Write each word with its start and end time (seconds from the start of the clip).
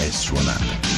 è 0.00 0.10
suonata. 0.10 0.89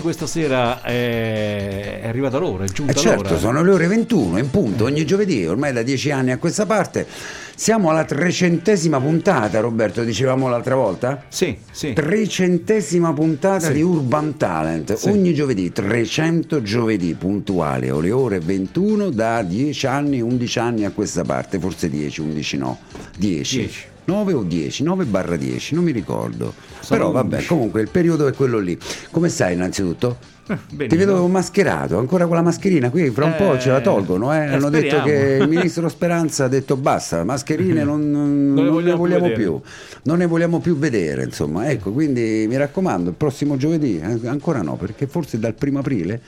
Anche 0.00 0.16
questa 0.16 0.26
sera 0.26 0.80
è, 0.80 2.00
è 2.00 2.08
arrivata 2.08 2.38
l'ora, 2.38 2.64
è 2.64 2.68
giunta 2.68 2.92
Eh 2.92 2.96
certo, 2.96 3.22
l'ora. 3.24 3.36
sono 3.38 3.62
le 3.62 3.70
ore 3.70 3.86
21 3.86 4.38
in 4.38 4.48
punto, 4.48 4.84
ogni 4.84 5.04
giovedì, 5.04 5.44
ormai 5.44 5.74
da 5.74 5.82
dieci 5.82 6.10
anni 6.10 6.30
a 6.30 6.38
questa 6.38 6.64
parte. 6.64 7.06
Siamo 7.54 7.90
alla 7.90 8.04
trecentesima 8.04 8.98
puntata, 8.98 9.60
Roberto, 9.60 10.02
dicevamo 10.02 10.48
l'altra 10.48 10.74
volta? 10.74 11.24
Sì, 11.28 11.54
sì. 11.70 11.92
Trecentesima 11.92 13.12
puntata 13.12 13.66
Sì. 13.66 13.72
di 13.74 13.82
Urban 13.82 14.38
Talent, 14.38 14.94
Sì. 14.94 15.10
ogni 15.10 15.34
giovedì, 15.34 15.70
300 15.70 16.62
giovedì 16.62 17.12
puntuali, 17.12 17.90
alle 17.90 18.10
ore 18.10 18.38
21 18.40 19.10
da 19.10 19.42
10 19.42 19.86
anni, 19.86 20.22
11 20.22 20.58
anni 20.58 20.84
a 20.86 20.90
questa 20.92 21.24
parte, 21.24 21.58
forse 21.58 21.90
10, 21.90 22.22
11 22.22 22.56
no, 22.56 22.78
10. 23.18 23.56
10. 23.58 23.78
9 24.10 24.32
o 24.32 24.42
10, 24.42 24.82
9 24.82 25.04
barra 25.04 25.36
10, 25.36 25.74
non 25.76 25.84
mi 25.84 25.92
ricordo. 25.92 26.52
Sono 26.80 26.98
Però 27.00 27.10
vabbè, 27.12 27.34
11. 27.34 27.46
comunque 27.48 27.80
il 27.80 27.88
periodo 27.90 28.26
è 28.26 28.32
quello 28.32 28.58
lì. 28.58 28.76
Come 29.12 29.28
stai 29.28 29.54
innanzitutto? 29.54 30.16
Ti 30.50 30.56
benissimo. 30.74 31.12
vedo 31.12 31.28
mascherato, 31.28 31.96
ancora 31.98 32.26
con 32.26 32.34
la 32.34 32.42
mascherina, 32.42 32.90
qui 32.90 33.08
fra 33.10 33.24
un 33.24 33.36
po' 33.36 33.56
ce 33.56 33.68
la 33.70 33.78
Eh, 33.78 33.82
tolgono. 33.82 34.34
Eh. 34.34 34.38
eh, 34.38 34.54
Hanno 34.54 34.68
detto 34.68 34.96
speriamo. 34.96 35.04
che 35.04 35.36
il 35.44 35.48
ministro 35.54 35.88
Speranza 35.88 36.44
ha 36.46 36.48
detto 36.48 36.76
basta, 36.76 37.22
mascherine 37.22 37.84
non, 37.84 38.10
non- 38.10 38.52
Non 38.54 38.64
ne 38.64 38.70
vogliamo 38.96 39.26
più 39.28 39.32
più, 39.36 39.60
non 40.02 40.18
ne 40.18 40.26
vogliamo 40.26 40.58
più 40.58 40.76
vedere. 40.76 41.22
Insomma, 41.22 41.70
ecco, 41.70 41.92
quindi 41.92 42.46
mi 42.48 42.56
raccomando, 42.56 43.10
il 43.10 43.14
prossimo 43.16 43.56
giovedì, 43.56 44.00
eh, 44.00 44.26
ancora 44.26 44.60
no, 44.62 44.74
perché 44.74 45.06
forse 45.06 45.38
dal 45.38 45.54
primo 45.54 45.78
aprile. 45.78 46.20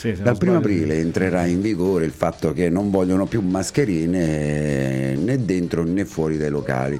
Sì, 0.00 0.12
Dal 0.14 0.38
primo 0.38 0.54
sbaglio, 0.60 0.68
sì. 0.76 0.80
aprile 0.82 0.98
entrerà 1.00 1.44
in 1.44 1.60
vigore 1.60 2.06
il 2.06 2.12
fatto 2.12 2.54
che 2.54 2.70
non 2.70 2.90
vogliono 2.90 3.26
più 3.26 3.42
mascherine 3.42 5.12
eh, 5.12 5.16
né 5.16 5.44
dentro 5.44 5.84
né 5.84 6.06
fuori 6.06 6.38
dai 6.38 6.48
locali. 6.48 6.98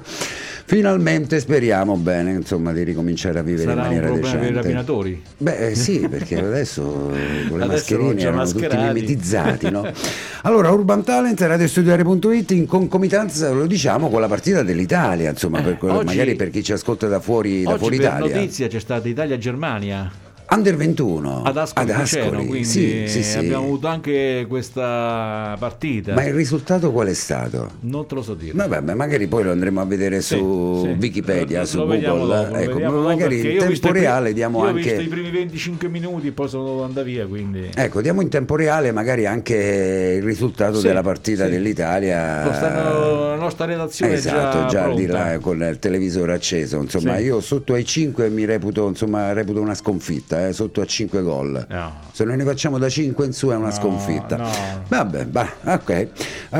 Finalmente 0.63 1.39
speriamo 1.39 1.97
bene 1.97 2.31
insomma, 2.31 2.71
di 2.71 2.83
ricominciare 2.83 3.39
a 3.39 3.41
vivere 3.41 3.63
Sarà 3.69 3.73
in 3.73 3.79
un 3.79 3.85
maniera 3.87 4.05
problema 4.07 4.29
per 4.29 4.37
i 4.37 4.41
decente. 4.53 4.61
rapinatori. 4.61 5.21
Beh 5.37 5.67
eh, 5.69 5.75
sì, 5.75 6.07
perché 6.07 6.37
adesso 6.37 7.11
eh, 7.13 7.47
con 7.49 7.57
le 7.57 7.65
Adesso 7.65 7.95
mascherine 7.97 8.21
erano 8.21 8.45
tutti 8.51 8.77
mimetizzati. 8.77 9.69
No? 9.71 9.91
Allora, 10.43 10.69
Urban 10.71 11.03
Talent, 11.03 11.39
radiostudiare.it 11.41 12.51
in 12.51 12.65
concomitanza, 12.67 13.49
lo 13.51 13.65
diciamo, 13.67 14.09
con 14.09 14.21
la 14.21 14.27
partita 14.27 14.63
dell'Italia, 14.63 15.29
insomma, 15.31 15.61
per 15.61 15.77
quello- 15.77 15.95
oggi- 15.97 16.05
magari 16.05 16.35
per 16.35 16.49
chi 16.51 16.63
ci 16.63 16.71
ascolta 16.71 17.07
da 17.07 17.19
fuori, 17.19 17.63
da 17.63 17.69
Oggi 17.71 17.79
fuori 17.79 17.97
per 17.97 18.05
Italia. 18.05 18.35
notizia 18.35 18.67
c'è 18.67 18.79
stata 18.79 19.07
Italia-Germania 19.07 20.11
Under 20.53 20.75
21 20.75 21.43
ad 21.43 21.55
Ascoli, 21.55 21.93
Piceno, 21.93 22.29
quindi 22.45 22.65
sì, 22.65 23.03
sì, 23.07 23.23
sì. 23.23 23.37
abbiamo 23.37 23.63
avuto 23.63 23.87
anche 23.87 24.45
questa 24.49 25.55
partita. 25.57 26.13
Ma 26.13 26.25
il 26.25 26.33
risultato 26.33 26.91
qual 26.91 27.07
è 27.07 27.13
stato? 27.13 27.69
Non 27.81 28.05
te 28.05 28.15
lo 28.15 28.21
so 28.21 28.33
dire. 28.33 28.51
Vabbè, 28.55 28.81
ma 28.81 28.93
magari 28.93 29.27
poi 29.27 29.43
lo 29.45 29.51
andremo 29.51 29.79
a 29.79 29.85
vedere 29.85 30.19
su. 30.19 30.93
Wikipedia, 30.99 31.61
Lo- 31.61 31.65
su 31.65 31.77
lo 31.77 31.85
Google. 31.85 32.01
dopo, 32.03 32.55
ecco, 32.55 32.79
ma 32.79 32.89
magari 32.89 33.39
in 33.39 33.59
ho 33.61 33.65
tempo 33.65 33.91
reale 33.93 34.33
diamo 34.33 34.59
io 34.59 34.65
ho 34.65 34.67
anche. 34.67 34.81
visto 34.81 34.99
i 35.01 35.07
primi 35.07 35.29
25 35.31 35.87
minuti, 35.87 36.31
poi 36.31 36.49
sono 36.49 36.83
andare 36.83 37.05
via, 37.05 37.25
quindi 37.27 37.69
Ecco, 37.73 38.01
diamo 38.01 38.19
in 38.19 38.27
tempo 38.27 38.57
reale 38.57 38.91
magari 38.91 39.25
anche 39.25 40.15
il 40.17 40.23
risultato 40.23 40.81
della 40.81 41.01
partita 41.01 41.47
dell'Italia. 41.47 42.53
Stanno- 42.53 43.27
la 43.29 43.35
nostra 43.37 43.65
redazione 43.65 44.13
esatto, 44.15 44.67
già 44.69 44.87
di 44.93 45.05
pronta. 45.05 45.29
là 45.31 45.39
con 45.39 45.61
il 45.63 45.79
televisore 45.79 46.33
acceso. 46.33 46.75
Insomma, 46.81 47.17
io 47.19 47.39
sotto 47.39 47.73
ai 47.73 47.85
5 47.85 48.27
mi 48.29 48.43
reputo, 48.43 48.85
insomma, 48.87 49.31
reputo 49.31 49.61
una 49.61 49.73
sconfitta, 49.75 50.39
eh, 50.47 50.53
sotto 50.53 50.81
a 50.81 50.85
5 50.85 51.21
gol. 51.21 51.65
No. 51.69 51.99
Se 52.11 52.23
non 52.23 52.35
ne 52.35 52.43
facciamo 52.43 52.77
da 52.77 52.89
5 52.89 53.25
in 53.25 53.33
su 53.33 53.47
è 53.49 53.55
una 53.55 53.67
No, 53.67 53.71
sconfitta. 53.71 54.35
no. 54.37 54.49
Vabbè, 54.87 55.25
bah, 55.25 55.49
ok. 55.65 56.07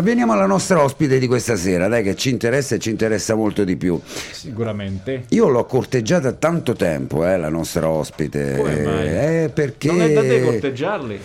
Veniamo 0.01 0.33
alla 0.33 0.45
nostra 0.45 0.81
ospite 0.83 1.19
di 1.19 1.27
questa 1.27 1.55
sera, 1.55 1.87
dai, 1.87 2.03
che 2.03 2.15
ci 2.15 2.29
interessa 2.29 2.75
e 2.75 2.79
ci 2.79 2.89
interessa 2.89 3.35
molto 3.35 3.63
di 3.63 3.75
più. 3.75 3.99
Sicuramente. 4.31 5.25
Io 5.29 5.47
l'ho 5.49 5.65
corteggiata 5.65 6.31
tanto 6.33 6.73
tempo, 6.73 7.25
eh, 7.25 7.37
la 7.37 7.49
nostra 7.49 7.89
ospite. 7.89 8.55
Come 8.57 8.81
mai? 8.81 9.07
Eh, 9.07 9.51
perché... 9.53 9.87
Non 9.87 10.01
è 10.01 10.13
da 10.13 10.21
te 10.21 10.43
corteggiarli. 10.43 11.19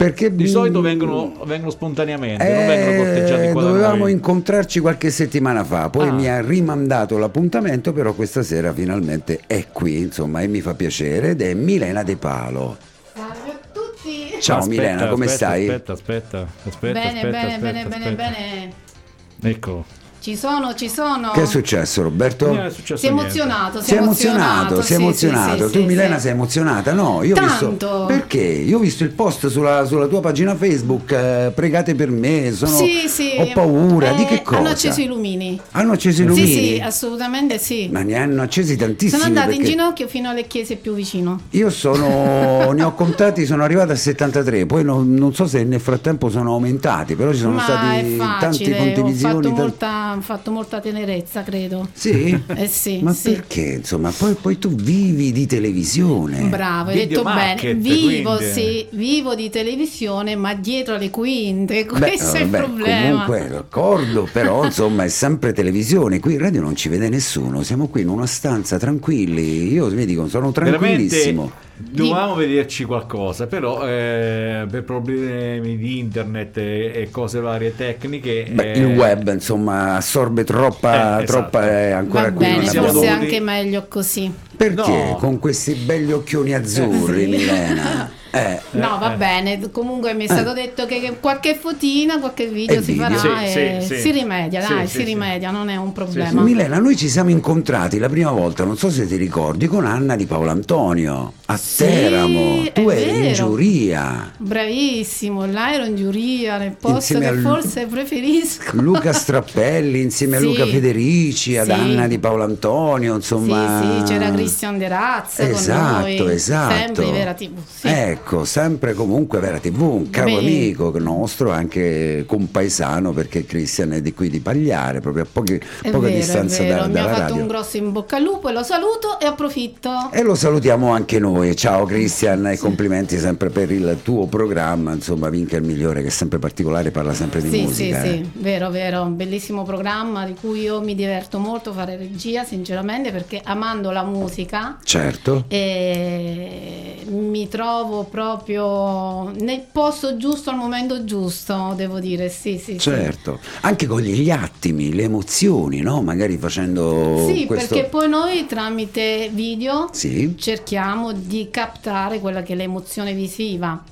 Perché 0.00 0.34
Di 0.34 0.48
solito 0.48 0.80
vengono, 0.80 1.34
vengono 1.44 1.70
spontaneamente, 1.70 2.42
eh, 2.42 2.54
non 2.54 2.66
vengono 2.66 3.04
corteggiati 3.04 3.52
qua 3.52 3.60
da 3.62 3.68
dovevamo 3.68 4.06
incontrarci 4.06 4.80
qualche 4.80 5.10
settimana 5.10 5.62
fa, 5.62 5.90
poi 5.90 6.08
Ah. 6.08 6.12
mi 6.12 6.26
ha 6.26 6.40
rimandato 6.40 7.18
l'appuntamento, 7.18 7.92
però 7.92 8.14
questa 8.14 8.42
sera 8.42 8.72
finalmente 8.72 9.40
è 9.46 9.66
qui, 9.70 9.98
insomma, 9.98 10.40
e 10.40 10.46
mi 10.46 10.62
fa 10.62 10.72
piacere 10.72 11.32
ed 11.32 11.42
è 11.42 11.52
Milena 11.52 12.02
De 12.02 12.16
Palo. 12.16 12.78
Salve 13.12 13.50
a 13.50 13.58
tutti. 13.74 14.40
Ciao 14.40 14.60
Aspetta, 14.60 14.80
Milena, 14.80 15.08
come 15.08 15.26
aspetta, 15.26 15.44
stai? 15.46 15.68
Aspetta, 15.68 15.92
aspetta, 15.92 16.46
aspetta, 16.64 16.92
bene, 16.92 17.06
aspetta, 17.06 17.28
bene, 17.28 17.46
aspetta, 17.46 17.60
bene, 17.60 17.84
bene, 17.84 18.04
aspetta. 18.06 18.30
bene. 18.30 19.52
Ecco. 19.54 19.84
Ci 20.20 20.36
sono, 20.36 20.74
ci 20.74 20.90
sono. 20.90 21.30
Che 21.30 21.42
è 21.42 21.46
successo 21.46 22.02
Roberto? 22.02 22.48
Non 22.48 22.66
è 22.66 22.70
successo 22.70 23.00
Si 23.00 23.06
è 23.06 23.08
emozionato, 23.08 23.80
Sei 23.80 23.96
emozionato, 23.96 24.74
sei 24.82 24.84
sì, 24.84 24.94
emozionato. 25.02 25.66
sì, 25.68 25.72
tu 25.72 25.78
sì, 25.80 25.84
Milena 25.86 26.16
sì. 26.16 26.20
sei 26.20 26.30
emozionata? 26.32 26.92
No, 26.92 27.22
io 27.22 27.34
ho 27.36 27.40
visto. 27.40 27.66
Tanto. 27.68 28.04
Perché? 28.06 28.38
Io 28.38 28.76
ho 28.76 28.80
visto 28.80 29.02
il 29.02 29.12
post 29.12 29.46
sulla, 29.46 29.86
sulla 29.86 30.06
tua 30.08 30.20
pagina 30.20 30.54
Facebook, 30.54 31.10
eh, 31.12 31.52
pregate 31.54 31.94
per 31.94 32.10
me, 32.10 32.52
sono, 32.52 32.70
Sì, 32.76 33.08
sì. 33.08 33.30
ho 33.38 33.48
paura. 33.54 34.12
Di 34.12 34.22
Eh, 34.22 34.26
che 34.26 34.42
cosa? 34.42 34.58
Hanno 34.58 34.68
acceso 34.68 35.00
i 35.00 35.06
lumini. 35.06 35.58
Hanno 35.70 35.92
acceso 35.92 36.20
i 36.20 36.26
lumini? 36.26 36.46
Sì, 36.46 36.52
sì, 36.74 36.80
assolutamente 36.84 37.56
sì. 37.58 37.88
Ma 37.90 38.02
ne 38.02 38.14
hanno 38.16 38.42
accesi 38.42 38.76
tantissimi. 38.76 39.12
Sono 39.22 39.24
andata 39.24 39.50
in 39.52 39.56
perché 39.56 39.70
ginocchio 39.72 40.06
fino 40.06 40.28
alle 40.28 40.46
chiese 40.46 40.76
più 40.76 40.92
vicino. 40.92 41.40
Io 41.50 41.70
sono, 41.70 42.72
ne 42.76 42.82
ho 42.82 42.92
contati, 42.92 43.46
sono 43.46 43.62
arrivato 43.64 43.92
a 43.92 43.96
73, 43.96 44.66
poi 44.66 44.84
non, 44.84 45.14
non 45.14 45.34
so 45.34 45.46
se 45.46 45.64
nel 45.64 45.80
frattempo 45.80 46.28
sono 46.28 46.52
aumentati, 46.52 47.14
però 47.14 47.32
ci 47.32 47.38
sono 47.38 47.54
Ma 47.54 47.62
stati 47.62 47.86
è 47.96 48.16
tante 48.18 48.46
facile, 48.46 48.74
ho 48.90 48.92
condivisioni. 48.92 49.34
fatto, 49.34 49.48
tan- 49.48 49.54
molta, 49.56 50.09
ho 50.14 50.20
fatto 50.20 50.50
molta 50.50 50.80
tenerezza, 50.80 51.42
credo. 51.42 51.88
Sì? 51.92 52.38
Eh 52.46 52.66
sì, 52.66 53.00
Ma 53.02 53.12
sì. 53.12 53.32
perché? 53.32 53.60
Insomma, 53.78 54.10
poi, 54.10 54.34
poi 54.34 54.58
tu 54.58 54.74
vivi 54.74 55.32
di 55.32 55.46
televisione. 55.46 56.42
Bravo, 56.48 56.90
hai 56.90 57.00
Video 57.00 57.22
detto 57.22 57.34
bene. 57.34 57.74
Vivo, 57.74 58.36
quindi. 58.36 58.52
sì, 58.52 58.86
vivo 58.90 59.34
di 59.34 59.50
televisione, 59.50 60.36
ma 60.36 60.54
dietro 60.54 60.96
le 60.96 61.10
quinte, 61.10 61.84
Beh, 61.90 61.98
questo 61.98 62.36
è 62.36 62.40
il 62.40 62.50
vabbè, 62.50 62.64
problema. 62.64 63.24
Comunque, 63.24 63.48
d'accordo, 63.48 64.28
però 64.32 64.64
insomma 64.64 65.04
è 65.04 65.08
sempre 65.08 65.52
televisione. 65.52 66.20
Qui 66.20 66.34
in 66.34 66.38
radio 66.38 66.60
non 66.60 66.76
ci 66.76 66.88
vede 66.88 67.08
nessuno, 67.08 67.62
siamo 67.62 67.88
qui 67.88 68.02
in 68.02 68.08
una 68.08 68.26
stanza 68.26 68.78
tranquilli. 68.78 69.72
Io 69.72 69.88
mi 69.90 70.04
dico, 70.04 70.28
sono 70.28 70.52
tranquillissimo. 70.52 71.42
Veramente 71.42 71.68
dovevamo 71.88 72.34
vederci 72.34 72.84
qualcosa, 72.84 73.46
però 73.46 73.86
eh, 73.86 74.66
per 74.70 74.84
problemi 74.84 75.76
di 75.76 75.98
internet 75.98 76.56
e, 76.58 76.92
e 76.94 77.08
cose 77.10 77.40
varie 77.40 77.74
tecniche. 77.74 78.46
Beh, 78.50 78.72
eh, 78.72 78.78
il 78.78 78.86
web 78.86 79.28
insomma 79.32 79.96
assorbe 79.96 80.44
troppa, 80.44 81.18
Eh, 81.20 81.22
esatto. 81.24 81.38
troppa 81.40 81.70
eh, 81.70 81.90
ancora 81.92 82.24
Va 82.24 82.30
bene, 82.30 82.62
forse 82.64 82.80
dovuti- 82.80 83.06
anche 83.06 83.40
meglio 83.40 83.86
così. 83.88 84.32
Perché 84.56 85.04
No. 85.10 85.16
con 85.18 85.38
questi 85.38 85.72
belli 85.74 86.12
occhioni 86.12 86.52
azzurri. 86.54 87.26
Milena? 87.28 88.10
Eh, 88.32 88.60
No, 88.72 88.98
va 88.98 89.14
eh. 89.14 89.16
bene. 89.16 89.70
Comunque 89.70 90.14
mi 90.14 90.24
è 90.24 90.28
stato 90.28 90.52
detto 90.52 90.86
che 90.86 91.00
che 91.00 91.16
qualche 91.20 91.54
fotina, 91.60 92.18
qualche 92.20 92.46
video 92.46 92.78
E 92.78 92.82
si 92.82 92.92
video. 92.92 93.08
farà 93.16 93.38
Sì, 93.46 93.58
e 93.58 93.78
sì, 93.86 93.96
si 94.00 94.10
rimedia, 94.12 94.60
Sì, 94.62 94.72
dai, 94.74 94.86
sì, 94.86 94.92
si 94.92 94.98
sì. 94.98 95.04
rimedia, 95.04 95.50
non 95.50 95.68
è 95.68 95.76
un 95.76 95.92
problema. 95.92 96.40
Milena, 96.42 96.78
noi 96.78 96.96
ci 96.96 97.08
siamo 97.08 97.30
incontrati 97.30 97.98
la 97.98 98.08
prima 98.08 98.30
volta, 98.30 98.64
non 98.64 98.76
so 98.76 98.90
se 98.90 99.06
ti 99.06 99.16
ricordi, 99.16 99.66
con 99.66 99.84
Anna 99.84 100.14
di 100.16 100.26
Paolo 100.26 100.50
Antonio 100.50 101.32
a 101.46 101.56
Sì, 101.56 101.84
Teramo. 101.84 102.62
Tu 102.72 102.88
eri 102.88 103.10
in 103.14 103.20
vero. 103.22 103.34
giuria. 103.34 104.30
Bravissimo, 104.36 105.46
là 105.46 105.72
ero 105.74 105.84
in 105.84 105.96
giuria, 105.96 106.56
nel 106.58 106.72
posto 106.78 106.96
Insieme 107.14 107.22
che 107.24 107.30
al- 107.30 107.38
forse 107.40 107.86
preferisco. 107.86 108.70
Luca 108.80 109.12
Strappelli 109.12 110.00
insieme 110.00 110.36
a. 110.36 110.40
Luca 110.50 110.66
Federici, 110.66 111.56
ad 111.56 111.66
Sì. 111.66 111.72
Anna 111.72 112.06
di 112.06 112.18
Paolo 112.18 112.44
Antonio, 112.44 113.14
insomma. 113.16 113.80
Sì, 113.80 114.06
sì, 114.06 114.12
c'era 114.12 114.30
Cristian 114.30 114.78
De 114.78 114.88
Razza 114.88 115.48
Esatto, 115.48 116.04
con 116.04 116.14
noi. 116.26 116.32
esatto. 116.34 116.74
Sempre 116.74 117.04
in 117.04 117.12
vera 117.12 117.34
TV. 117.34 117.50
Sì. 117.74 117.86
Ecco, 117.88 118.18
ecco, 118.22 118.44
sempre 118.44 118.92
comunque 118.94 119.40
Vera 119.40 119.58
TV, 119.58 119.80
un 119.80 120.10
caro 120.10 120.26
Beh. 120.32 120.38
amico 120.38 120.92
nostro, 120.98 121.50
anche 121.50 122.24
compaesano, 122.26 123.12
perché 123.12 123.44
Cristian 123.46 123.92
è 123.92 124.02
di 124.02 124.12
qui 124.12 124.28
di 124.28 124.40
Pagliare, 124.40 125.00
proprio 125.00 125.22
a 125.24 125.26
pochi- 125.30 125.58
poca 125.58 125.98
vero, 125.98 126.14
distanza 126.14 126.62
è 126.62 126.66
vero. 126.66 126.80
da- 126.82 126.86
Mi 126.88 126.98
ha 126.98 127.02
dalla 127.02 127.08
fatto 127.14 127.20
radio. 127.28 127.40
un 127.42 127.46
grosso 127.48 127.76
in 127.78 127.92
bocca 127.92 128.16
al 128.16 128.22
lupo 128.22 128.48
e 128.48 128.52
lo 128.52 128.62
saluto 128.62 129.18
e 129.18 129.24
approfitto. 129.26 130.10
E 130.12 130.22
lo 130.22 130.34
salutiamo 130.34 130.90
anche 130.90 131.18
noi. 131.18 131.56
Ciao 131.56 131.84
Cristian 131.86 132.46
e 132.48 132.58
complimenti 132.58 133.18
sempre 133.18 133.48
per 133.50 133.70
il 133.72 133.98
tuo 134.02 134.26
programma, 134.26 134.92
insomma, 134.92 135.28
Vinca 135.30 135.56
il 135.56 135.62
migliore 135.62 136.02
che 136.02 136.08
è 136.08 136.10
sempre 136.10 136.38
particolare, 136.38 136.90
parla 136.90 137.14
sempre 137.14 137.40
di 137.40 137.50
Sì, 137.50 137.62
musica. 137.62 138.00
sì, 138.02 138.06
eh. 138.06 138.10
sì, 138.10 138.30
vero, 138.34 138.68
vero, 138.70 139.02
un 139.02 139.16
bellissimo 139.16 139.62
programma 139.64 140.26
di 140.26 140.34
cui 140.38 140.60
io 140.60 140.80
mi 140.82 140.94
diverto 140.94 141.38
molto 141.38 141.70
a 141.70 141.72
fare 141.72 141.96
regia, 141.96 142.44
sinceramente, 142.44 143.10
perché 143.12 143.40
amando 143.42 143.90
la 143.90 144.02
musica 144.04 144.76
Certo. 144.82 145.44
e 145.48 146.96
mi 147.08 147.48
trovo 147.48 148.04
proprio 148.10 149.30
nel 149.30 149.64
posto 149.70 150.16
giusto 150.16 150.50
al 150.50 150.56
momento 150.56 151.04
giusto, 151.04 151.72
devo 151.76 152.00
dire, 152.00 152.28
sì, 152.28 152.58
sì, 152.58 152.72
sì. 152.72 152.78
Certo, 152.78 153.38
anche 153.62 153.86
con 153.86 154.00
gli 154.00 154.30
attimi, 154.30 154.92
le 154.92 155.04
emozioni, 155.04 155.80
no? 155.80 156.02
Magari 156.02 156.36
facendo 156.36 157.26
Sì, 157.26 157.46
questo... 157.46 157.74
perché 157.74 157.88
poi 157.88 158.08
noi 158.08 158.46
tramite 158.46 159.30
video 159.32 159.88
Sì. 159.92 160.34
cerchiamo 160.38 161.12
di 161.12 161.48
captare 161.50 162.18
quella 162.20 162.42
che 162.42 162.52
è 162.52 162.56
l'emozione 162.56 163.12
visiva. 163.14 163.82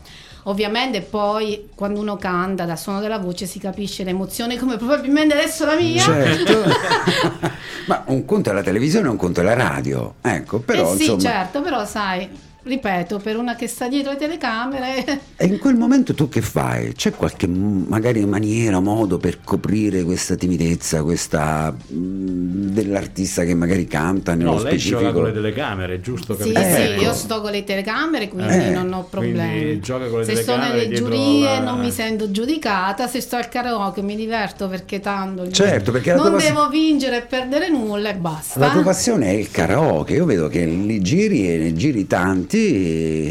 Ovviamente 0.45 1.03
poi 1.03 1.69
quando 1.75 2.01
uno 2.01 2.17
canta 2.17 2.65
dal 2.65 2.79
suono 2.79 3.01
della 3.01 3.19
voce 3.19 3.45
si 3.45 3.59
capisce 3.59 4.03
l'emozione 4.03 4.57
come 4.57 4.77
probabilmente 4.79 5.35
adesso 5.35 5.67
la 5.67 5.75
mia. 5.77 6.03
Certo. 6.03 6.63
Ma 7.87 8.03
un 8.07 8.25
conto 8.25 8.51
è 8.51 8.53
la 8.55 8.63
televisione 8.63 9.09
un 9.09 9.17
conto 9.17 9.41
è 9.41 9.45
la 9.45 9.55
radio. 9.55 10.15
Ecco, 10.23 10.61
però 10.61 10.93
eh 10.93 10.97
sì, 10.97 11.03
insomma... 11.03 11.21
certo, 11.21 11.61
però 11.61 11.85
sai, 11.85 12.29
ripeto, 12.63 13.19
per 13.19 13.37
una 13.37 13.55
che 13.55 13.67
sta 13.67 13.89
dietro 13.89 14.13
le 14.13 14.19
telecamere, 14.19 15.21
E 15.37 15.47
in 15.47 15.59
quel 15.59 15.77
momento 15.77 16.15
tu 16.15 16.29
che 16.29 16.41
fai? 16.43 16.93
C'è 16.93 17.13
qualche 17.13 17.47
magari 17.47 18.25
maniera, 18.27 18.81
modo 18.81 19.17
per 19.19 19.41
coprire 19.43 20.03
questa 20.03 20.35
timidezza, 20.35 21.03
questa 21.03 21.75
dell'artista 21.87 23.45
che 23.45 23.55
magari 23.55 23.87
canta 23.87 24.35
nello 24.35 24.55
No, 24.55 24.63
lei 24.63 24.73
specifico? 24.79 25.01
gioca 25.01 25.13
con 25.13 25.23
le 25.25 25.33
telecamere, 25.33 26.01
giusto? 26.01 26.35
sì, 26.35 26.53
capito? 26.53 26.61
sì, 26.61 26.81
Ecco. 26.83 27.01
io 27.03 27.13
sto 27.15 27.41
con 27.41 27.51
le 27.53 27.65
telecamere, 27.65 28.29
quindi 28.29 28.53
Eh, 28.53 28.71
non 28.71 28.93
ho 28.93 29.05
problemi. 29.05 29.81
gioca 29.81 30.07
con 30.09 30.19
le 30.21 30.25
se 30.25 30.37
sto 30.43 30.57
nelle 30.57 30.91
giurie 30.91 31.45
la- 31.45 31.61
non 31.61 31.79
mi 31.81 31.91
sento 31.91 32.31
giudicata, 32.31 33.07
se 33.07 33.21
sto 33.21 33.37
al 33.37 33.49
karaoke 33.49 34.03
mi 34.03 34.17
diverto 34.17 34.69
perché 34.69 35.01
tanto 35.01 35.51
Certo, 35.51 35.93
perché 35.93 36.13
non 36.13 36.23
tua 36.23 36.31
pas- 36.33 36.47
devo 36.47 36.69
vincere 36.69 37.19
e 37.19 37.23
perdere 37.23 37.69
nulla 37.69 38.11
e 38.11 38.15
basta. 38.15 38.59
La 38.59 38.71
tua 38.71 38.83
passione 38.83 39.27
è 39.27 39.33
il 39.33 39.51
karaoke, 39.51 40.15
io 40.15 40.25
vedo 40.25 40.49
che 40.49 40.65
li 40.67 41.01
giri 41.01 41.49
e 41.53 41.57
ne 41.59 41.73
giri 41.75 42.07
tanti 42.07 42.58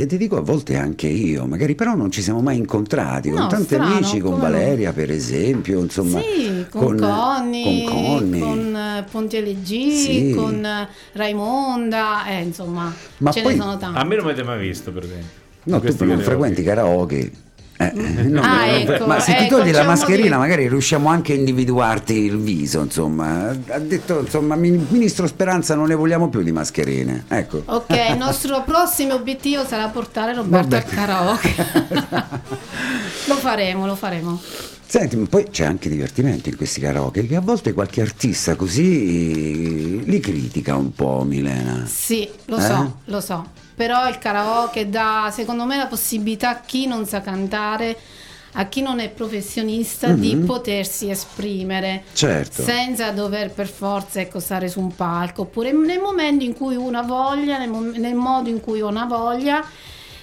e 0.01 0.06
ti 0.07 0.18
dico 0.18 0.38
a 0.38 0.41
volte 0.41 0.75
anche 0.77 1.07
io, 1.07 1.45
magari 1.45 1.75
però 1.75 1.95
non 1.95 2.12
ci 2.12 2.21
siamo 2.21 2.41
mai 2.41 2.57
incontrati, 2.57 3.29
con 3.29 3.41
No, 3.41 3.47
tanti 3.47 3.65
strano, 3.65 3.95
amici, 3.95 4.19
con? 4.19 4.39
Valeria 4.39 4.94
per 4.94 5.12
esempio, 5.12 5.79
insomma, 5.81 6.19
sì, 6.21 6.65
con, 6.69 6.97
Conny, 6.97 7.83
con 7.83 7.94
Conny. 7.94 8.39
con 8.39 8.75
eh, 8.75 9.06
Ponte 9.09 9.41
LG, 9.41 9.65
Sì. 9.91 10.33
con 10.35 10.63
eh, 10.65 10.88
Raimonda, 11.13 12.25
eh, 12.27 12.41
insomma, 12.41 12.94
Ma 13.18 13.31
ce 13.31 13.41
poi- 13.41 13.56
ne 13.56 13.62
sono 13.62 13.77
tanti. 13.77 14.00
A 14.00 14.03
me 14.03 14.15
non 14.15 14.25
mi 14.25 14.31
avete 14.31 14.45
mai 14.47 14.59
visto, 14.59 14.91
per 14.91 15.03
esempio. 15.03 15.27
No, 15.63 15.75
tu 15.77 15.81
Questi 15.81 16.06
non 16.06 16.18
karaoke. 16.18 16.29
frequenti 16.31 16.63
karaoke. 16.63 17.31
Eh, 17.79 17.91
no, 17.94 18.41
Ah, 18.41 18.65
no, 18.65 18.71
ecco, 18.71 19.06
ma 19.06 19.19
se 19.19 19.35
ti 19.35 19.44
ecco, 19.44 19.57
togli 19.57 19.71
la 19.71 19.81
un 19.81 19.85
mascherina 19.88 20.24
motivo. 20.38 20.39
magari 20.39 20.68
riusciamo 20.68 21.09
anche 21.09 21.33
a 21.33 21.35
individuarti 21.35 22.13
il 22.13 22.38
viso, 22.39 22.81
insomma. 22.81 23.50
Ha 23.68 23.79
detto, 23.79 24.21
insomma, 24.21 24.56
Min- 24.56 24.88
Ministro 24.89 25.27
Speranza 25.27 25.75
non 25.75 25.88
ne 25.88 25.94
vogliamo 25.95 26.27
più 26.29 26.41
di 26.41 26.51
mascherine. 26.51 27.25
Ecco. 27.27 27.62
Ok, 27.65 27.91
il 28.09 28.18
nostro 28.18 28.63
prossimo 28.65 29.13
obiettivo 29.13 29.63
sarà 29.65 29.88
portare 29.89 30.33
Roberto 30.33 30.69
Vabbè. 30.69 30.75
al 30.75 30.83
karaoke. 30.85 31.56
lo 33.27 33.35
faremo, 33.35 33.85
lo 33.85 33.95
faremo. 33.95 34.41
Senti, 34.89 35.18
ma 35.18 35.25
poi 35.29 35.50
c'è 35.51 35.65
anche 35.65 35.89
divertimento 35.89 36.47
in 36.50 36.56
questi 36.56 36.79
karaoke, 36.79 37.27
che 37.27 37.35
a 37.35 37.41
volte 37.41 37.74
qualche 37.74 38.01
artista 38.01 38.56
così 38.56 40.01
li 40.03 40.19
critica 40.19 40.75
un 40.75 40.94
po', 40.94 41.24
Milena. 41.27 41.85
Sì, 41.85 42.27
lo 42.45 42.57
Eh? 42.57 42.62
so, 42.62 42.97
lo 43.06 43.19
so. 43.21 43.45
Però 43.77 44.09
il 44.09 44.18
karaoke 44.18 44.89
dà, 44.89 45.29
secondo 45.31 45.63
me, 45.65 45.77
la 45.77 45.85
possibilità 45.85 46.50
a 46.50 46.59
chi 46.62 46.88
non 46.88 47.06
sa 47.06 47.21
cantare, 47.21 47.95
a 48.53 48.65
chi 48.65 48.81
non 48.81 49.00
è 49.00 49.09
professionista, 49.09 50.13
di 50.13 50.33
Mhm. 50.33 50.45
potersi 50.47 51.12
esprimere. 51.12 52.03
Certo. 52.12 52.63
Senza 52.63 53.12
dover 53.12 53.51
per 53.51 53.68
forza 53.68 54.19
ecco, 54.19 54.39
stare 54.39 54.68
su 54.68 54.79
un 54.79 54.95
palco, 54.95 55.44
oppure 55.44 55.71
nel 55.74 56.00
momento 56.00 56.44
in 56.44 56.56
cui 56.56 56.75
uno 56.75 56.97
ha 56.97 57.03
voglia, 57.03 57.59
nel, 57.59 57.69
mom- 57.69 57.95
nel 57.97 58.15
modo 58.15 58.50
in 58.50 58.62
cui 58.62 58.81
uno 58.81 59.00
ha 59.00 59.06
voglia, 59.06 59.63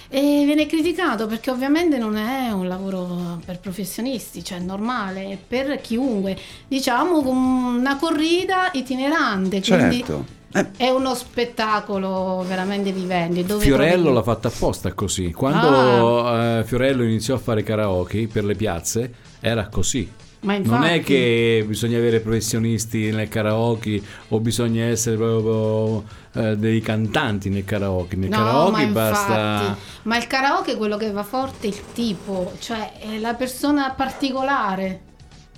e 0.09 0.43
viene 0.43 0.65
criticato 0.65 1.25
perché 1.25 1.49
ovviamente 1.49 1.97
non 1.97 2.17
è 2.17 2.51
un 2.51 2.67
lavoro 2.67 3.39
per 3.45 3.59
professionisti, 3.59 4.43
cioè 4.43 4.59
normale, 4.59 5.29
è 5.29 5.37
per 5.37 5.79
chiunque, 5.79 6.37
diciamo 6.67 7.21
con 7.23 7.37
una 7.37 7.95
corrida 7.95 8.69
itinerante, 8.73 9.61
quindi 9.61 9.97
Certo. 9.99 10.25
Eh, 10.55 10.71
è 10.77 10.89
uno 10.89 11.13
spettacolo 11.15 12.45
veramente 12.47 12.91
vivente. 12.93 13.43
Fiorello 13.59 14.01
trovi- 14.03 14.15
l'ha 14.15 14.23
fatta 14.23 14.47
apposta 14.47 14.93
così. 14.93 15.31
Quando 15.33 16.59
eh, 16.59 16.63
Fiorello 16.63 17.03
iniziò 17.03 17.35
a 17.35 17.39
fare 17.39 17.61
karaoke 17.61 18.27
per 18.27 18.45
le 18.45 18.55
piazze, 18.55 19.13
era 19.41 19.67
così. 19.67 20.09
Ma 20.41 20.57
Non 20.59 20.83
è 20.83 20.93
infatti- 20.93 21.03
che 21.03 21.65
bisogna 21.67 21.97
avere 21.97 22.19
professionisti 22.19 23.09
nel 23.11 23.27
karaoke 23.27 23.99
o 24.29 24.39
bisogna 24.39 24.85
essere 24.85 25.15
proprio 25.17 26.03
eh, 26.33 26.55
dei 26.55 26.79
cantanti 26.81 27.49
nel 27.49 27.65
karaoke. 27.65 28.15
Nel 28.15 28.29
No, 28.29 28.37
karaoke 28.37 28.85
ma 28.85 28.91
basta. 28.91 29.33
infatti, 29.33 29.79
ma 30.03 30.17
il 30.17 30.27
karaoke 30.27 30.75
quello 30.77 30.97
che 30.97 31.11
va 31.11 31.23
forte 31.23 31.65
è 31.67 31.69
il 31.71 31.81
tipo, 31.93 32.53
cioè 32.59 32.93
è 32.99 33.17
la 33.19 33.33
persona 33.33 33.89
particolare. 33.91 35.01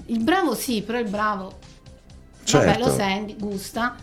Il 0.07 0.23
bravo 0.23 0.55
sì, 0.55 0.81
però 0.81 0.97
il 0.99 1.09
bravo 1.09 1.43
vabbè, 1.43 2.45
Certo. 2.45 2.85
lo 2.87 2.91
senti, 2.95 3.35
gusta. 3.37 3.95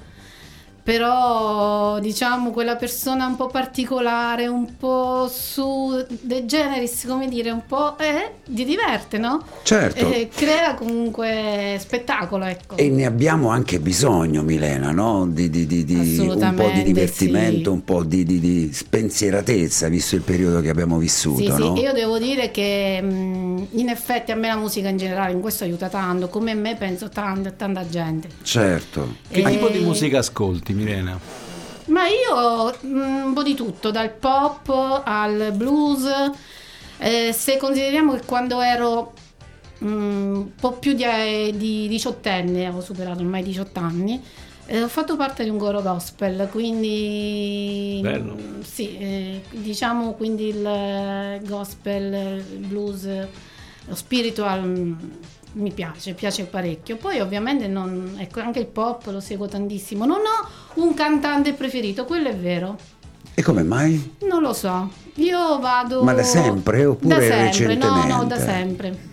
Però 0.85 1.99
diciamo 1.99 2.51
quella 2.51 2.77
persona 2.77 3.27
un 3.27 3.37
po' 3.37 3.47
particolare, 3.47 4.47
un 4.49 4.77
po' 4.77 5.27
su 5.33 6.05
De 6.21 6.45
Generis, 6.45 7.07
come 7.09 7.27
dire, 7.27 7.51
un 7.51 7.63
po' 7.67 7.97
eh, 7.99 8.33
ti 8.45 8.67
diverte, 8.67 9.17
no? 9.17 9.43
Certo. 9.63 10.07
Eh, 10.11 10.29
crea 10.29 10.75
comunque 10.75 11.79
spettacolo, 11.81 12.45
ecco. 12.45 12.77
E 12.77 12.91
ne 12.91 13.07
abbiamo 13.07 13.49
anche 13.49 13.81
bisogno, 13.81 14.43
Milena, 14.43 14.91
no? 14.91 15.27
Di, 15.27 15.49
di- 15.49 15.67
di- 15.67 15.85
di 15.85 16.19
un 16.19 16.55
po' 16.55 16.69
di 16.75 16.83
divertimento, 16.83 17.71
sì. 17.71 17.77
un 17.77 17.83
po' 17.85 18.05
di, 18.05 18.23
di- 18.25 18.39
di 18.41 18.71
spensieratezza, 18.71 19.89
visto 19.89 20.17
il 20.17 20.21
periodo 20.21 20.61
che 20.61 20.69
abbiamo 20.69 20.99
vissuto, 20.99 21.39
Sì, 21.39 21.47
no? 21.47 21.75
sì, 21.77 21.81
io 21.83 21.95
devo 21.95 22.19
dire 22.19 22.51
che 22.51 23.01
mh, 23.01 23.69
in 23.73 23.89
effetti 23.89 24.33
a 24.33 24.35
me 24.37 24.49
la 24.49 24.57
musica 24.57 24.89
in 24.91 24.99
generale 24.99 25.33
in 25.33 25.41
questo 25.41 25.65
aiuta 25.65 25.89
tanto, 25.89 26.29
come 26.29 26.51
a 26.51 26.55
me 26.55 26.77
penso 26.77 27.09
tanta, 27.09 27.51
tanta 27.53 27.89
gente. 27.89 28.29
Certo. 28.43 29.15
Che 29.31 29.41
Eh, 29.41 29.51
tipo 29.51 29.69
di 29.69 29.79
musica 29.79 30.19
ascolti, 30.19 30.73
Milena? 30.75 31.19
Ma 31.87 32.03
io 32.06 32.75
mh, 32.81 33.25
un 33.26 33.32
po' 33.35 33.43
di 33.43 33.55
tutto, 33.55 33.91
dal 33.91 34.11
pop 34.11 35.03
al 35.05 35.53
blues. 35.55 36.06
Eh, 36.99 37.32
se 37.32 37.56
consideriamo 37.56 38.15
che 38.15 38.23
quando 38.25 38.61
ero 38.61 39.12
mh, 39.79 39.87
un 39.87 40.55
po' 40.59 40.73
più 40.73 40.93
di, 40.94 41.05
di 41.56 41.89
diciottenne, 41.89 42.67
avevo 42.67 42.81
superato 42.81 43.20
ormai 43.20 43.41
i 43.41 43.44
18 43.44 43.81
anni, 43.81 44.22
eh, 44.67 44.82
ho 44.82 44.89
fatto 44.89 45.17
parte 45.17 45.44
di 45.44 45.51
un 45.51 45.58
coro 45.58 45.82
gospel, 45.82 46.49
quindi 46.51 48.01
Bello. 48.03 48.37
sì, 48.63 48.96
eh, 48.96 49.43
diciamo 49.51 50.13
quindi 50.15 50.49
il 50.49 50.65
eh, 50.65 51.41
gospel, 51.44 52.43
il 52.51 52.67
blues, 52.67 53.06
lo 53.87 53.94
spiritual 53.94 54.63
mh, 54.67 55.10
mi 55.55 55.73
piace, 55.73 56.15
piace 56.15 56.44
parecchio. 56.44 56.96
Poi 56.96 57.20
ovviamente 57.20 57.67
non, 57.67 58.17
ecco, 58.19 58.41
anche 58.41 58.61
il 58.61 58.67
pop 58.67 59.06
lo 59.06 59.20
seguo 59.20 59.46
tantissimo. 59.49 60.05
Non 60.05 60.19
ho 60.19 60.49
un 60.81 60.94
cantante 60.94 61.53
preferito, 61.53 62.05
quello 62.05 62.29
è 62.29 62.37
vero. 62.37 62.77
E 63.34 63.43
come 63.43 63.63
mai? 63.63 64.15
Non 64.20 64.43
lo 64.43 64.53
so. 64.53 64.91
Io 65.17 65.58
vado 65.58 66.03
Ma 66.03 66.13
da 66.13 66.23
sempre 66.23 66.84
oppure 66.84 67.15
da 67.15 67.20
sempre. 67.20 67.44
recentemente? 67.46 68.08
No, 68.08 68.17
no, 68.19 68.25
da 68.25 68.39
sempre. 68.39 69.13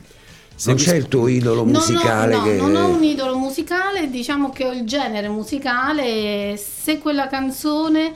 Non 0.64 0.76
c'è 0.76 0.96
il 0.96 1.08
tuo 1.08 1.28
idolo 1.28 1.64
Non 1.64 1.74
ho- 1.76 1.78
musicale 1.80 2.36
no, 2.36 2.44
che... 2.44 2.56
non 2.58 2.76
ho 2.76 2.88
un 2.90 3.04
idolo 3.04 3.36
musicale, 3.36 4.10
diciamo 4.12 4.52
che 4.52 4.66
ho 4.66 4.72
il 4.72 4.84
genere 4.86 5.28
musicale 5.28 6.56
se 6.58 7.00
quella 7.00 7.28
canzone 7.28 8.14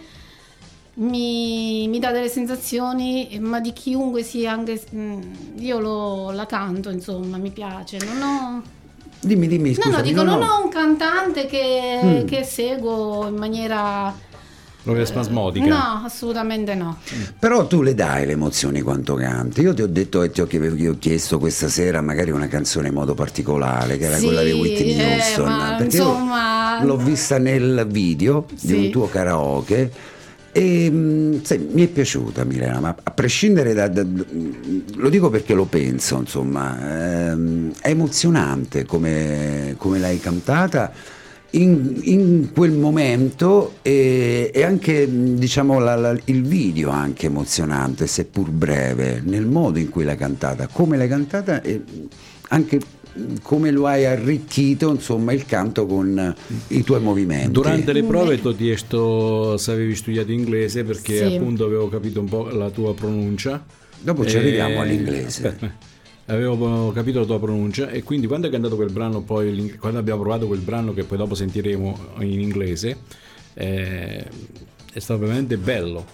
mi, 0.95 1.87
mi 1.87 1.99
dà 1.99 2.11
delle 2.11 2.29
sensazioni, 2.29 3.37
ma 3.41 3.59
di 3.59 3.73
chiunque 3.73 4.23
sia, 4.23 4.51
anche 4.51 4.81
mm, 4.95 5.21
io 5.57 5.79
lo- 5.79 6.31
la 6.31 6.45
canto, 6.45 6.89
insomma, 6.89 7.37
mi 7.37 7.51
piace. 7.51 7.97
Non 8.05 8.21
ho, 8.21 8.61
Dimmi, 9.19 9.47
dimmi, 9.47 9.69
no, 9.69 9.75
scusami. 9.75 9.95
no, 9.95 10.01
dico, 10.01 10.23
no, 10.23 10.31
non 10.37 10.39
no. 10.39 10.53
ho 10.53 10.63
un 10.63 10.69
cantante 10.69 11.45
che, 11.47 11.99
Mm. 12.03 12.25
che 12.25 12.43
seguo 12.43 13.27
in 13.27 13.35
maniera... 13.35 14.13
Proprio 14.83 15.03
spasmodica. 15.05 15.65
No, 15.65 16.03
assolutamente 16.05 16.75
no. 16.75 16.99
Però 17.39 17.65
tu 17.65 17.81
le 17.81 17.95
dai 17.95 18.27
le 18.27 18.33
emozioni 18.33 18.81
quanto 18.81 19.15
canti. 19.15 19.61
Io 19.61 19.73
ti 19.73 19.81
ho 19.81 19.87
detto 19.87 20.21
e 20.21 20.29
ti 20.29 20.41
ho, 20.41 20.45
chie- 20.45 20.75
ti 20.75 20.85
ho 20.85 20.95
chiesto 20.99 21.39
questa 21.39 21.67
sera 21.69 22.01
magari 22.01 22.29
una 22.29 22.47
canzone 22.47 22.89
in 22.89 22.93
modo 22.93 23.15
particolare, 23.15 23.97
che 23.97 24.05
era 24.05 24.17
Sì, 24.17 24.25
quella 24.25 24.43
di 24.43 24.51
Whitney 24.51 24.95
eh, 24.99 25.13
Houston. 25.15 25.75
io 25.79 25.83
insomma- 25.85 26.83
l'ho 26.83 26.97
vista 26.97 27.39
nel 27.39 27.87
video 27.89 28.45
di 28.51 28.57
Sì. 28.67 28.75
un 28.75 28.89
tuo 28.91 29.09
karaoke. 29.09 29.91
E, 30.57 30.89
mh, 30.89 31.43
sai, 31.43 31.67
mi 31.73 31.83
è 31.83 31.87
piaciuta 31.89 32.45
Milena, 32.45 32.79
ma 32.79 32.95
a 33.03 33.11
prescindere 33.11 33.73
da, 33.73 33.89
da- 33.89 34.05
lo 34.95 35.09
dico 35.09 35.29
perché 35.29 35.53
lo 35.53 35.65
penso, 35.65 36.17
insomma, 36.17 37.31
ehm, 37.31 37.73
è 37.81 37.89
emozionante 37.89 38.85
come, 38.85 39.75
come 39.77 39.99
l'hai 39.99 40.17
cantata. 40.19 40.93
In, 41.51 41.99
in 42.03 42.49
quel 42.53 42.71
momento 42.71 43.75
e, 43.81 44.51
e 44.53 44.63
anche 44.63 45.07
diciamo 45.35 45.79
la- 45.79 45.95
la- 45.95 46.17
il 46.25 46.43
video 46.43 46.89
anche 46.89 47.25
emozionante, 47.27 48.07
seppur 48.07 48.49
breve, 48.49 49.21
nel 49.25 49.45
modo 49.45 49.77
in 49.79 49.89
cui 49.89 50.03
l'hai 50.05 50.17
cantata, 50.17 50.67
come 50.67 50.95
l'hai 50.97 51.07
cantata 51.09 51.61
e 51.61 51.81
anche 52.49 52.79
come 53.41 53.71
lo 53.71 53.87
hai 53.87 54.05
arricchito 54.05 54.89
insomma 54.91 55.31
il 55.33 55.45
canto 55.45 55.85
con 55.85 56.17
eh, 56.19 56.35
i 56.75 56.83
tuoi 56.83 56.99
movimenti. 57.01 57.51
Durante 57.51 57.93
le 57.93 58.03
prove 58.03 58.39
ti 58.39 58.47
ho 58.47 58.55
chiesto 58.55 59.57
se 59.57 59.71
avevi 59.71 59.95
studiato 59.95 60.31
inglese 60.31 60.83
perché 60.83 61.27
Sì. 61.27 61.35
appunto 61.35 61.65
avevo 61.65 61.87
capito 61.89 62.19
un 62.19 62.27
po' 62.27 62.49
la 62.49 62.69
tua 62.69 62.93
pronuncia. 62.93 63.63
Dopo 64.01 64.25
ci 64.25 64.35
E- 64.35 64.39
arriviamo 64.39 64.81
all'inglese. 64.81 65.47
Aspetta. 65.47 65.93
Avevo 66.27 66.91
capito 66.91 67.19
la 67.19 67.25
tua 67.25 67.39
pronuncia 67.39 67.89
e 67.89 68.01
quindi 68.03 68.25
quando 68.27 68.47
hai 68.47 68.51
cantato 68.51 68.75
quel 68.75 68.91
brano, 68.91 69.21
poi 69.21 69.75
quando 69.79 69.99
abbiamo 69.99 70.21
provato 70.21 70.47
quel 70.47 70.59
brano 70.59 70.91
che 70.93 71.03
poi 71.03 71.17
dopo 71.19 71.35
sentiremo 71.35 71.97
in 72.21 72.39
inglese, 72.41 72.97
eh, 73.53 74.25
è 74.91 74.99
stato 74.99 75.19
veramente 75.19 75.57
bello. 75.57 76.05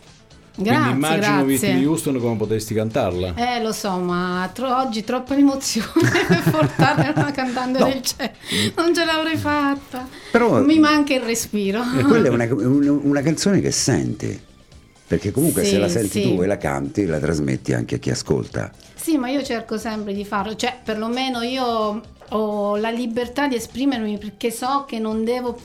Grazie, 0.53 0.79
quindi 0.81 0.95
immagino 0.95 1.45
grazie. 1.45 1.69
Whitney 1.69 1.85
Houston 1.85 2.19
come 2.19 2.35
potresti 2.35 2.73
cantarla. 2.73 3.33
Eh, 3.35 3.61
lo 3.61 3.71
so, 3.71 3.91
ma 3.97 4.49
tro- 4.53 4.75
oggi 4.77 5.03
troppa 5.03 5.35
emozione 5.35 5.87
per 6.27 6.43
portare 6.51 7.13
una 7.15 7.31
cantante 7.31 7.79
No. 7.79 7.85
del 7.85 8.01
cielo. 8.01 8.31
Non 8.75 8.93
ce 8.93 9.05
l'avrei 9.05 9.37
fatta. 9.37 10.07
Però- 10.31 10.61
Mi 10.61 10.77
manca 10.79 11.13
il 11.13 11.21
respiro. 11.21 11.81
E 11.97 12.03
quella 12.03 12.27
è 12.27 12.29
una, 12.29 12.43
un- 12.51 12.99
una 13.03 13.21
canzone 13.21 13.61
che 13.61 13.71
senti, 13.71 14.37
perché 15.07 15.31
comunque 15.31 15.63
Sì, 15.63 15.71
se 15.71 15.77
la 15.77 15.87
senti 15.87 16.21
sì. 16.21 16.35
tu 16.35 16.41
e 16.41 16.47
la 16.47 16.57
canti, 16.57 17.05
la 17.05 17.19
trasmetti 17.19 17.73
anche 17.73 17.95
a 17.95 17.97
chi 17.97 18.09
ascolta. 18.09 18.71
Sì, 18.93 19.17
ma 19.17 19.29
io 19.29 19.41
cerco 19.43 19.77
sempre 19.77 20.13
di 20.13 20.25
farlo, 20.25 20.55
cioè 20.55 20.77
perlomeno 20.83 21.41
io 21.41 22.01
ho 22.33 22.75
la 22.75 22.89
libertà 22.91 23.47
di 23.47 23.55
esprimermi 23.55 24.17
perché 24.17 24.51
so 24.51 24.85
che 24.87 24.99
non 24.99 25.23
devo 25.23 25.57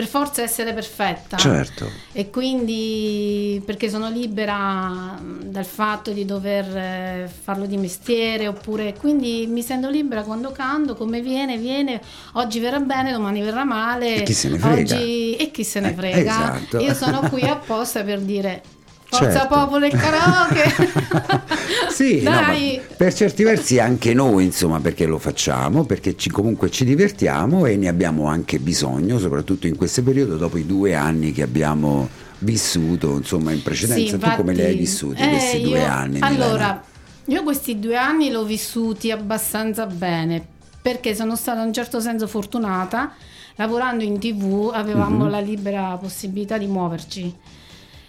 per 0.00 0.08
forza 0.08 0.40
essere 0.42 0.72
perfetta. 0.72 1.36
Certo. 1.36 1.86
E 2.12 2.30
quindi 2.30 3.62
perché 3.66 3.90
sono 3.90 4.08
libera 4.08 5.18
dal 5.42 5.66
fatto 5.66 6.10
di 6.12 6.24
dover 6.24 6.64
eh, 6.74 7.30
farlo 7.42 7.66
di 7.66 7.76
mestiere 7.76 8.46
oppure 8.48 8.94
quindi 8.98 9.46
mi 9.46 9.62
sento 9.62 9.90
libera 9.90 10.22
quando 10.22 10.52
canto, 10.52 10.96
come 10.96 11.20
viene, 11.20 11.58
viene, 11.58 12.00
oggi 12.34 12.60
verrà 12.60 12.80
bene, 12.80 13.12
domani 13.12 13.42
verrà 13.42 13.64
male. 13.64 14.16
E 14.16 14.22
chi 14.22 14.32
se 14.32 14.48
ne 14.48 14.58
frega. 14.58 14.94
Oggi... 14.96 15.36
E 15.36 15.50
chi 15.50 15.64
se 15.64 15.80
ne 15.80 15.90
Eh, 15.90 15.94
frega. 15.94 16.18
esatto. 16.18 16.78
Io 16.78 16.94
sono 16.94 17.20
qui 17.28 17.42
apposta 17.46 18.02
per 18.02 18.20
dire 18.20 18.62
Forza 19.10 19.30
Certo. 19.40 19.48
popolo 19.48 19.84
e 19.86 19.90
karaoke. 19.90 21.48
Sì, 21.90 22.22
no, 22.22 22.30
Dai. 22.30 22.80
per 22.96 23.12
certi 23.12 23.42
versi 23.42 23.78
anche 23.78 24.14
noi, 24.14 24.44
insomma, 24.44 24.80
perché 24.80 25.04
lo 25.06 25.18
facciamo, 25.18 25.84
perché 25.84 26.16
ci- 26.16 26.30
comunque 26.30 26.70
ci 26.70 26.84
divertiamo 26.84 27.66
e 27.66 27.76
ne 27.76 27.88
abbiamo 27.88 28.26
anche 28.26 28.58
bisogno, 28.58 29.18
soprattutto 29.18 29.66
in 29.66 29.76
questo 29.76 30.02
periodo, 30.02 30.36
dopo 30.36 30.56
i 30.56 30.64
due 30.64 30.94
anni 30.94 31.32
che 31.32 31.42
abbiamo 31.42 32.08
vissuto, 32.38 33.16
insomma, 33.16 33.52
in 33.52 33.62
precedenza. 33.62 34.16
Sì, 34.16 34.18
tu 34.18 34.30
come 34.36 34.54
li 34.54 34.60
hai 34.60 34.66
infatti, 34.68 34.78
vissuti 34.84 35.22
eh, 35.22 35.28
questi 35.28 35.60
due 35.60 35.78
io- 35.80 35.86
anni? 35.86 36.20
Milena? 36.20 36.26
Allora, 36.26 36.82
io 37.26 37.42
questi 37.42 37.78
due 37.78 37.96
anni 37.96 38.30
l'ho 38.30 38.44
vissuti 38.44 39.10
abbastanza 39.10 39.84
bene 39.86 40.42
perché 40.80 41.14
sono 41.14 41.36
stata 41.36 41.60
in 41.60 41.66
un 41.66 41.72
certo 41.72 42.00
senso 42.00 42.26
fortunata. 42.26 43.12
Lavorando 43.56 44.04
in 44.04 44.18
tv 44.18 44.70
avevamo 44.72 45.24
Mhm. 45.24 45.30
la 45.30 45.40
libera 45.40 45.98
possibilità 46.00 46.56
di 46.56 46.66
muoverci 46.66 47.34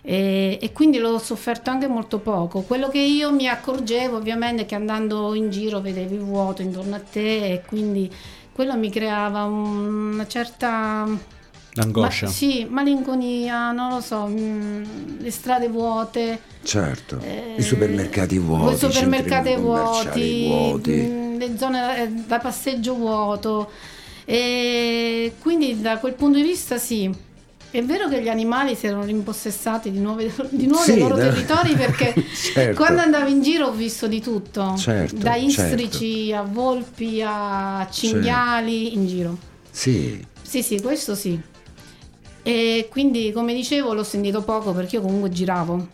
e, 0.03 0.57
e 0.61 0.71
quindi 0.71 0.97
l'ho 0.97 1.17
sofferto 1.19 1.69
anche 1.69 1.87
molto 1.87 2.19
poco. 2.19 2.61
Quello 2.61 2.89
che 2.89 2.99
io 2.99 3.31
mi 3.31 3.47
accorgevo 3.47 4.17
ovviamente 4.17 4.63
è 4.63 4.65
che 4.65 4.75
andando 4.75 5.33
in 5.35 5.49
giro 5.51 5.79
vedevi 5.79 6.15
il 6.15 6.21
vuoto 6.21 6.61
intorno 6.61 6.95
a 6.95 6.99
te 6.99 7.51
e 7.53 7.61
quindi 7.65 8.09
quello 8.51 8.75
mi 8.77 8.89
creava 8.89 9.43
un- 9.43 10.13
una 10.13 10.27
certa 10.27 11.07
Angoscia. 11.75 12.25
ma- 12.25 12.31
sì, 12.31 12.65
malinconia, 12.69 13.71
non 13.71 13.93
lo 13.93 14.01
so, 14.01 14.25
mm, 14.27 14.83
le 15.19 15.31
strade 15.31 15.67
vuote. 15.69 16.41
Certo, 16.63 17.19
eh, 17.21 17.55
i 17.57 17.61
supermercati 17.61 18.37
vuoti, 18.37 18.73
i 18.73 18.77
supermercati 18.91 19.55
vuoti, 19.55 20.45
vuoti. 20.47 20.91
mm, 20.91 21.37
le 21.39 21.57
zone 21.57 22.01
eh, 22.03 22.07
da 22.09 22.39
passeggio 22.39 22.93
vuoto. 22.95 23.69
E 24.25 25.33
quindi 25.39 25.81
da 25.81 25.97
quel 25.97 26.13
punto 26.13 26.37
di 26.37 26.43
vista 26.43 26.77
sì. 26.77 27.29
È 27.71 27.81
vero 27.83 28.09
che 28.09 28.21
gli 28.21 28.27
animali 28.27 28.75
si 28.75 28.85
erano 28.87 29.05
rimpossessati 29.05 29.91
di 29.91 29.99
nuovo, 29.99 30.21
di 30.49 30.67
nuovo 30.67 30.83
Sì, 30.83 30.91
dei 30.93 30.99
loro 31.01 31.15
da- 31.15 31.29
territori 31.29 31.73
perché 31.75 32.13
Certo. 32.53 32.75
quando 32.75 33.01
andavo 33.01 33.29
in 33.29 33.41
giro 33.41 33.67
ho 33.67 33.71
visto 33.71 34.07
di 34.07 34.19
tutto, 34.21 34.75
Certo, 34.77 35.15
da 35.15 35.35
istrici 35.35 36.33
a 36.33 36.41
volpi 36.41 37.21
a 37.25 37.87
cinghiali 37.89 38.93
in 38.93 39.07
giro. 39.07 39.37
Sì, 39.71 40.23
Sì, 40.41 40.61
sì, 40.61 40.81
questo 40.81 41.15
sì. 41.15 41.39
E 42.43 42.87
quindi, 42.89 43.31
come 43.31 43.53
dicevo, 43.53 43.93
l'ho 43.93 44.03
sentito 44.03 44.41
poco 44.41 44.73
perché 44.73 44.97
io 44.97 45.01
comunque 45.01 45.29
giravo. 45.29 45.87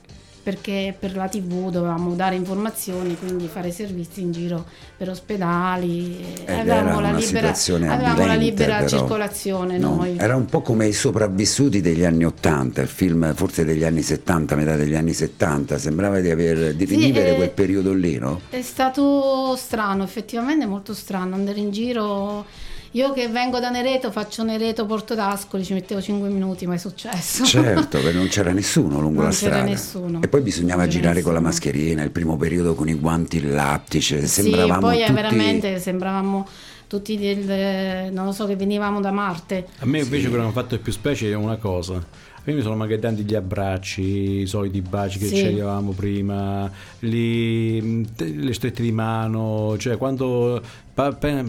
Perché 0.48 0.96
per 0.98 1.14
la 1.14 1.28
TV 1.28 1.70
dovevamo 1.70 2.14
dare 2.14 2.36
informazioni, 2.36 3.18
quindi 3.18 3.50
fare 3.50 3.70
servizi 3.70 4.22
in 4.22 4.32
giro 4.32 4.64
per 4.96 5.10
ospedali. 5.10 6.24
Ed 6.46 6.70
avevamo 6.70 7.02
la 7.02 7.12
libera, 7.12 7.50
avevamo 7.50 8.26
la 8.26 8.36
libera 8.36 8.78
però. 8.78 8.88
circolazione 8.88 9.78
No, 9.78 9.96
noi. 9.96 10.16
Era 10.18 10.38
un 10.38 10.46
po' 10.46 10.62
come 10.62 10.88
i 10.88 10.94
sopravvissuti 10.94 11.82
degli 11.82 12.06
anni 12.06 12.24
80, 12.24 12.82
il 12.82 12.88
film 12.88 13.34
forse 13.36 13.66
degli 13.66 13.84
anni 13.84 14.02
70, 14.02 14.56
metà 14.56 14.78
degli 14.78 14.96
anni 14.96 15.12
70, 15.12 15.78
sembrava 15.78 16.22
di, 16.22 16.30
aver, 16.30 16.74
di 16.76 16.88
Sì, 16.88 16.96
rivivere 16.96 17.32
eh, 17.32 17.36
quel 17.36 17.50
periodo 17.50 17.92
lì, 17.92 18.18
no? 18.18 18.40
È 18.50 18.62
stato 18.62 19.54
strano, 19.58 20.04
effettivamente 20.04 20.66
molto 20.66 20.94
strano 20.94 21.36
andare 21.36 21.60
in 21.60 21.72
giro. 21.72 22.46
Io 22.92 23.12
che 23.14 23.28
vengo 23.28 23.60
da 23.60 23.70
Nereto, 23.70 24.12
faccio 24.12 24.44
Nereto 24.44 24.86
Porto 24.86 25.14
d'Ascoli, 25.14 25.64
ci 25.64 25.74
mettevo 25.74 26.02
5 26.02 26.30
minuti, 26.30 26.66
ma 26.66 26.74
è 26.76 26.78
successo. 26.78 27.44
Certo, 27.46 28.00
perché 28.00 28.14
non 28.18 28.28
c'era 28.28 28.52
nessuno 28.52 29.00
lungo 29.00 29.22
Non 29.22 29.30
la 29.30 29.36
c'era 29.36 29.56
strada. 29.56 29.70
nessuno. 29.70 30.22
E 30.22 30.28
poi 30.28 30.42
bisognava 30.42 30.82
Non 30.84 30.90
c'era 30.90 31.00
girare 31.02 31.22
con 31.22 31.34
la 31.34 31.40
nessuno. 31.40 31.54
mascherina, 31.54 32.04
il 32.04 32.12
primo 32.12 32.38
periodo 32.38 32.74
con 32.76 32.88
i 32.90 32.94
guanti 32.96 33.38
in 33.38 33.54
lattice, 33.54 34.22
Sì, 34.22 34.42
sembravamo 34.42 34.80
poi 34.80 35.00
tutti... 35.00 35.12
veramente 35.14 35.80
sembravamo 35.80 36.48
tutti 36.88 37.18
del, 37.18 38.12
non 38.14 38.26
lo 38.26 38.32
so, 38.32 38.46
che 38.48 38.56
venivamo 38.56 39.02
da 39.02 39.12
Marte. 39.12 39.68
A 39.80 39.86
me 39.86 40.00
invece 40.00 40.30
quello 40.30 40.44
che 40.46 40.52
mi 40.52 40.58
ha 40.58 40.62
fatto 40.62 40.80
più 40.80 40.92
specie 40.92 41.30
è 41.30 41.36
una 41.36 41.58
cosa. 41.58 41.96
A 41.96 42.42
me 42.50 42.54
mi 42.54 42.62
sono 42.62 42.78
magari 42.78 43.02
tanti 43.02 43.24
gli 43.24 43.36
abbracci, 43.36 44.40
i 44.42 44.46
soliti 44.48 44.80
baci 44.82 45.20
che 45.20 45.26
Sì. 45.26 45.36
ci 45.36 45.46
avevamo 45.48 45.92
prima, 45.92 46.72
li- 47.00 48.08
te- 48.16 48.34
le 48.34 48.54
strette 48.54 48.82
di 48.82 48.94
mano, 48.94 49.76
cioè 49.78 49.98
quando 49.98 50.62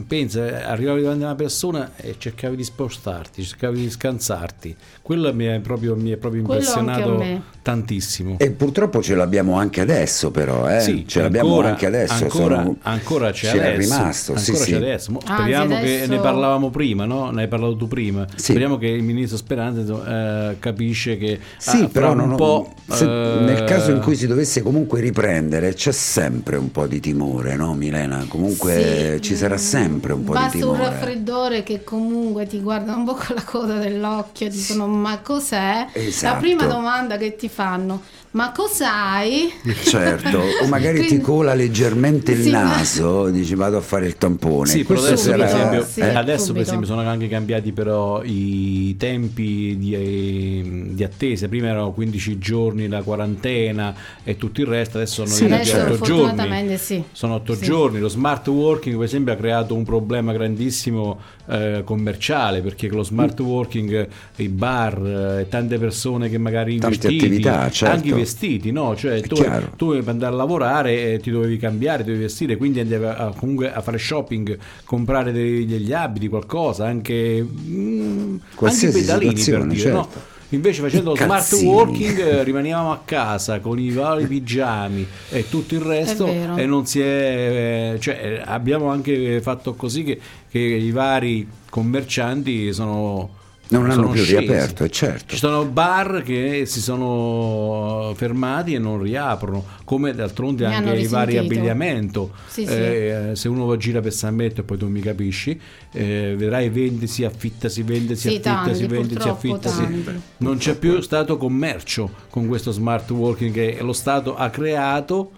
pensa, 0.07 0.67
arrivavi 0.67 1.01
davanti 1.03 1.23
a 1.23 1.27
una 1.27 1.35
persona 1.35 1.93
e 1.97 2.17
cercavi 2.19 2.55
di 2.57 2.65
spostarti, 2.65 3.43
cercavi 3.45 3.81
di 3.81 3.91
scansarti. 3.91 4.77
Quello 5.01 5.33
mi 5.33 5.47
è 5.47 5.59
proprio, 5.61 5.97
mi 5.97 6.11
è 6.11 6.17
proprio 6.17 6.43
impressionato 6.43 7.25
tantissimo. 7.63 8.37
E 8.39 8.51
purtroppo 8.51 9.03
ce 9.03 9.15
l'abbiamo 9.15 9.55
anche 9.59 9.81
adesso 9.81 10.31
però, 10.31 10.69
eh? 10.69 10.81
Sì, 10.81 11.05
ce 11.07 11.23
l'abbiamo 11.23 11.49
ancora- 11.51 11.69
anche 11.69 11.87
adesso. 11.87 12.25
Ancora, 12.25 12.57
sono- 12.57 12.77
ancora 12.83 13.31
c'è, 13.31 13.51
c'è 13.53 13.59
adesso. 13.73 13.95
rimasto, 13.95 14.37
sì, 14.37 14.51
ancora 14.51 14.65
sì. 14.67 14.71
c'è 14.73 14.77
adesso. 14.77 15.13
Mo 15.13 15.19
Anzi, 15.25 15.33
speriamo 15.43 15.69
che 15.69 15.75
adesso- 15.81 16.13
ne 16.13 16.19
parlavamo 16.21 16.71
prima, 16.71 17.05
no? 17.07 17.31
Ne 17.31 17.43
hai 17.43 17.49
parlato 17.49 17.77
tu 17.77 17.89
prima. 17.89 18.27
Sì. 18.35 18.51
Speriamo 18.51 18.77
che 18.77 18.87
il 18.89 19.03
ministro 19.03 19.37
Speranza 19.39 20.51
eh, 20.51 20.59
capisce 20.59 21.17
che 21.17 21.39
Sì, 21.57 21.83
ah, 21.85 21.89
però 21.89 22.13
non- 22.15 22.37
po', 22.37 22.75
se- 22.87 23.05
eh, 23.05 23.41
nel 23.41 23.65
caso 23.65 23.91
in 23.93 24.01
cui 24.01 24.15
si 24.15 24.27
dovesse 24.27 24.61
comunque 24.63 25.01
riprendere 25.01 25.73
c'è 25.75 25.93
sempre 25.93 26.57
un 26.59 26.71
po' 26.71 26.87
di 26.87 27.01
timore, 27.01 27.57
no 27.57 27.73
Milena? 27.75 28.25
Comunque 28.29 29.15
Sì, 29.17 29.23
ci 29.23 29.37
sarà 29.39 29.57
sempre 29.57 30.13
un 30.13 30.25
po' 30.25 30.33
di 30.33 30.39
Basta 30.39 30.57
un 30.57 30.63
timore. 30.75 30.83
raffreddore 30.91 31.63
che 31.63 31.85
comunque 31.85 32.47
ti 32.47 32.61
guarda 32.61 32.95
un 32.95 33.05
po' 33.05 33.15
con 33.15 33.35
la 33.35 33.43
coda 33.43 33.79
dell'occhio 33.79 34.47
e 34.47 34.51
dicono 34.51 34.87
ma 34.87 35.19
cos'è? 35.21 35.87
Esatto. 35.93 36.35
La 36.35 36.41
prima 36.41 36.65
domanda 36.67 37.17
che 37.17 37.37
ti 37.37 37.49
fanno, 37.49 38.03
ma 38.33 38.53
cos'hai? 38.53 39.51
Certo, 39.85 40.39
o 40.63 40.67
magari 40.69 41.01
ti 41.01 41.07
Quindi- 41.07 41.25
cola 41.25 41.55
leggermente 41.55 42.33
il 42.33 42.43
Sì, 42.43 42.51
ma- 42.51 42.63
naso, 42.63 43.29
dici 43.31 43.55
vado 43.55 43.79
a 43.79 43.81
fare 43.81 44.07
il 44.07 44.17
tampone. 44.17 44.69
Sì, 44.69 44.85
però 44.85 45.01
adesso, 45.01 45.31
per 45.31 45.41
esempio, 45.43 45.85
sì, 45.85 46.01
eh, 46.01 46.15
adesso 46.15 46.53
per 46.53 46.63
esempio 46.63 46.87
sono 46.87 47.01
anche 47.09 47.29
cambiati 47.29 47.73
però 47.73 48.23
i 48.23 48.95
tempi 48.99 49.77
di, 49.79 50.91
di 50.95 51.05
attesa. 51.05 51.49
Prima 51.49 51.69
erano 51.69 51.93
15 51.93 52.39
giorni 52.39 52.87
la 52.89 53.03
quarantena 53.03 53.95
e 54.23 54.37
tutto 54.37 54.61
il 54.61 54.67
resto, 54.67 54.99
adesso 54.99 55.25
sono 55.25 55.49
Sì, 55.49 55.53
Adesso 55.53 55.77
8 55.95 56.05
giorni. 56.05 56.77
sì. 56.79 57.03
Sono 57.13 57.35
otto 57.35 57.55
Sì. 57.55 57.65
giorni, 57.65 57.99
lo 57.99 58.09
smart 58.09 58.47
working 58.49 58.97
per 58.97 59.05
esempio 59.07 59.33
ha 59.33 59.37
creato 59.37 59.75
un 59.75 59.85
problema 59.85 60.33
grandissimo 60.33 61.19
eh, 61.51 61.81
commerciale 61.83 62.61
perché 62.61 62.89
con 62.89 62.99
lo 62.99 63.03
smart 63.05 63.41
working 63.41 63.91
eh, 63.95 64.43
i 64.43 64.49
bar 64.49 65.39
e 65.41 65.47
tante 65.49 65.79
persone 65.79 66.29
che 66.29 66.37
magari 66.37 66.79
Tante 66.79 67.07
attività, 67.07 67.71
certo. 67.71 68.17
Vestiti, 68.19 68.71
no? 68.71 68.97
Cioè 68.97 69.21
tu, 69.23 69.37
tu 69.77 69.91
per 69.91 70.09
andare 70.09 70.33
a 70.33 70.37
lavorare 70.37 71.13
eh, 71.15 71.19
ti 71.21 71.31
dovevi 71.31 71.57
cambiare, 71.57 72.05
dovevi 72.05 72.23
vestire, 72.23 72.57
quindi 72.57 72.81
andavi 72.81 73.05
a, 73.05 73.33
comunque 73.37 73.73
a 73.73 73.81
fare 73.81 73.99
shopping, 73.99 74.59
comprare 74.85 75.33
dei- 75.33 75.67
degli 75.67 75.93
abiti, 75.93 76.29
qualcosa, 76.29 76.87
anche, 76.87 77.43
mm, 77.43 78.37
anche 78.61 78.89
pedalini 78.89 79.43
per 79.45 79.67
dire, 79.67 79.91
no? 79.91 80.03
certo. 80.03 80.37
Invece 80.51 80.81
facendo 80.81 81.13
I 81.13 81.17
smart 81.19 81.53
working 81.63 82.19
eh, 82.19 82.43
rimaniamo 82.43 82.91
a 82.91 83.03
casa 83.05 83.61
con 83.61 83.79
i 83.79 83.91
vari 83.91 84.27
pigiami 84.27 85.07
e 85.29 85.47
tutto 85.47 85.75
il 85.75 85.83
resto 85.83 86.27
e 86.27 86.65
non 86.65 86.87
si 86.87 87.01
è... 87.01 87.93
eh, 87.95 88.01
cioè, 88.01 88.19
eh, 88.23 88.43
abbiamo 88.43 88.89
anche 88.89 89.43
fatto 89.43 89.75
così 89.75 90.05
che, 90.05 90.19
che 90.51 90.59
i 90.59 90.91
vari 90.91 91.47
commercianti 91.69 92.73
sono... 92.73 93.37
Non 93.71 93.91
hanno 93.91 94.09
più 94.09 94.23
scesi. 94.23 94.39
riaperto, 94.39 94.85
è 94.85 94.89
certo. 94.89 95.35
Ci 95.35 95.37
sono 95.37 95.65
bar 95.67 96.23
che 96.23 96.65
si 96.67 96.81
sono 96.81 98.13
fermati 98.17 98.73
e 98.75 98.79
non 98.79 99.03
riaprono, 99.03 99.63
come 99.85 100.15
d'altronde 100.15 100.67
Mi 100.67 100.75
anche 100.75 100.95
i 100.97 101.07
vari 101.07 101.37
abbigliamento. 101.37 102.31
Sì, 102.47 102.67
sì. 102.67 102.73
Eh, 102.73 103.31
se 103.35 103.49
uno 103.49 103.77
gira 103.77 104.01
per 104.01 104.13
San 104.13 104.35
Metto 104.35 104.63
e 104.63 104.65
poi 104.65 104.79
tu 104.79 104.89
mi 104.89 105.01
capisci, 105.01 105.59
eh, 105.93 106.35
vedrai 106.37 106.71
vende, 106.71 107.07
si 107.07 107.25
affitta, 107.25 107.69
si 107.69 107.83
vende, 107.83 108.15
si 108.15 108.23
Sì, 108.23 108.29
affitta, 108.29 108.55
tanti, 108.55 108.75
si 108.75 108.87
vende, 108.87 109.21
si 109.21 109.29
affitta. 109.29 109.69
si-. 109.69 110.03
Non 110.39 110.57
c'è 110.57 110.75
più 110.77 111.01
stato 111.01 111.37
commercio 111.37 112.11
con 112.31 112.47
questo 112.47 112.71
smart 112.71 113.11
working 113.11 113.53
che 113.53 113.79
lo 113.81 113.93
Stato 113.93 114.35
ha 114.35 114.49
creato 114.51 115.31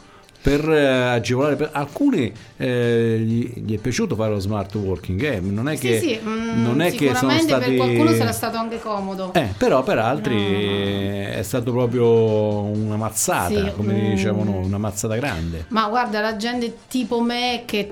per 0.42 0.66
eh, 0.70 0.87
agevolare 0.87 1.56
per 1.56 1.68
alcuni 1.73 2.32
eh, 2.56 3.18
gli, 3.23 3.52
gli 3.62 3.75
è 3.76 3.78
piaciuto 3.78 4.14
fare 4.14 4.30
lo 4.30 4.38
smart 4.38 4.75
working 4.75 5.23
eh, 5.23 5.40
non 5.40 5.68
è 5.68 5.76
che 5.78 5.99
sì, 6.00 6.09
sì, 6.09 6.20
mm, 6.23 6.62
non 6.62 6.80
è 6.80 6.90
che 6.92 7.14
sono 7.14 7.30
sicuramente 7.30 7.47
stati 7.49 7.64
per 7.66 7.76
qualcuno 7.76 8.12
sarà 8.14 8.32
stato 8.32 8.56
anche 8.56 8.78
comodo. 8.80 9.32
eh, 9.35 9.49
però 9.59 9.82
per 9.82 9.99
altri 9.99 10.35
No. 10.35 11.28
è 11.38 11.42
stato 11.42 11.70
proprio 11.73 12.62
una 12.62 12.97
mazzata, 12.97 13.49
Sì, 13.49 13.73
come 13.76 13.92
mm. 13.94 14.11
diciamo 14.14 14.44
noi, 14.44 14.64
una 14.64 14.78
mazzata 14.78 15.14
grande. 15.16 15.66
Ma 15.68 15.88
guarda, 15.88 16.20
la 16.20 16.37
gente 16.37 16.75
tipo 16.88 17.20
me 17.20 17.62
che 17.66 17.90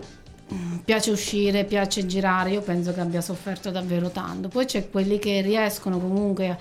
mm, 0.52 0.76
piace 0.84 1.10
uscire, 1.10 1.64
piace 1.64 2.06
girare, 2.06 2.50
io 2.50 2.62
penso 2.62 2.92
che 2.94 3.00
abbia 3.00 3.20
sofferto 3.20 3.70
davvero 3.70 4.08
tanto. 4.10 4.48
Poi 4.48 4.64
c'è 4.64 4.88
quelli 4.90 5.18
che 5.18 5.40
riescono 5.42 5.98
comunque 5.98 6.48
a 6.48 6.56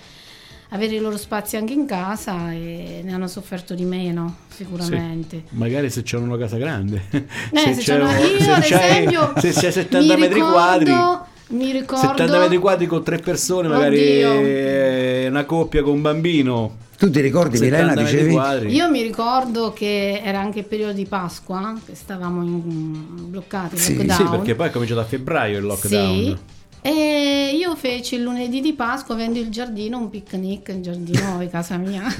avere 0.69 0.95
i 0.95 0.99
loro 0.99 1.17
spazi 1.17 1.55
anche 1.57 1.73
in 1.73 1.85
casa 1.85 2.51
e 2.51 3.01
ne 3.03 3.13
hanno 3.13 3.27
sofferto 3.27 3.73
di 3.73 3.85
meno, 3.85 4.37
sicuramente. 4.49 5.43
Magari 5.49 5.89
se 5.89 6.03
c'è 6.03 6.17
una 6.17 6.37
casa 6.37 6.57
grande. 6.57 7.03
Eh, 7.11 7.73
se 7.73 7.75
c'è 7.75 7.81
c'è 7.81 7.95
una- 8.01 8.09
un- 8.11 8.17
io 8.17 8.39
se 8.39 8.51
ad 8.51 8.63
esempio 8.63 9.33
se 9.37 9.51
c'è 9.51 9.71
70 9.71 10.13
mi 10.15 10.19
metri 10.19 10.39
quadri. 10.41 10.85
ricordo- 10.91 11.25
Mi 11.49 11.71
ricordo 11.71 12.07
70 12.07 12.39
metri 12.39 12.57
quadri 12.57 12.85
con 12.87 13.03
tre 13.03 13.17
persone, 13.19 13.67
magari 13.69 14.21
Oddio. 14.23 15.29
una 15.29 15.45
coppia 15.45 15.81
con 15.83 15.93
un 15.93 16.01
bambino. 16.01 16.77
Tu 16.97 17.09
ti 17.11 17.21
ricordi 17.21 17.57
70 17.57 17.85
Milena, 17.93 18.01
dicevi? 18.09 18.31
quadri. 18.33 18.73
Io 18.73 18.89
mi 18.89 19.01
ricordo 19.03 19.71
che 19.71 20.19
era 20.23 20.39
anche 20.39 20.59
il 20.59 20.65
periodo 20.65 20.93
di 20.93 21.05
Pasqua, 21.05 21.73
che 21.85 21.93
stavamo 21.95 22.41
in- 22.43 23.29
bloccati 23.29 23.77
Sì. 23.77 23.95
lockdown. 23.97 24.17
Sì, 24.17 24.23
perché 24.35 24.55
poi 24.55 24.67
è 24.67 24.71
cominciato 24.71 24.99
a 25.01 25.05
febbraio 25.05 25.59
il 25.59 25.63
lockdown. 25.65 26.15
Sì. 26.25 26.37
E 26.81 27.55
io 27.57 27.75
feci 27.75 28.15
il 28.15 28.21
lunedì 28.23 28.61
di 28.61 28.73
Pasqua, 28.73 29.15
avendo 29.15 29.39
il 29.39 29.49
giardino, 29.49 29.97
un 29.97 30.09
picnic 30.09 30.69
in 30.69 30.81
giardino 30.83 31.37
di 31.39 31.49
casa 31.49 31.77
mia. 31.77 32.03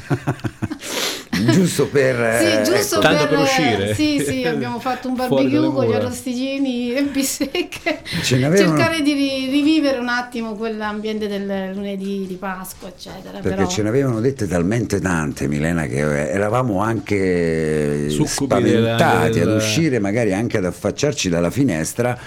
Giusto 1.51 1.87
per... 1.87 2.39
sì, 2.65 2.71
giusto 2.71 2.95
ecco. 2.95 3.03
Tanto 3.07 3.27
per 3.27 3.37
uscire. 3.37 3.93
Sì, 3.93 4.19
sì, 4.25 4.43
abbiamo 4.43 4.79
fatto 4.79 5.07
un 5.07 5.13
barbecue 5.15 5.71
con 5.71 5.85
gli 5.85 5.93
arrosticini 5.93 6.93
e 6.95 7.03
bistecche. 7.03 7.99
Ce 8.23 8.37
n'avevano- 8.39 8.75
Cercare 8.75 9.01
di 9.03 9.13
ri- 9.13 9.47
rivivere 9.49 9.99
un 9.99 10.07
attimo 10.09 10.55
quell'ambiente 10.55 11.27
del 11.27 11.73
lunedì 11.75 12.25
di 12.27 12.33
Pasqua, 12.35 12.87
eccetera. 12.87 13.37
Perché 13.39 13.49
però... 13.55 13.67
ce 13.67 13.83
ne 13.83 13.89
avevano 13.89 14.19
dette 14.19 14.47
talmente 14.47 14.99
tante, 14.99 15.47
Milena, 15.47 15.85
che 15.85 15.99
eh, 15.99 16.29
eravamo 16.33 16.81
anche 16.81 18.09
Succubi 18.09 18.27
spaventati 18.29 18.71
della- 18.71 19.29
del- 19.29 19.47
ad 19.49 19.55
uscire, 19.57 19.99
magari 19.99 20.33
anche 20.33 20.57
ad 20.57 20.65
affacciarci 20.65 21.29
dalla 21.29 21.51
finestra 21.51 22.17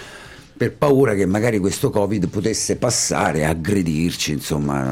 per 0.61 0.77
paura 0.77 1.15
che 1.15 1.25
magari 1.25 1.59
questo 1.59 1.89
Covid 1.89 2.29
potesse 2.29 2.77
passare 2.77 3.47
aggredirci, 3.47 4.33
insomma, 4.33 4.83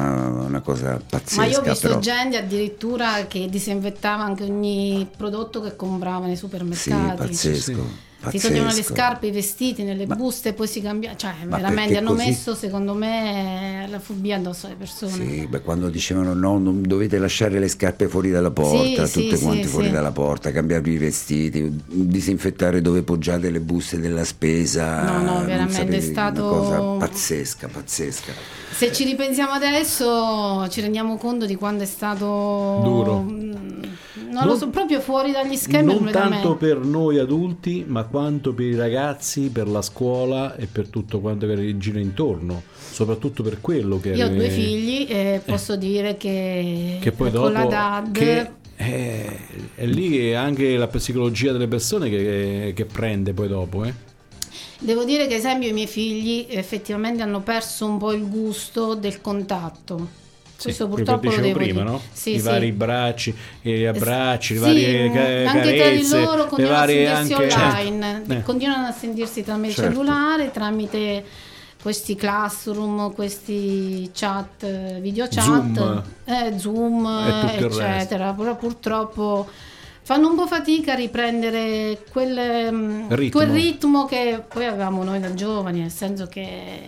una 0.47 0.61
cosa 0.61 0.99
pazzesca. 1.07 1.41
Ma 1.41 1.45
io 1.45 1.59
ho 1.59 1.61
visto 1.61 1.87
però. 1.89 1.99
gente 1.99 2.37
addirittura 2.37 3.27
che 3.27 3.47
disinfettava 3.47 4.23
anche 4.23 4.45
ogni 4.45 5.07
prodotto 5.15 5.61
che 5.61 5.75
comprava 5.75 6.25
nei 6.25 6.33
Sì, 6.33 6.39
supermercati. 6.39 7.35
Pazzesco. 8.19 8.37
Si 8.37 8.47
toglievano 8.47 8.75
le 8.75 8.83
scarpe, 8.83 9.27
i 9.27 9.31
vestiti 9.31 9.83
nelle 9.83 10.05
Ma- 10.05 10.15
buste 10.15 10.53
poi 10.53 10.67
si 10.67 10.81
cambiava. 10.81 11.15
Cioè, 11.15 11.33
veramente 11.45 11.97
hanno 11.97 12.13
così? 12.13 12.25
messo, 12.27 12.55
secondo 12.55 12.93
me, 12.93 13.87
la 13.89 13.99
fobia 13.99 14.35
addosso 14.37 14.65
alle 14.67 14.75
persone. 14.75 15.11
Sì, 15.11 15.47
beh, 15.47 15.61
quando 15.61 15.89
dicevano 15.89 16.33
no, 16.33 16.57
non 16.57 16.81
dovete 16.81 17.17
lasciare 17.17 17.59
le 17.59 17.67
scarpe 17.67 18.07
fuori 18.07 18.29
dalla 18.29 18.51
porta, 18.51 19.05
Sì, 19.05 19.23
tutte 19.23 19.37
sì, 19.37 19.43
quante 19.43 19.63
sì, 19.63 19.69
fuori 19.69 19.89
dalla 19.89 20.11
porta, 20.11 20.51
cambiarvi 20.51 20.91
i 20.91 20.97
vestiti, 20.97 21.81
disinfettare 21.85 22.81
dove 22.81 23.01
poggiate 23.03 23.49
le 23.49 23.59
buste 23.59 23.99
della 23.99 24.23
spesa. 24.23 25.03
No, 25.03 25.21
no, 25.21 25.45
veramente 25.45 25.71
è 25.77 25.99
sapevi, 25.99 26.01
stato- 26.11 26.45
una 26.45 26.49
cosa 26.77 26.81
pazzesca, 27.07 27.67
pazzesca. 27.67 28.33
Se 28.79 28.93
ci 28.93 29.03
ripensiamo 29.03 29.51
adesso, 29.51 30.65
ci 30.69 30.79
rendiamo 30.79 31.17
conto 31.17 31.45
di 31.45 31.55
quando 31.55 31.83
è 31.83 31.85
stato 31.85 32.79
Duro. 32.81 33.19
mm, 33.19 33.51
Non 34.29 34.43
lo 34.43 34.49
Non- 34.51 34.57
so, 34.57 34.69
proprio 34.69 35.01
fuori 35.01 35.33
dagli 35.33 35.57
schemi 35.57 35.93
non 35.93 36.09
tanto 36.11 36.55
per 36.55 36.77
noi 36.77 37.17
adulti, 37.19 37.83
ma 37.85 38.05
quanto 38.05 38.53
per 38.53 38.67
i 38.67 38.75
ragazzi, 38.77 39.49
per 39.49 39.67
la 39.67 39.81
scuola 39.81 40.55
e 40.55 40.65
per 40.67 40.87
tutto 40.87 41.19
quanto 41.19 41.45
che 41.45 41.77
gira 41.77 41.99
intorno, 41.99 42.61
soprattutto 42.73 43.43
per 43.43 43.59
quello 43.59 43.99
che 43.99 44.11
Io 44.11 44.27
ho 44.27 44.29
eh, 44.29 44.33
due 44.33 44.49
figli 44.49 45.07
e 45.09 45.41
posso 45.45 45.75
dire 45.75 46.15
che, 46.15 46.99
che 47.01 47.11
poi 47.11 47.31
con 47.31 47.41
dopo 47.41 47.49
la 47.49 47.65
DAD 47.65 48.11
che 48.13 48.49
eh, 48.77 49.39
è 49.75 49.85
lì 49.87 50.33
anche 50.33 50.77
la 50.77 50.87
psicologia 50.87 51.51
delle 51.51 51.67
persone 51.67 52.09
che, 52.09 52.71
che 52.73 52.85
prende 52.85 53.33
poi 53.33 53.49
dopo, 53.49 53.83
eh. 53.83 53.93
Devo 54.79 55.03
dire 55.03 55.27
che 55.27 55.35
esempio 55.35 55.69
i 55.69 55.73
miei 55.73 55.87
figli 55.87 56.47
effettivamente 56.49 57.21
hanno 57.21 57.41
perso 57.41 57.85
un 57.85 57.97
po' 57.97 58.11
il 58.13 58.27
gusto 58.27 58.95
del 58.95 59.21
contatto. 59.21 60.17
Questo 60.61 60.87
quello 60.89 61.03
che 61.05 61.11
purtroppo 61.13 61.35
lo 61.37 61.41
devo 61.41 61.57
prima, 61.57 61.83
no? 61.83 62.01
Sì, 62.11 62.31
I 62.33 62.39
sì. 62.39 62.45
vari 62.45 62.71
bracci, 62.73 63.33
gli 63.61 63.85
abbracci, 63.85 64.53
le 64.55 64.59
Sì, 64.59 64.65
varie 64.65 65.11
ca- 65.11 65.51
anche 65.51 65.75
carezze, 65.77 66.09
tra 66.09 66.17
di 66.19 66.25
loro 66.25 66.45
continuano 66.47 66.81
a 66.81 66.85
sentirsi 66.87 67.33
anche 67.33 67.53
online, 67.53 68.23
Eh. 68.27 68.43
continuano 68.43 68.87
a 68.87 68.91
sentirsi 68.91 69.43
tramite 69.43 69.73
Certo. 69.73 69.89
cellulare, 69.89 70.51
tramite 70.51 71.25
questi 71.81 72.15
classroom, 72.15 73.13
questi 73.13 74.11
chat, 74.13 74.63
eh, 74.63 74.97
video 74.99 75.27
chat, 75.29 75.73
Zoom. 75.73 76.03
eh, 76.25 76.59
Zoom, 76.59 77.05
eccetera. 77.57 78.33
Però 78.33 78.57
purtroppo 78.57 79.47
fanno 80.09 80.27
un 80.27 80.35
po' 80.35 80.47
fatica 80.47 80.93
a 80.93 80.95
riprendere 80.95 81.99
quel, 82.11 82.73
mm, 82.73 83.09
Ritmo. 83.09 83.39
quel 83.43 83.51
ritmo 83.53 84.05
che 84.05 84.41
poi 84.51 84.65
avevamo 84.65 85.03
noi 85.03 85.19
da 85.19 85.35
giovani, 85.35 85.81
nel 85.81 85.91
senso 85.91 86.25
che 86.25 86.87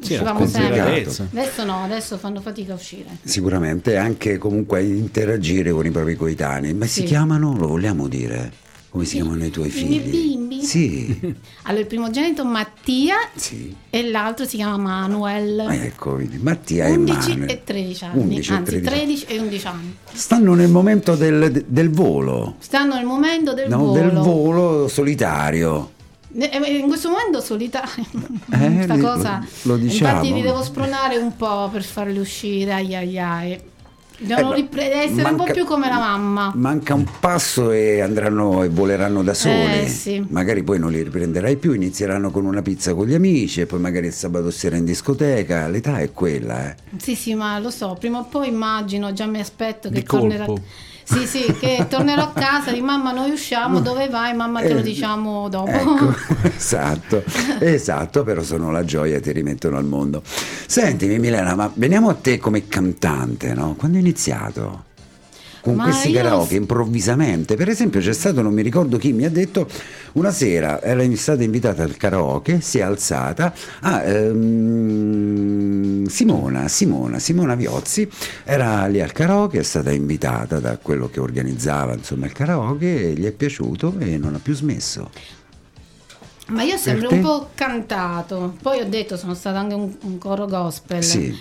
Sì. 0.00 0.14
Adesso 0.14 1.64
no, 1.66 1.82
adesso 1.84 2.16
fanno 2.16 2.40
fatica 2.40 2.72
a 2.72 2.76
uscire. 2.76 3.18
Sicuramente 3.22 3.98
anche 3.98 4.38
comunque 4.38 4.78
a 4.78 4.80
interagire 4.80 5.72
con 5.72 5.84
i 5.84 5.90
propri 5.90 6.14
coetanei. 6.16 6.72
Ma 6.72 6.86
si 6.86 7.00
Sì. 7.00 7.04
chiamano, 7.06 7.54
lo 7.54 7.66
vogliamo 7.66 8.08
dire? 8.08 8.50
Come 8.90 9.04
si 9.04 9.16
chiamano 9.16 9.44
i 9.44 9.50
tuoi 9.50 9.66
I 9.66 9.70
figli? 9.70 9.88
miei 9.88 10.00
bimbi? 10.08 10.62
Sì, 10.64 11.20
Allora, 11.64 11.80
il 11.82 11.86
primogenito 11.86 12.44
Mattia 12.44 13.16
sì. 13.34 13.74
e 13.90 14.08
l'altro 14.10 14.46
si 14.46 14.56
chiama 14.56 14.76
Manuel. 14.78 15.60
Ah, 15.60 15.74
ecco, 15.74 16.16
vedi, 16.16 16.38
Mattia 16.38 16.86
11 16.88 17.30
e 17.30 17.34
Manuel. 17.34 17.50
e 17.50 17.64
13 17.64 18.04
anni, 18.04 18.20
11 18.22 18.50
e 18.50 18.54
anzi 18.54 18.80
13 18.80 18.88
anni. 18.88 19.04
13 19.04 19.24
e 19.26 19.38
11 19.40 19.66
anni. 19.66 19.96
Stanno 20.12 20.54
nel 20.54 20.68
momento 20.70 21.14
del, 21.16 21.64
del 21.66 21.90
volo, 21.90 22.54
Stanno 22.60 22.94
nel 22.94 23.04
momento 23.04 23.52
del 23.52 23.68
no, 23.68 23.78
volo. 23.78 23.92
del 23.92 24.10
volo 24.12 24.88
solitario. 24.88 25.90
Eh, 26.34 26.78
In 26.78 26.86
questo 26.88 27.10
momento 27.10 27.40
solitario, 27.40 28.04
Eh, 28.52 28.74
questa 28.74 28.98
cosa. 28.98 29.46
lo 29.62 29.76
diciamo. 29.76 30.10
Infatti 30.22 30.32
li 30.32 30.42
devo 30.42 30.62
spronare 30.62 31.16
un 31.18 31.36
po' 31.36 31.68
per 31.70 31.84
farli 31.84 32.18
uscire, 32.18 32.72
ai 32.72 32.94
ai 32.94 33.18
ai. 33.18 33.60
Devono 34.20 34.54
Eh, 34.56 34.66
essere 34.72 35.22
un 35.22 35.30
po' 35.30 35.36
manca- 35.36 35.52
più 35.52 35.64
come 35.64 35.88
la 35.88 35.98
mamma. 35.98 36.52
Manca 36.56 36.94
un 36.94 37.06
passo 37.20 37.70
e 37.70 38.00
andranno 38.00 38.64
e 38.64 38.68
voleranno 38.68 39.22
da 39.22 39.32
soli. 39.32 39.82
Eh, 39.82 39.86
sì. 39.88 40.24
Magari 40.28 40.64
poi 40.64 40.80
non 40.80 40.90
li 40.90 41.02
riprenderai 41.02 41.56
più, 41.56 41.72
inizieranno 41.72 42.30
con 42.32 42.44
una 42.44 42.60
pizza 42.60 42.94
con 42.94 43.06
gli 43.06 43.14
amici 43.14 43.60
e 43.60 43.66
poi 43.66 43.78
magari 43.78 44.06
il 44.08 44.12
sabato 44.12 44.50
sera 44.50 44.76
in 44.76 44.84
discoteca. 44.84 45.68
L'età 45.68 45.98
è 46.00 46.10
quella, 46.12 46.70
eh. 46.70 46.74
Sì, 46.96 47.14
sì, 47.14 47.34
ma 47.34 47.58
lo 47.60 47.70
so, 47.70 47.96
prima 47.98 48.18
o 48.18 48.24
poi 48.24 48.48
immagino, 48.48 49.12
già 49.12 49.26
mi 49.26 49.38
aspetto 49.38 49.88
che 49.88 49.94
Di 49.94 50.02
tornerà. 50.02 50.44
colpo. 50.46 50.62
Sì, 51.10 51.26
sì, 51.26 51.56
che 51.58 51.86
tornerò 51.88 52.22
a 52.22 52.32
casa 52.32 52.70
di 52.70 52.82
mamma, 52.82 53.12
noi 53.12 53.30
usciamo, 53.30 53.80
dove 53.80 54.08
vai? 54.08 54.34
Mamma 54.34 54.60
te 54.60 54.74
lo 54.74 54.80
Eh, 54.80 54.82
diciamo 54.82 55.48
dopo. 55.48 55.70
Ecco, 55.70 56.14
esatto, 56.54 57.24
esatto, 57.60 58.22
però 58.24 58.42
sono 58.42 58.70
la 58.70 58.84
gioia 58.84 59.16
e 59.16 59.20
ti 59.20 59.32
rimettono 59.32 59.78
al 59.78 59.84
mondo. 59.84 60.22
Sentimi 60.24 61.18
Milena, 61.18 61.54
ma 61.54 61.70
veniamo 61.72 62.10
a 62.10 62.14
te 62.14 62.36
come 62.38 62.68
cantante, 62.68 63.54
no? 63.54 63.74
Quando 63.78 63.96
hai 63.96 64.02
iniziato? 64.02 64.84
Con 65.60 65.74
Ma 65.74 65.84
questi 65.84 66.10
io- 66.10 66.22
karaoke 66.22 66.54
improvvisamente, 66.54 67.56
per 67.56 67.68
esempio 67.68 68.00
c'è 68.00 68.12
stato, 68.12 68.42
non 68.42 68.52
mi 68.52 68.62
ricordo 68.62 68.96
chi 68.96 69.12
mi 69.12 69.24
ha 69.24 69.30
detto, 69.30 69.68
una 70.12 70.30
sera 70.30 70.80
era 70.82 71.04
stata 71.16 71.42
invitata 71.42 71.82
al 71.82 71.96
karaoke, 71.96 72.60
si 72.60 72.78
è 72.78 72.82
alzata, 72.82 73.52
ah, 73.80 74.02
ehm, 74.02 76.06
Simona, 76.06 76.68
Simona, 76.68 77.18
Simona 77.18 77.54
Viozzi 77.54 78.08
era 78.44 78.86
lì 78.86 79.00
al 79.00 79.12
karaoke, 79.12 79.58
è 79.58 79.64
stata 79.64 79.90
invitata 79.90 80.60
da 80.60 80.78
quello 80.78 81.08
che 81.08 81.20
organizzava 81.20 81.94
insomma 81.94 82.26
il 82.26 82.32
karaoke, 82.32 83.10
e 83.10 83.12
gli 83.14 83.24
è 83.24 83.32
piaciuto 83.32 83.94
e 83.98 84.16
non 84.16 84.34
ha 84.34 84.40
più 84.40 84.54
smesso. 84.54 85.10
Ma 86.48 86.62
io 86.62 86.76
ho 86.76 86.78
sempre 86.78 87.08
un 87.08 87.20
po' 87.20 87.50
cantato, 87.54 88.56
poi 88.62 88.80
ho 88.80 88.88
detto 88.88 89.18
sono 89.18 89.34
stato 89.34 89.58
anche 89.58 89.74
un, 89.74 89.94
un 90.02 90.18
coro 90.18 90.46
gospel. 90.46 91.02
Sì. 91.02 91.36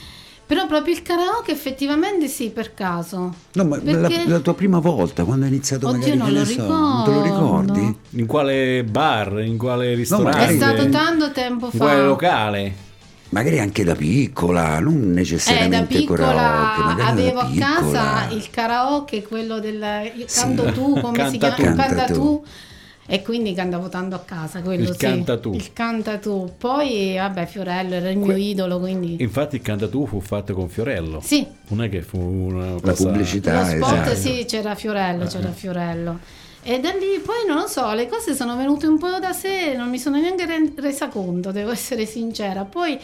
Però 0.47 0.65
proprio 0.65 0.93
il 0.93 1.01
karaoke 1.01 1.51
effettivamente 1.51 2.29
sì, 2.29 2.51
per 2.51 2.73
caso. 2.73 3.33
No, 3.51 3.65
ma 3.65 3.77
Perché- 3.77 4.23
la, 4.25 4.29
la 4.35 4.39
tua 4.39 4.53
prima 4.53 4.79
volta, 4.79 5.25
quando 5.25 5.43
hai 5.45 5.51
iniziato 5.51 5.87
Oddio, 5.89 6.15
magari, 6.15 6.17
non 6.17 6.31
lo 6.31 6.45
so, 6.45 6.67
non 6.67 7.03
te 7.03 7.11
lo 7.11 7.21
ricordi? 7.21 7.97
In 8.11 8.25
quale 8.25 8.83
bar, 8.85 9.41
in 9.41 9.57
quale 9.57 9.93
ristorante? 9.93 10.29
È 10.37 10.39
magari 10.39 10.55
stato 10.57 10.89
tanto 10.89 11.31
tempo 11.33 11.65
in 11.65 11.71
fa. 11.71 11.77
quale 11.77 12.01
locale? 12.01 12.73
Magari 13.29 13.59
anche 13.59 13.83
da 13.83 13.93
piccola, 13.93 14.79
non 14.79 14.93
Eh, 15.01 15.05
da 15.07 15.11
necessariamente 15.15 15.97
piccola 15.97 16.27
karaoke, 16.27 17.01
avevo 17.01 17.41
da 17.41 17.47
a 17.75 17.79
casa 17.81 18.27
il 18.31 18.49
karaoke, 18.49 19.23
quello 19.23 19.59
del 19.59 19.83
io 20.15 20.25
Sì. 20.29 20.39
canto 20.39 20.71
tu, 20.71 20.97
come 21.01 21.29
si 21.29 21.37
Canta 21.37 21.53
chiama? 21.55 21.55
tu. 21.55 21.63
Canta 21.77 21.85
Canta 21.95 22.13
tu. 22.13 22.45
Tu. 23.07 23.13
E 23.13 23.21
quindi 23.21 23.53
cantavo 23.53 23.89
tanto 23.89 24.15
a 24.15 24.19
casa, 24.19 24.61
quello 24.61 24.83
Il 24.83 24.91
sì. 24.91 24.97
canta 24.97 25.37
tu. 25.37 25.53
Il 25.53 25.71
canta 25.73 26.17
tu. 26.17 26.51
Poi, 26.57 27.15
vabbè, 27.15 27.45
Fiorello 27.45 27.93
era 27.95 28.09
il 28.09 28.17
mio 28.17 28.25
Que- 28.33 28.39
idolo, 28.39 28.79
quindi... 28.79 29.15
Infatti 29.19 29.55
il 29.55 29.61
cantatù 29.61 30.05
fu 30.05 30.19
fatto 30.19 30.53
con 30.53 30.67
Fiorello. 30.69 31.21
Sì, 31.23 31.45
Non 31.69 31.83
è 31.83 31.89
che 31.89 32.01
fu 32.01 32.19
una 32.19 32.73
La 32.73 32.79
cosa... 32.81 33.05
pubblicità, 33.07 33.61
lo 33.61 33.85
spot 33.85 34.01
esatto. 34.07 34.15
sì, 34.15 34.45
c'era 34.45 34.75
Fiorello, 34.75 35.23
Eh. 35.23 35.27
c'era 35.27 35.51
Fiorello. 35.51 36.19
E 36.63 36.79
da 36.81 36.89
lì 36.91 37.19
poi 37.23 37.45
non 37.47 37.55
lo 37.61 37.67
so, 37.67 37.93
le 37.93 38.07
cose 38.07 38.35
sono 38.35 38.57
venute 38.57 38.87
un 38.87 38.97
po' 38.97 39.19
da 39.19 39.31
sé, 39.31 39.73
non 39.77 39.89
mi 39.89 39.97
sono 39.97 40.19
neanche 40.19 40.45
re- 40.45 40.73
resa 40.75 41.07
conto, 41.07 41.51
devo 41.53 41.71
essere 41.71 42.05
sincera. 42.05 42.65
Poi 42.65 42.99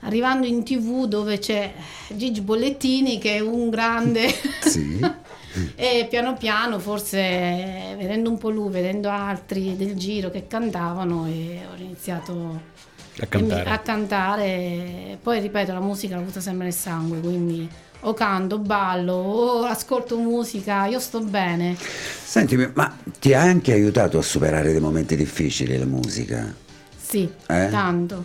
arrivando 0.00 0.46
in 0.46 0.62
tv 0.62 1.06
dove 1.06 1.38
c'è 1.40 1.72
Gigi 2.14 2.40
Bollettini 2.40 3.18
che 3.18 3.36
è 3.36 3.40
un 3.40 3.68
grande 3.70 4.28
Sì. 4.60 5.00
e 5.74 6.06
piano 6.08 6.34
piano 6.36 6.78
forse 6.78 7.94
vedendo 7.96 8.30
un 8.30 8.38
po' 8.38 8.50
lui, 8.50 8.70
vedendo 8.70 9.08
altri 9.08 9.76
del 9.76 9.94
giro 9.96 10.30
che 10.30 10.46
cantavano 10.46 11.26
e 11.26 11.60
ho 11.70 11.76
iniziato 11.80 12.60
A 13.20 13.26
cantare. 13.26 13.70
a 13.70 13.78
cantare. 13.78 15.18
Poi 15.22 15.40
ripeto, 15.40 15.72
la 15.72 15.80
musica 15.80 16.14
l'ho 16.16 16.22
avuta 16.22 16.40
sempre 16.40 16.64
nel 16.64 16.74
sangue, 16.74 17.20
quindi 17.20 17.68
o 18.06 18.12
canto, 18.12 18.58
ballo, 18.58 19.14
o 19.14 19.62
ascolto 19.64 20.18
musica, 20.18 20.84
io 20.86 20.98
sto 21.00 21.20
bene. 21.20 21.74
Sentimi, 21.78 22.70
ma 22.74 22.94
ti 23.18 23.32
ha 23.32 23.40
anche 23.40 23.72
aiutato 23.72 24.18
a 24.18 24.22
superare 24.22 24.72
dei 24.72 24.80
momenti 24.80 25.16
difficili 25.16 25.78
la 25.78 25.86
musica? 25.86 26.52
Sì, 26.96 27.22
Eh? 27.46 27.68
tanto. 27.70 28.24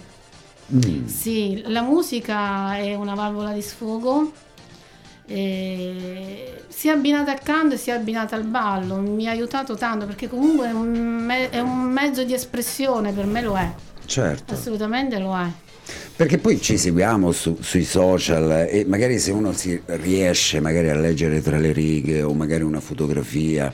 Mm. 0.74 1.06
Sì, 1.06 1.64
la 1.68 1.82
musica 1.82 2.76
è 2.78 2.94
una 2.94 3.16
valvola 3.16 3.54
di 3.54 3.62
sfogo, 3.62 4.32
eh, 5.30 6.54
sia 6.68 6.94
abbinata 6.94 7.32
al 7.32 7.42
canto 7.42 7.78
sia 7.78 7.96
abbinata 7.96 8.36
al 8.36 8.44
ballo, 8.44 8.98
mi 8.98 9.28
ha 9.28 9.32
aiutato 9.32 9.76
tanto 9.76 10.06
perché 10.06 10.28
comunque 10.28 10.68
è 10.68 10.72
un, 10.72 10.90
me- 10.90 11.50
è 11.50 11.60
un 11.60 11.82
mezzo 11.82 12.24
di 12.24 12.34
espressione, 12.34 13.12
per 13.12 13.26
me 13.26 13.42
lo 13.42 13.56
è, 13.56 13.72
Certo. 14.06 14.54
assolutamente 14.54 15.18
lo 15.20 15.36
è. 15.38 15.46
Perché 16.16 16.38
poi 16.38 16.60
ci 16.62 16.78
seguiamo 16.78 17.32
su- 17.32 17.58
sui 17.62 17.86
social 17.86 18.68
e 18.70 18.86
magari 18.88 19.18
se 19.20 19.32
uno 19.32 19.54
si 19.54 19.82
riesce 19.86 20.60
magari 20.60 20.90
a 20.90 20.96
leggere 20.96 21.42
tra 21.42 21.58
le 21.58 21.72
righe 21.72 22.22
o 22.22 22.34
magari 22.34 22.64
una 22.64 22.80
fotografia, 22.82 23.72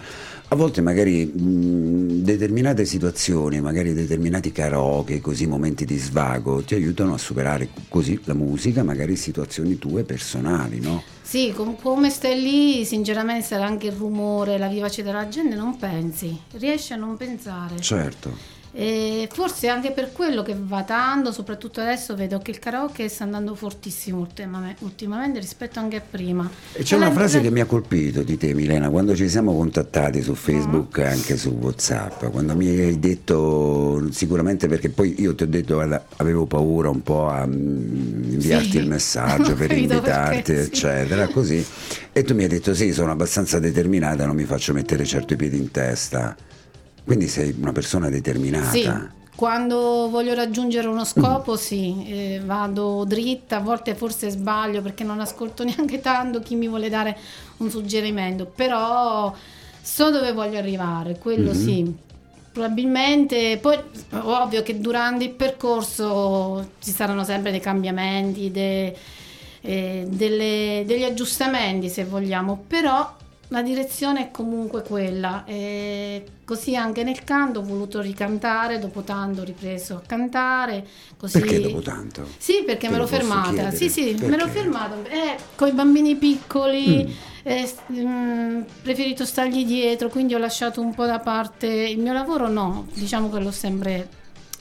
a 0.56 0.58
volte 0.58 0.82
magari 0.82 1.26
mh, 1.26 2.24
determinate 2.24 2.86
situazioni, 2.86 3.60
magari 3.60 3.94
determinati 3.94 4.52
karaoke, 4.54 5.20
così 5.20 5.46
momenti 5.46 5.84
di 5.86 5.98
svago, 5.98 6.62
ti 6.62 6.74
aiutano 6.76 7.14
a 7.14 7.18
superare 7.18 7.68
così 7.90 8.20
la 8.24 8.34
musica, 8.34 8.82
magari 8.82 9.18
situazioni 9.18 9.78
tue 9.78 10.04
personali, 10.04 10.80
no? 10.80 11.04
Sì, 11.22 11.52
com- 11.54 11.76
come 11.76 12.10
stai 12.10 12.42
lì, 12.42 12.86
sinceramente 12.86 13.46
sarà 13.46 13.66
anche 13.66 13.88
il 13.88 13.94
rumore, 13.94 14.58
la 14.58 14.68
vivacità 14.68 15.12
della 15.12 15.28
gente, 15.28 15.56
non 15.56 15.76
pensi, 15.78 16.40
riesci 16.54 16.94
a 16.94 16.96
non 16.96 17.18
pensare. 17.18 17.80
Certo. 17.80 18.55
E 18.78 19.30
forse 19.32 19.70
anche 19.70 19.92
per 19.92 20.12
quello 20.12 20.44
che 20.44 20.54
va 20.60 20.84
tanto, 20.84 21.32
soprattutto 21.32 21.80
adesso 21.80 22.14
vedo 22.14 22.40
che 22.40 22.52
il 22.52 22.60
karaoke 22.60 23.08
sta 23.08 23.24
andando 23.24 23.56
fortissimo 23.56 24.20
ultimame- 24.20 24.76
ultimamente 24.80 25.40
rispetto 25.40 25.80
anche 25.80 25.96
a 25.96 26.02
prima. 26.02 26.50
E 26.74 26.84
c'è 26.84 26.96
E 26.96 26.98
una 26.98 27.10
frase 27.12 27.40
che 27.40 27.50
mi 27.52 27.62
ha 27.62 27.66
colpito 27.66 28.22
di 28.22 28.38
te 28.38 28.54
Milena, 28.54 28.90
quando 28.90 29.16
ci 29.16 29.30
siamo 29.30 29.56
contattati 29.56 30.22
su 30.22 30.36
Facebook 30.36 30.98
e 30.98 31.06
anche 31.06 31.38
su 31.38 31.52
Whatsapp, 31.52 32.26
quando 32.26 32.54
mi 32.54 32.68
hai 32.68 33.00
detto 33.00 34.12
sicuramente 34.12 34.68
perché 34.68 34.90
poi 34.90 35.16
io 35.22 35.34
ti 35.36 35.44
ho 35.44 35.48
detto 35.48 35.76
guarda, 35.76 36.06
avevo 36.18 36.46
paura 36.46 36.90
un 36.90 37.02
po' 37.02 37.30
a 37.30 37.46
mm, 37.48 38.32
inviarti 38.34 38.72
Sì. 38.72 38.78
il 38.80 38.88
messaggio 38.88 39.54
per 39.56 39.72
invitarti 39.72 40.52
perché, 40.52 40.64
sì. 40.64 40.68
eccetera, 40.70 41.28
così 41.30 41.66
e 42.12 42.24
tu 42.24 42.34
mi 42.36 42.44
hai 42.44 42.50
detto 42.50 42.74
sì, 42.74 42.92
sono 42.92 43.12
abbastanza 43.12 43.58
determinata, 43.60 44.26
non 44.26 44.36
mi 44.36 44.44
faccio 44.44 44.74
mettere 44.74 45.06
certo 45.06 45.32
i 45.32 45.38
piedi 45.38 45.56
in 45.58 45.72
testa. 45.72 46.36
Quindi 47.06 47.28
sei 47.28 47.56
una 47.60 47.72
persona 47.72 48.10
determinata. 48.10 48.72
Sì, 48.72 48.92
quando 49.36 50.10
voglio 50.10 50.34
raggiungere 50.34 50.88
uno 50.88 51.04
scopo 51.06 51.56
sì, 51.56 52.06
eh, 52.08 52.42
vado 52.44 53.04
dritta, 53.06 53.58
a 53.58 53.60
volte 53.60 53.94
forse 53.96 54.30
sbaglio 54.30 54.82
perché 54.82 55.04
non 55.04 55.20
ascolto 55.20 55.64
neanche 55.66 56.00
tanto 56.02 56.40
chi 56.40 56.56
mi 56.56 56.68
vuole 56.68 56.90
dare 56.90 57.18
un 57.58 57.70
suggerimento, 57.70 58.46
però 58.46 59.34
so 59.82 60.10
dove 60.10 60.34
voglio 60.34 60.58
arrivare, 60.58 61.18
quello 61.20 61.52
Mhm. 61.54 61.56
sì. 61.66 61.96
Probabilmente, 62.56 63.58
poi 63.62 63.78
ovvio 64.22 64.64
che 64.64 64.80
durante 64.80 65.26
il 65.26 65.32
percorso 65.32 66.70
ci 66.80 66.92
saranno 66.92 67.26
sempre 67.26 67.52
dei 67.52 67.60
cambiamenti, 67.60 68.50
de- 68.50 68.96
eh, 69.60 70.06
delle- 70.08 70.84
degli 70.86 71.04
aggiustamenti 71.04 71.90
se 71.90 72.06
vogliamo, 72.06 72.64
però 72.66 73.14
la 73.50 73.62
direzione 73.62 74.22
è 74.28 74.32
comunque 74.32 74.82
quella. 74.84 75.44
E 75.46 76.26
così 76.46 76.76
anche 76.76 77.04
nel 77.04 77.24
canto 77.24 77.60
ho 77.60 77.64
voluto 77.64 78.02
ricantare, 78.02 78.80
dopo 78.80 79.02
tanto 79.02 79.42
ho 79.42 79.44
ripreso 79.44 79.96
a 79.96 80.02
cantare. 80.06 80.86
Così... 81.18 81.40
Perché 81.40 81.62
dopo 81.62 81.82
tanto? 81.82 82.28
Sì, 82.38 82.64
perché 82.66 82.88
Te 82.88 82.94
me 82.94 82.98
l'ho 83.00 83.08
fermata. 83.08 83.72
Sì, 83.72 83.90
sì, 83.90 84.16
me 84.20 84.30
l'ho 84.30 84.46
Perché? 84.46 84.52
fermata. 84.52 84.96
Eh, 85.10 85.36
con 85.56 85.68
i 85.68 85.72
bambini 85.72 86.16
piccoli, 86.16 87.06
Mm. 87.06 87.12
eh, 87.44 87.74
mm, 87.92 88.62
preferito 88.82 89.24
stargli 89.26 89.66
dietro, 89.66 90.10
quindi 90.10 90.34
ho 90.34 90.40
lasciato 90.40 90.82
un 90.82 90.94
po' 90.96 91.06
da 91.06 91.20
parte 91.20 91.68
il 91.68 92.00
mio 92.00 92.14
lavoro. 92.14 92.48
No, 92.50 92.88
diciamo 92.94 93.30
che 93.30 93.40
l'ho 93.40 93.52
sempre 93.52 94.10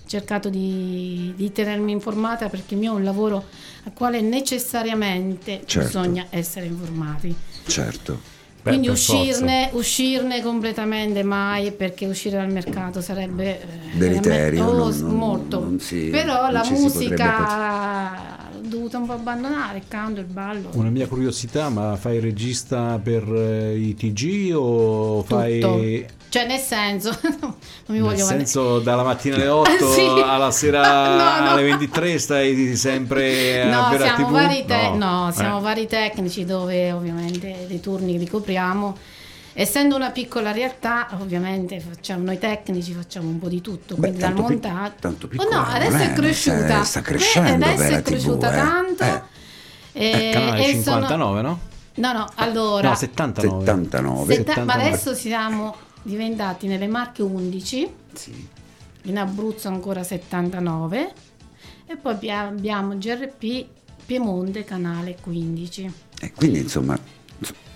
cercato 0.06 0.50
di, 0.50 1.32
di 1.34 1.50
tenermi 1.50 1.90
informata 1.90 2.50
perché 2.50 2.74
il 2.74 2.80
mio 2.80 2.92
è 2.92 2.96
un 2.96 3.04
lavoro 3.04 3.44
al 3.84 3.92
quale 3.94 4.20
necessariamente 4.20 5.62
Certo. 5.64 5.86
bisogna 6.00 6.26
essere 6.30 6.66
informati. 6.66 7.34
Certo. 7.66 8.32
Beh, 8.64 8.70
Quindi 8.70 8.88
uscirne, 8.88 9.68
uscirne 9.72 10.40
completamente 10.40 11.22
mai 11.22 11.70
perché 11.70 12.06
uscire 12.06 12.38
dal 12.38 12.50
mercato 12.50 13.02
sarebbe 13.02 13.60
eh, 13.60 13.66
Deleterio, 13.92 14.64
oh, 14.64 14.72
non- 14.88 14.98
non- 15.00 15.14
molto. 15.14 15.60
non 15.60 15.78
si- 15.80 16.08
Però 16.10 16.44
non 16.44 16.52
la 16.52 16.64
musica 16.70 18.48
l'ho 18.54 18.66
dovuta 18.66 18.96
un 18.96 19.04
po' 19.06 19.12
abbandonare, 19.12 19.76
il 19.78 19.84
canto, 19.86 20.20
il 20.20 20.26
ballo. 20.26 20.70
Una 20.72 20.88
mia 20.88 21.06
curiosità, 21.06 21.68
ma 21.68 21.94
fai 21.96 22.20
regista 22.20 22.98
per 23.02 23.22
eh, 23.30 23.76
i 23.76 23.94
TG 23.94 24.52
o 24.54 25.22
fai... 25.24 26.06
Cioè, 26.34 26.46
nel 26.48 26.58
senso, 26.58 27.16
non 27.38 27.54
mi 27.86 27.94
Nel 27.98 28.02
voglio 28.02 28.24
senso, 28.24 28.80
dalla 28.80 29.04
mattina 29.04 29.36
alle 29.36 29.46
8 29.54 29.92
Sì. 29.92 30.00
alla 30.24 30.50
sera 30.50 30.82
No, 31.38 31.44
no. 31.44 31.50
alle 31.52 31.62
23 31.62 32.18
stai 32.18 32.74
sempre 32.74 33.62
a 33.62 33.66
No, 33.70 33.96
la 33.96 33.98
siamo, 34.04 34.26
TV? 34.26 34.32
vari, 34.32 34.64
te- 34.66 34.90
no, 34.96 35.30
siamo 35.32 35.58
Eh. 35.58 35.62
vari 35.62 35.86
tecnici 35.86 36.44
dove 36.44 36.90
ovviamente 36.90 37.66
dei 37.68 37.78
turni 37.78 38.18
li 38.18 38.28
copriamo. 38.28 38.96
Essendo 39.52 39.94
una 39.94 40.10
piccola 40.10 40.50
realtà, 40.50 41.06
ovviamente 41.20 41.78
facciamo, 41.78 42.24
noi 42.24 42.38
tecnici 42.38 42.92
facciamo 42.94 43.28
un 43.28 43.38
po' 43.38 43.46
di 43.48 43.60
tutto, 43.60 43.94
Beh, 43.94 44.00
quindi 44.00 44.18
dal 44.18 44.34
tanto 44.34 44.42
pic- 44.48 44.64
montaggio. 44.64 44.94
tanto 44.98 45.28
Oh 45.36 45.48
no, 45.48 45.64
adesso 45.68 45.96
è, 45.98 46.10
è 46.10 46.12
cresciuta. 46.14 46.82
sta- 46.82 47.00
crescendo 47.00 47.64
Eh, 47.64 47.68
adesso 47.74 47.94
è 47.94 48.02
cresciuta 48.02 48.48
TV, 48.48 48.54
eh. 48.54 48.56
tanto. 48.58 49.04
Eh. 49.92 50.28
Eh, 50.28 50.30
Canale 50.32 50.64
e 50.66 50.70
59, 50.72 51.42
no? 51.42 51.58
sono- 51.94 52.12
No, 52.12 52.18
no, 52.18 52.28
allora. 52.34 52.88
No, 52.88 52.94
79. 52.96 53.64
79. 53.64 54.34
setta- 54.34 54.50
ma 54.64 54.72
79. 54.72 54.88
adesso 54.88 55.14
siamo 55.14 55.76
diventati 56.04 56.66
nelle 56.68 56.86
Marche 56.86 57.22
11, 57.22 57.92
Sì. 58.12 58.48
in 59.02 59.18
Abruzzo 59.18 59.66
ancora 59.68 60.02
79 60.04 61.12
e 61.86 61.96
poi 61.96 62.12
abbia- 62.12 62.40
abbiamo 62.46 62.96
GRP 62.96 63.66
Piemonte 64.06 64.64
canale 64.64 65.16
15. 65.20 65.92
E 66.20 66.32
quindi 66.32 66.60
insomma 66.60 66.96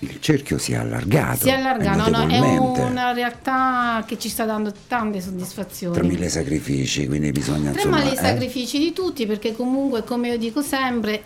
il 0.01 0.19
cerchio 0.21 0.57
si 0.57 0.71
è 0.71 0.75
allargato. 0.77 1.39
Si 1.41 1.51
allarga, 1.51 1.93
no, 1.95 2.07
no, 2.07 2.27
è 2.27 2.39
una 2.57 3.11
realtà 3.11 4.03
che 4.07 4.17
ci 4.17 4.29
sta 4.29 4.45
dando 4.45 4.71
tante 4.87 5.19
Tra 5.19 5.27
soddisfazioni. 5.29 6.07
mille 6.07 6.29
sacrifici, 6.29 7.05
quindi 7.07 7.31
bisogna 7.31 7.71
Tra 7.71 7.81
insomma... 7.81 7.97
mille 8.03 8.13
eh? 8.13 8.15
sacrifici 8.15 8.79
di 8.79 8.93
tutti, 8.93 9.25
perché 9.25 9.53
comunque, 9.53 10.03
come 10.03 10.29
io 10.29 10.37
dico 10.37 10.61
sempre, 10.61 11.21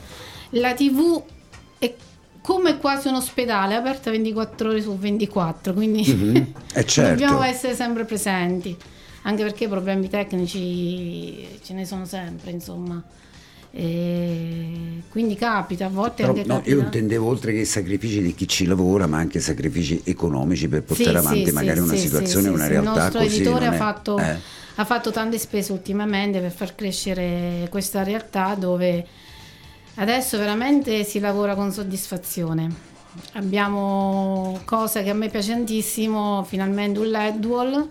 la 0.51 0.73
TV 0.73 1.21
è 1.77 1.93
come 2.43 2.77
quasi 2.77 3.07
un 3.07 3.15
ospedale, 3.15 3.73
aperta 3.75 4.11
24 4.11 4.69
ore 4.69 4.81
su 4.81 4.97
24, 4.97 5.73
quindi 5.73 6.03
Mhm, 6.13 6.53
eh, 6.73 6.83
certo. 6.85 7.09
dobbiamo 7.11 7.41
essere 7.41 7.73
sempre 7.73 8.03
presenti, 8.03 8.75
anche 9.21 9.43
perché 9.43 9.69
problemi 9.69 10.09
tecnici 10.09 11.47
ce 11.63 11.73
ne 11.73 11.85
sono 11.85 12.05
sempre, 12.05 12.51
insomma. 12.51 13.01
E 13.75 15.01
quindi 15.09 15.35
capita, 15.35 15.85
a 15.85 15.89
volte 15.89 16.23
Però, 16.23 16.33
anche 16.33 16.43
no, 16.45 16.55
capita. 16.57 16.75
io 16.75 16.81
intendevo 16.81 17.27
oltre 17.27 17.53
che 17.53 17.59
i 17.59 17.65
sacrifici 17.65 18.21
di 18.21 18.35
chi 18.35 18.47
ci 18.47 18.65
lavora, 18.65 19.07
ma 19.07 19.17
anche 19.17 19.39
sacrifici 19.39 20.01
economici 20.03 20.67
per 20.67 20.83
portare 20.83 21.11
Sì, 21.19 21.25
avanti 21.25 21.45
sì, 21.45 21.51
magari 21.53 21.77
sì, 21.79 21.83
una 21.83 21.95
situazione, 21.95 22.49
una 22.49 22.65
sì. 22.65 22.69
realtà 22.69 22.89
Il 22.89 22.95
nostro 22.99 23.19
così. 23.21 23.35
editore 23.35 23.65
ha 23.67 23.73
è- 23.73 23.77
fatto, 23.77 24.17
eh. 24.19 24.35
ha 24.75 24.85
fatto 24.85 25.11
tante 25.11 25.39
spese 25.39 25.71
ultimamente 25.71 26.39
per 26.39 26.51
far 26.51 26.75
crescere 26.75 27.67
questa 27.71 28.03
realtà 28.03 28.53
dove 28.55 29.05
Adesso 29.95 30.37
veramente 30.37 31.03
si 31.03 31.19
lavora 31.19 31.55
con 31.55 31.71
soddisfazione. 31.71 32.91
Abbiamo 33.33 34.59
cose 34.65 35.03
che 35.03 35.11
a 35.11 35.13
me 35.13 35.29
piace 35.29 35.51
tantissimo, 35.51 36.43
finalmente 36.43 36.99
un 36.99 37.07
LED 37.07 37.45
wall 37.45 37.87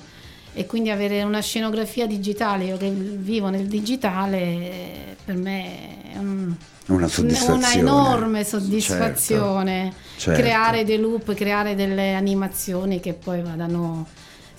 e 0.52 0.66
quindi 0.66 0.90
avere 0.90 1.22
una 1.22 1.40
scenografia 1.40 2.06
digitale, 2.06 2.64
io 2.64 2.76
che 2.76 2.90
vivo 2.90 3.48
nel 3.48 3.66
digitale, 3.66 5.16
per 5.24 5.36
me 5.36 6.12
è 6.12 6.18
un, 6.18 6.52
una. 6.86 7.08
Una 7.48 7.72
enorme 7.72 8.44
soddisfazione. 8.44 9.92
Certo, 9.92 10.20
certo. 10.20 10.40
Creare 10.40 10.84
dei 10.84 10.98
loop, 10.98 11.32
creare 11.34 11.76
delle 11.76 12.14
animazioni 12.14 12.98
che 12.98 13.14
poi 13.14 13.42
vadano 13.42 14.06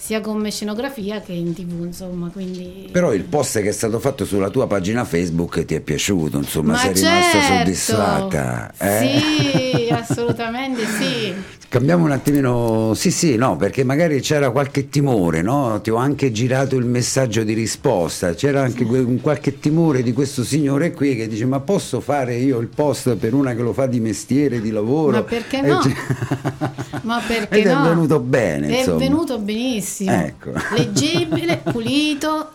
sia 0.04 0.20
come 0.20 0.52
scenografia 0.52 1.22
che 1.22 1.32
in 1.32 1.54
tv 1.54 1.86
insomma 1.86 2.28
quindi 2.28 2.90
però 2.92 3.14
il 3.14 3.24
post 3.24 3.62
che 3.62 3.70
è 3.70 3.72
stato 3.72 4.00
fatto 4.00 4.26
sulla 4.26 4.50
tua 4.50 4.68
pagina 4.68 5.06
facebook 5.06 5.64
ti 5.64 5.76
è 5.76 5.80
piaciuto 5.80 6.36
insomma 6.40 6.74
Ma 6.74 6.80
sei 6.80 6.96
certo. 6.98 7.08
rimasta 7.08 7.58
soddisfatta 7.58 8.74
eh? 8.80 9.22
sì 9.22 9.88
assolutamente 9.94 10.86
sì 10.86 11.34
cambiamo 11.74 12.04
un 12.04 12.12
attimino 12.12 12.92
sì 12.96 13.12
sì 13.12 13.38
no 13.38 13.56
perché 13.56 13.86
magari 13.86 14.20
c'era 14.20 14.52
qualche 14.52 14.90
timore 14.90 15.42
no 15.42 15.80
ti 15.82 15.90
ho 15.90 15.96
anche 15.96 16.34
girato 16.34 16.76
il 16.76 16.86
messaggio 16.86 17.44
di 17.44 17.54
risposta 17.54 18.34
c'era 18.34 18.62
anche 18.62 18.84
un 18.84 19.22
qualche 19.22 19.58
timore 19.58 20.04
di 20.04 20.12
questo 20.12 20.44
signore 20.44 20.92
qui 20.92 21.16
che 21.16 21.30
dice 21.30 21.46
ma 21.46 21.62
posso 21.62 22.02
fare 22.02 22.36
io 22.36 22.60
il 22.60 22.68
post 22.68 23.16
per 23.16 23.34
una 23.34 23.56
che 23.56 23.62
lo 23.62 23.72
fa 23.72 23.86
di 23.86 24.02
mestiere 24.02 24.60
di 24.60 24.70
lavoro 24.70 25.12
ma 25.14 25.24
perché 25.24 25.62
no 25.62 25.80
ma 27.04 27.22
perché 27.26 27.62
ed 27.62 27.66
no 27.68 27.86
è 27.86 27.88
venuto 27.88 28.20
bene 28.20 28.68
è 28.68 28.78
insomma. 28.80 28.98
venuto 28.98 29.40
benissimo 29.40 29.93
Ecco. 30.02 30.54
leggibile, 30.74 31.58
pulito. 31.58 32.54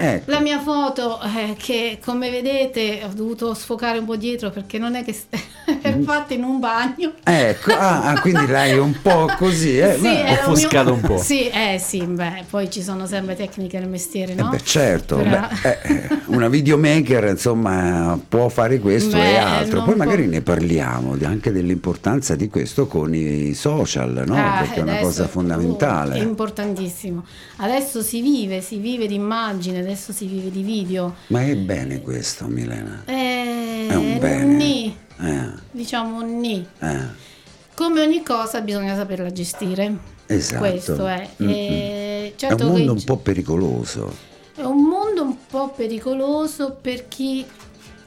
Ecco. 0.00 0.30
La 0.30 0.38
mia 0.38 0.60
foto, 0.60 1.18
eh, 1.22 1.56
che 1.58 1.98
come 2.04 2.30
vedete 2.30 3.00
ho 3.04 3.12
dovuto 3.12 3.52
sfocare 3.54 3.98
un 3.98 4.04
po' 4.04 4.14
dietro 4.14 4.50
perché 4.50 4.78
non 4.78 4.94
è 4.94 5.02
che 5.02 5.12
è 5.82 5.98
fatta 6.00 6.34
in 6.34 6.44
un 6.44 6.60
bagno. 6.60 7.14
Ecco, 7.24 7.72
ah, 7.74 8.16
quindi 8.20 8.46
l'hai 8.46 8.78
un 8.78 8.94
po' 9.02 9.28
così, 9.36 9.76
eh? 9.78 9.96
Sì, 10.00 10.06
offuscato 10.06 10.92
un 10.92 11.00
po'. 11.00 11.18
Sì, 11.18 11.48
eh 11.48 11.78
sì, 11.82 12.04
beh, 12.04 12.44
poi 12.48 12.70
ci 12.70 12.80
sono 12.82 13.06
sempre 13.06 13.34
tecniche 13.34 13.80
nel 13.80 13.88
mestiere, 13.88 14.34
no? 14.34 14.46
Eh 14.52 14.56
beh, 14.56 14.62
certo, 14.62 15.16
Però- 15.16 15.48
beh, 15.62 15.78
eh, 15.82 16.08
una 16.26 16.48
videomaker 16.48 17.24
insomma 17.24 18.16
può 18.28 18.48
fare 18.48 18.78
questo 18.78 19.16
Beh, 19.16 19.32
e 19.32 19.36
altro, 19.36 19.82
poi 19.82 19.94
può- 19.94 20.04
magari 20.04 20.26
ne 20.28 20.42
parliamo 20.42 21.16
anche 21.24 21.50
dell'importanza 21.50 22.36
di 22.36 22.48
questo 22.48 22.86
con 22.86 23.12
i 23.14 23.52
social, 23.54 24.22
no? 24.26 24.36
Ah, 24.36 24.58
Perché 24.60 24.78
è 24.78 24.82
una 24.82 24.98
cosa 24.98 25.24
È 25.24 25.28
fondamentale. 25.28 26.18
importantissimo. 26.18 27.24
Adesso 27.56 28.00
si 28.02 28.20
vive, 28.20 28.60
si 28.60 28.78
vive 28.78 29.06
di 29.08 29.14
immagine, 29.14 29.82
adesso 29.90 30.12
si 30.12 30.26
vive 30.26 30.50
di 30.50 30.62
video. 30.62 31.14
Ma 31.28 31.42
è 31.42 31.56
bene 31.56 32.02
questo, 32.02 32.46
Milena. 32.46 33.02
Eh, 33.06 33.86
È 33.88 33.94
un 33.94 34.18
bene. 34.18 34.44
nì, 34.44 34.96
Eh, 35.20 35.50
diciamo 35.70 36.20
un 36.22 36.38
nì. 36.38 36.66
eh, 36.80 37.26
Come 37.74 38.00
ogni 38.02 38.22
cosa 38.22 38.60
bisogna 38.60 38.94
saperla 38.94 39.30
gestire. 39.32 39.96
esatto. 40.26 40.58
Questo 40.60 41.06
è. 41.06 41.28
Mm-mm. 41.42 41.48
E 41.50 42.32
È 42.34 42.38
certo 42.38 42.66
un 42.66 42.72
mondo 42.72 42.92
un 42.92 43.02
po' 43.04 43.16
pericoloso. 43.16 44.14
è 44.54 44.62
un 44.62 44.82
mondo 44.84 45.22
un 45.22 45.36
po' 45.46 45.70
pericoloso 45.70 46.76
per 46.80 47.08
chi 47.08 47.44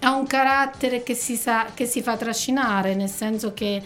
ha 0.02 0.16
un 0.16 0.28
carattere 0.28 1.02
che 1.04 1.14
si, 1.16 1.36
sa, 1.36 1.68
che 1.74 1.86
si 1.86 2.02
fa 2.02 2.16
trascinare, 2.18 2.94
nel 2.96 3.10
senso 3.10 3.54
che 3.54 3.82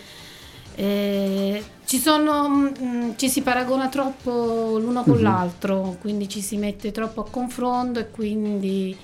eh, 0.76 1.64
ci, 1.86 1.98
sono, 2.00 2.48
mm, 2.50 3.12
ci 3.16 3.30
si 3.30 3.42
paragona 3.42 3.88
troppo 3.90 4.78
l'uno 4.80 5.04
con 5.04 5.16
Mhm. 5.18 5.22
l'altro, 5.24 5.98
quindi 6.00 6.28
ci 6.30 6.42
si 6.42 6.58
mette 6.58 6.92
troppo 6.92 7.22
a 7.22 7.30
confronto 7.30 8.00
e 8.00 8.10
quindi... 8.12 8.96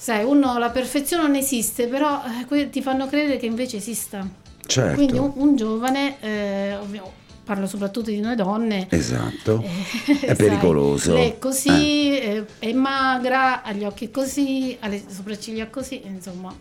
Sai, 0.00 0.24
uno 0.24 0.58
la 0.58 0.70
perfezione 0.70 1.24
non 1.24 1.34
esiste, 1.34 1.88
però 1.88 2.22
eh, 2.50 2.70
ti 2.70 2.80
fanno 2.82 3.08
credere 3.08 3.36
che 3.36 3.46
invece 3.46 3.78
esista. 3.78 4.26
Certo. 4.64 4.94
Quindi 4.94 5.18
un, 5.18 5.32
un 5.34 5.56
giovane, 5.56 6.20
eh, 6.20 6.76
ovvio- 6.76 7.12
parlo 7.42 7.66
soprattutto 7.66 8.10
di 8.10 8.20
noi 8.20 8.36
donne, 8.36 8.86
Esatto. 8.90 9.60
eh, 10.06 10.20
È 10.20 10.34
pericoloso. 10.36 11.14
Lei 11.14 11.30
è 11.30 11.38
così, 11.38 12.16
eh, 12.16 12.44
è 12.60 12.72
magra, 12.74 13.62
ha 13.62 13.72
gli 13.72 13.84
occhi 13.84 14.10
così, 14.12 14.76
ha 14.78 14.86
le 14.86 15.02
sopracciglia 15.08 15.66
così, 15.68 16.00
insomma. 16.04 16.54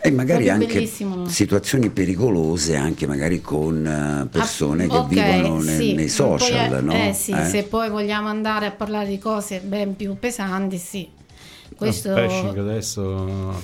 E 0.00 0.10
magari 0.10 0.50
anche 0.50 0.66
bellissimo, 0.66 1.26
situazioni 1.28 1.88
pericolose 1.88 2.76
anche 2.76 3.06
magari 3.06 3.40
con 3.40 3.86
eh, 3.86 4.26
persone 4.28 4.84
Ah, 4.84 4.88
che 4.88 4.96
ok, 4.98 5.08
vivono 5.08 5.60
ne- 5.62 5.76
sì. 5.76 5.92
nei 5.94 6.08
social, 6.10 6.68
Poi, 6.68 6.78
eh, 6.78 6.80
no? 6.82 6.92
Eh 7.08 7.12
sì, 7.14 7.30
Eh? 7.32 7.44
se 7.46 7.62
poi 7.62 7.88
vogliamo 7.88 8.28
andare 8.28 8.66
a 8.66 8.70
parlare 8.72 9.06
di 9.08 9.18
cose 9.18 9.60
ben 9.60 9.96
più 9.96 10.18
pesanti, 10.18 10.76
sì. 10.76 11.08
Questo... 11.74 12.08
Il 12.08 12.14
bashing 12.14 12.58
adesso 12.58 13.62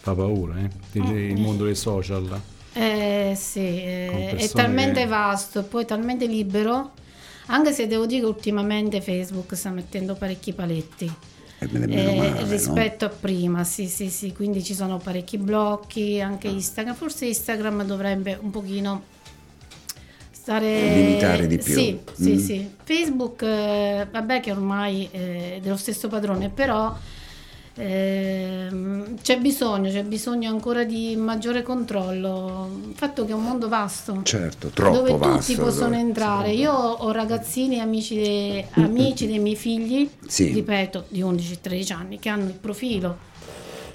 fa 0.00 0.14
paura, 0.14 0.54
eh? 0.58 0.70
Il, 0.92 1.10
il 1.10 1.40
mondo 1.40 1.64
dei 1.64 1.74
social. 1.76 2.40
Eh 2.72 3.34
sì, 3.36 3.60
eh, 3.60 4.36
è 4.36 4.48
talmente 4.48 5.00
che- 5.00 5.06
vasto 5.06 5.60
e 5.60 5.62
poi 5.64 5.84
talmente 5.84 6.26
libero, 6.26 6.92
anche 7.46 7.72
se 7.72 7.86
devo 7.86 8.06
dire 8.06 8.20
che 8.20 8.26
ultimamente 8.26 9.02
Facebook 9.02 9.54
sta 9.54 9.68
mettendo 9.70 10.14
parecchi 10.14 10.54
paletti. 10.54 11.12
Eh, 11.60 11.66
Eh, 11.72 12.16
male, 12.16 12.42
no? 12.42 12.50
rispetto 12.50 13.04
a 13.04 13.08
prima, 13.08 13.64
sì, 13.64 13.86
sì, 13.88 14.10
sì, 14.10 14.32
quindi 14.32 14.62
ci 14.62 14.74
sono 14.74 14.98
parecchi 14.98 15.38
blocchi, 15.38 16.20
anche 16.20 16.46
Instagram, 16.48 16.94
forse 16.94 17.26
Instagram 17.26 17.84
dovrebbe 17.84 18.38
un 18.40 18.50
pochino 18.50 19.02
stare... 20.30 20.94
Limitare 20.94 21.46
di 21.46 21.58
più. 21.58 21.74
Sì, 21.74 21.98
sì, 22.14 22.30
Mm. 22.32 22.38
sì. 22.38 22.70
Facebook, 22.84 23.42
eh, 23.42 24.06
vabbè 24.10 24.40
che 24.40 24.50
ormai 24.52 25.08
eh, 25.10 25.56
è 25.56 25.60
dello 25.60 25.76
stesso 25.76 26.08
padrone, 26.08 26.48
però 26.48 26.96
ehm, 27.78 29.16
c'è 29.22 29.38
bisogno, 29.38 29.90
c'è 29.90 30.02
bisogno 30.04 30.48
ancora 30.50 30.84
di 30.84 31.16
maggiore 31.16 31.62
controllo, 31.62 32.70
il 32.88 32.94
fatto 32.94 33.24
che 33.24 33.32
è 33.32 33.34
un 33.34 33.42
mondo 33.42 33.68
vasto 33.68 34.20
Certo, 34.24 34.68
troppo 34.68 34.96
dove 34.98 35.16
vasto. 35.16 35.52
tutti 35.52 35.64
possono 35.64 35.88
dove- 35.90 35.98
entrare. 36.00 36.52
Io 36.52 36.72
ho 36.72 37.10
ragazzini, 37.12 37.80
amici, 37.80 38.14
de- 38.16 38.66
amici 38.72 39.26
dei 39.26 39.38
miei 39.38 39.56
figli, 39.56 40.08
Sì. 40.26 40.52
ripeto, 40.52 41.04
di 41.08 41.22
11-13 41.22 41.92
anni, 41.92 42.18
che 42.18 42.28
hanno 42.28 42.44
il 42.46 42.52
profilo. 42.54 43.16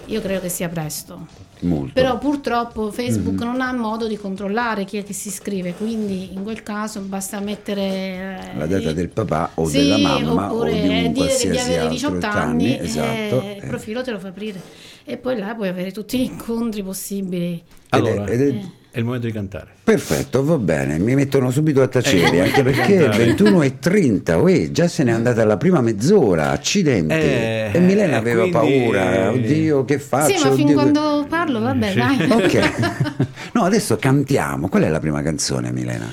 Io 0.08 0.22
credo 0.22 0.41
che 0.41 0.50
sia 0.50 0.67
presto. 0.69 1.52
Molto. 1.63 1.91
Però 1.93 2.17
purtroppo 2.17 2.91
Facebook 2.91 3.36
Mm-hmm. 3.43 3.52
non 3.52 3.62
ha 3.62 3.71
modo 3.73 4.08
di 4.08 4.17
controllare 4.17 4.84
chi 4.86 4.97
è 4.97 5.04
che 5.04 5.13
si 5.13 5.30
iscrive, 5.30 5.73
quindi 5.73 6.34
in 6.34 6.43
quel 6.43 6.62
caso 6.63 6.99
basta 7.02 7.39
mettere 7.39 7.82
eh, 7.82 8.58
la 8.58 8.65
data 8.65 8.89
i- 8.89 8.93
del 8.93 9.10
papà 9.10 9.52
o 9.56 9.67
Sì, 9.67 9.78
della 9.78 9.97
mamma 9.97 10.52
o 10.52 10.56
oppure 10.56 10.71
di 10.73 10.80
un 10.80 10.88
dire 10.88 11.08
di 11.10 11.13
qualsiasi 11.15 11.58
avere 11.60 11.73
altro 11.80 11.89
18 11.93 12.15
età, 12.17 12.32
anni, 12.34 12.80
esatto. 12.80 13.08
eh, 13.41 13.56
il 13.60 13.63
eh. 13.63 13.67
profilo 13.67 14.02
te 14.04 14.12
lo 14.12 14.19
fa 14.19 14.28
aprire 14.28 14.62
e 15.06 15.17
poi 15.17 15.38
là 15.38 15.54
puoi 15.56 15.67
avere 15.69 15.91
tutti 15.91 16.17
gli 16.17 16.21
incontri 16.23 16.84
possibili. 16.84 17.54
Ed 17.54 17.62
è- 18.06 18.10
Allora, 18.12 18.26
ed 18.32 18.41
è- 18.41 18.47
Eh. 18.47 18.62
è 18.91 18.97
il 18.99 19.06
momento 19.06 19.26
di 19.28 19.34
cantare. 19.34 19.71
Perfetto, 19.84 20.43
va 20.45 20.58
bene, 20.58 20.97
mi 20.99 21.13
mettono 21.15 21.52
subito 21.52 21.82
a 21.82 21.88
tacere, 21.88 22.38
Eh. 22.38 22.39
anche 22.41 22.63
perché 22.63 23.10
21.30, 23.10 24.38
uè, 24.38 24.71
già 24.71 24.88
se 24.88 25.04
n'è 25.04 25.12
andata 25.12 25.43
la 25.45 25.58
prima 25.58 25.82
mezz'ora, 25.82 26.52
accidenti. 26.52 27.13
Eh, 27.13 27.71
e 27.73 27.80
Milena 27.80 28.13
eh, 28.13 28.17
aveva 28.17 28.47
quindi- 28.47 28.82
paura, 28.84 29.32
oddio 29.32 29.84
che 29.86 29.99
faccio? 29.99 30.38
sì, 30.38 30.47
ma 30.47 30.54
fin 30.56 30.78
oddio, 30.78 31.22
che- 31.22 31.22
parlo, 31.25 31.59
vabbè, 31.59 31.93
dai. 31.93 32.29
Ok, 32.31 33.27
no, 33.53 33.63
adesso 33.63 33.95
cantiamo. 33.97 34.67
Qual 34.69 34.83
è 34.83 34.89
la 34.89 34.99
prima 34.99 35.21
canzone, 35.21 35.71
Milena? 35.71 36.12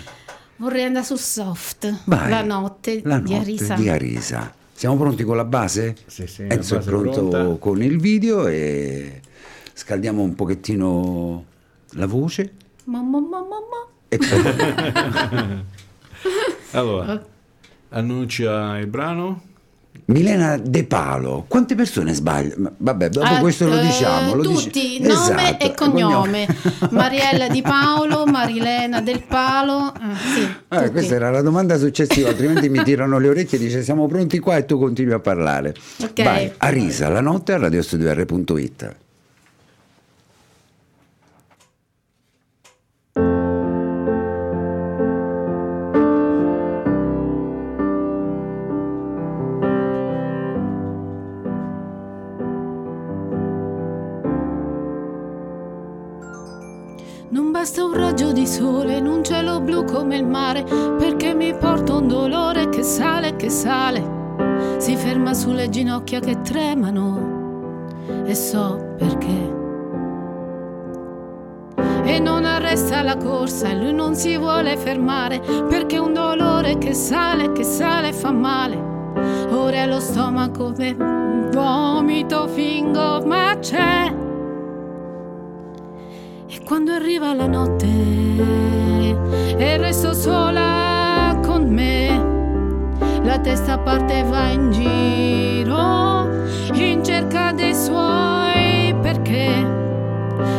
Vorrei 0.57 0.85
andare 0.85 1.05
su 1.07 1.16
soft, 1.16 2.03
Vai. 2.05 2.29
la 2.31 2.42
notte 2.42 3.01
La 3.05 3.18
di 3.18 3.33
notte 3.33 3.42
Arisa. 3.42 3.75
di 3.75 3.88
Arisa. 3.88 4.53
Siamo 4.75 4.96
pronti 4.96 5.25
con 5.25 5.37
la 5.37 5.44
base? 5.44 5.96
Sì, 6.07 6.27
sì, 6.27 6.42
Enzo 6.49 6.75
è 6.75 6.79
base 6.79 6.88
è 6.88 6.92
pronto 6.92 7.29
pronta. 7.29 7.59
con 7.59 7.83
il 7.83 7.99
video 8.01 8.46
e 8.46 9.20
scaldiamo 9.75 10.23
un 10.23 10.35
pochettino 10.35 11.44
la 11.92 12.07
voce 12.07 12.53
Ma, 12.85 13.01
ma, 13.03 13.20
ma, 13.20 13.38
ma, 13.40 13.46
ma. 13.46 13.87
e 14.09 14.16
poi 14.18 15.64
Allora, 16.73 17.23
annuncia 17.90 18.79
il 18.79 18.87
brano. 18.87 19.42
Milena 20.07 20.57
De 20.57 20.85
Palo. 20.85 21.45
Quante 21.49 21.75
persone 21.75 22.13
sbagliano? 22.15 22.73
Vabbè, 22.77 23.09
dopo 23.09 23.27
Ah, 23.27 23.39
questo 23.39 23.67
lo 23.67 23.79
eh, 23.79 23.83
diciamo. 23.83 24.35
Lo 24.35 24.43
dici- 24.47 24.65
tutti, 24.65 25.01
nome 25.01 25.13
Esatto, 25.13 25.65
e 25.65 25.75
cognome. 25.75 26.47
Mariella 26.91 27.49
Di 27.49 27.63
Paolo, 27.63 28.27
Marilena 28.27 29.01
Del 29.01 29.23
Palo. 29.23 29.93
eh, 29.95 29.99
sì, 30.35 30.41
Eh, 30.43 30.77
tutti. 30.79 30.91
questa 30.91 31.15
era 31.15 31.31
la 31.31 31.43
domanda 31.43 31.79
successiva, 31.79 32.29
altrimenti 32.29 32.69
mi 32.69 32.83
tirano 32.83 33.19
le 33.19 33.29
orecchie 33.29 33.59
e 33.59 33.61
dice 33.61 33.83
siamo 33.83 34.07
pronti 34.07 34.39
qua 34.39 34.57
e 34.57 34.65
tu 34.65 34.79
continui 34.79 35.13
a 35.13 35.21
parlare. 35.21 35.75
Ok. 36.03 36.23
Vai, 36.23 36.51
Arisa, 36.59 37.09
la 37.09 37.21
notte 37.21 37.53
a 37.53 37.59
radiostudio.it. 37.59 38.97
basta 57.61 57.85
un 57.85 57.92
raggio 57.92 58.33
di 58.33 58.46
sole 58.46 58.96
in 58.96 59.07
un 59.07 59.23
cielo 59.23 59.61
blu 59.61 59.85
come 59.85 60.16
il 60.16 60.25
mare, 60.25 60.64
perché 60.96 61.35
mi 61.35 61.55
porta 61.55 61.92
un 61.96 62.09
dolore 62.09 62.70
che 62.70 62.83
sale, 62.83 63.37
che 63.37 63.51
sale. 63.51 64.79
Si 64.79 64.96
ferma 64.96 65.35
sulle 65.35 65.68
ginocchia 65.68 66.20
che 66.20 66.40
tremano 66.40 67.99
e 68.25 68.35
so 68.35 68.94
perché. 68.96 69.59
e 72.03 72.18
non 72.18 72.46
arresta 72.46 73.03
la 73.03 73.18
corsa 73.18 73.68
e 73.68 73.77
lui 73.77 73.92
non 73.92 74.14
si 74.14 74.38
vuole 74.38 74.79
fermare 74.79 75.38
perché 75.68 75.99
un 75.99 76.14
dolore 76.14 76.79
che 76.79 76.94
sale, 76.94 77.53
che 77.53 77.62
sale 77.62 78.14
fa 78.14 78.33
male. 78.33 78.77
Ora 79.51 79.85
lo 79.85 80.01
stomaco 80.01 80.73
per 80.73 80.96
vomito 81.53 82.49
fingo 82.49 83.23
ma 83.27 83.55
c'è. 83.61 84.29
E 86.53 86.65
quando 86.65 86.91
arriva 86.91 87.33
la 87.33 87.47
notte 87.47 87.87
e 87.87 89.77
resto 89.77 90.13
sola 90.13 91.39
con 91.45 91.69
me, 91.69 92.99
la 93.23 93.39
testa 93.39 93.79
parte 93.79 94.19
e 94.19 94.23
va 94.25 94.49
in 94.49 94.73
giro 94.73 96.29
in 96.73 97.05
cerca 97.05 97.53
dei 97.53 97.73
suoi 97.73 98.93
perché 99.01 99.49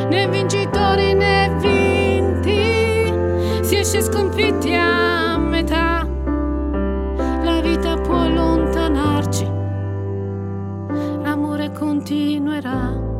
né 0.09 0.29
vincitori 0.29 1.13
né 1.13 1.53
vinti 1.59 3.13
si 3.61 3.75
esce 3.75 4.01
sconfitti 4.01 4.73
a 4.73 5.37
metà. 5.37 6.07
La 7.43 7.59
vita 7.59 7.97
può 7.97 8.15
allontanarci, 8.15 9.45
l'amore 11.21 11.69
continuerà. 11.73 13.10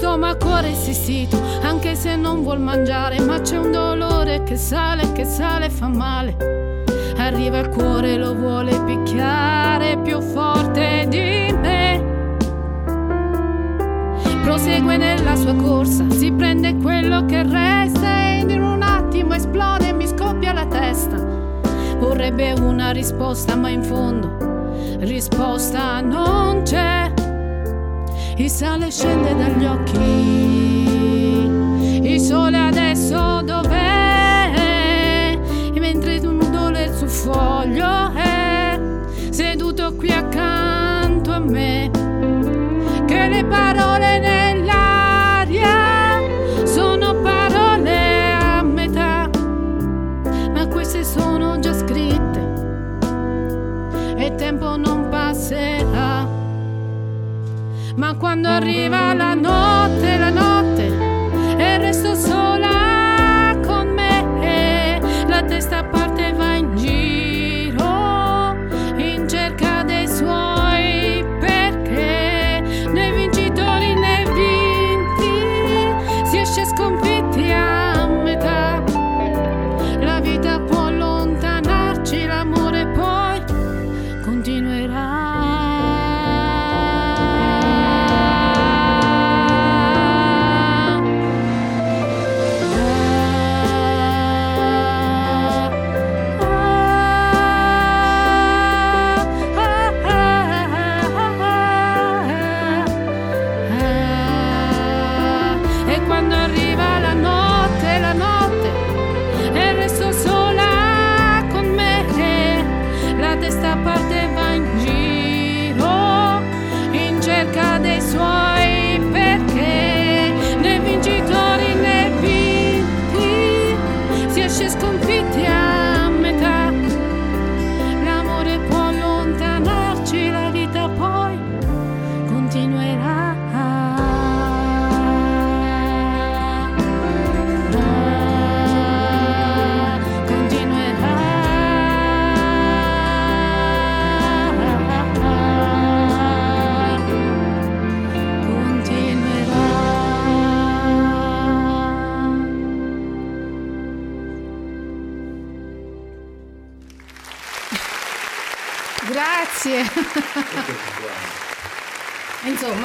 Stomaco 0.00 0.56
resistito, 0.60 1.38
anche 1.60 1.94
se 1.94 2.16
non 2.16 2.42
vuol 2.42 2.58
mangiare, 2.58 3.20
ma 3.20 3.38
c'è 3.42 3.58
un 3.58 3.70
dolore 3.70 4.42
che 4.44 4.56
sale, 4.56 5.12
che 5.12 5.26
sale, 5.26 5.68
fa 5.68 5.88
male. 5.88 6.84
Arriva 7.18 7.58
il 7.58 7.68
cuore, 7.68 8.16
lo 8.16 8.34
vuole 8.34 8.82
picchiare 8.84 9.98
più 9.98 10.18
forte 10.22 11.04
di 11.06 11.54
me. 11.54 12.02
Prosegue 14.42 14.96
nella 14.96 15.36
sua 15.36 15.54
corsa, 15.54 16.08
si 16.08 16.32
prende 16.32 16.76
quello 16.76 17.26
che 17.26 17.42
resta 17.42 18.30
e 18.30 18.38
in 18.38 18.62
un 18.62 18.80
attimo 18.80 19.34
esplode 19.34 19.88
e 19.88 19.92
mi 19.92 20.06
scoppia 20.06 20.54
la 20.54 20.64
testa. 20.64 21.18
Vorrebbe 21.98 22.52
una 22.52 22.90
risposta, 22.90 23.54
ma 23.54 23.68
in 23.68 23.82
fondo 23.82 24.96
risposta 25.00 26.00
non 26.00 26.62
c'è. 26.62 27.19
Il 28.40 28.48
sale 28.48 28.90
scende 28.90 29.36
dagli 29.36 29.66
occhi, 29.66 30.00
il 32.08 32.18
sole 32.18 32.56
adesso 32.56 33.42
dov'è? 33.42 35.38
E 35.74 35.78
mentre 35.78 36.16
un 36.20 36.38
nudole 36.38 36.90
sul 36.96 37.10
foglio 37.10 38.10
è 38.14 38.80
seduto 39.28 39.94
qui 39.94 40.10
accanto 40.10 41.32
a 41.32 41.38
me, 41.38 41.90
che 43.04 43.28
le 43.28 43.44
parole 43.44 43.99
quando 58.20 58.48
arriva 58.48 59.14
la 59.14 59.32
notte, 59.32 60.18
la 60.18 60.28
notte, 60.28 60.49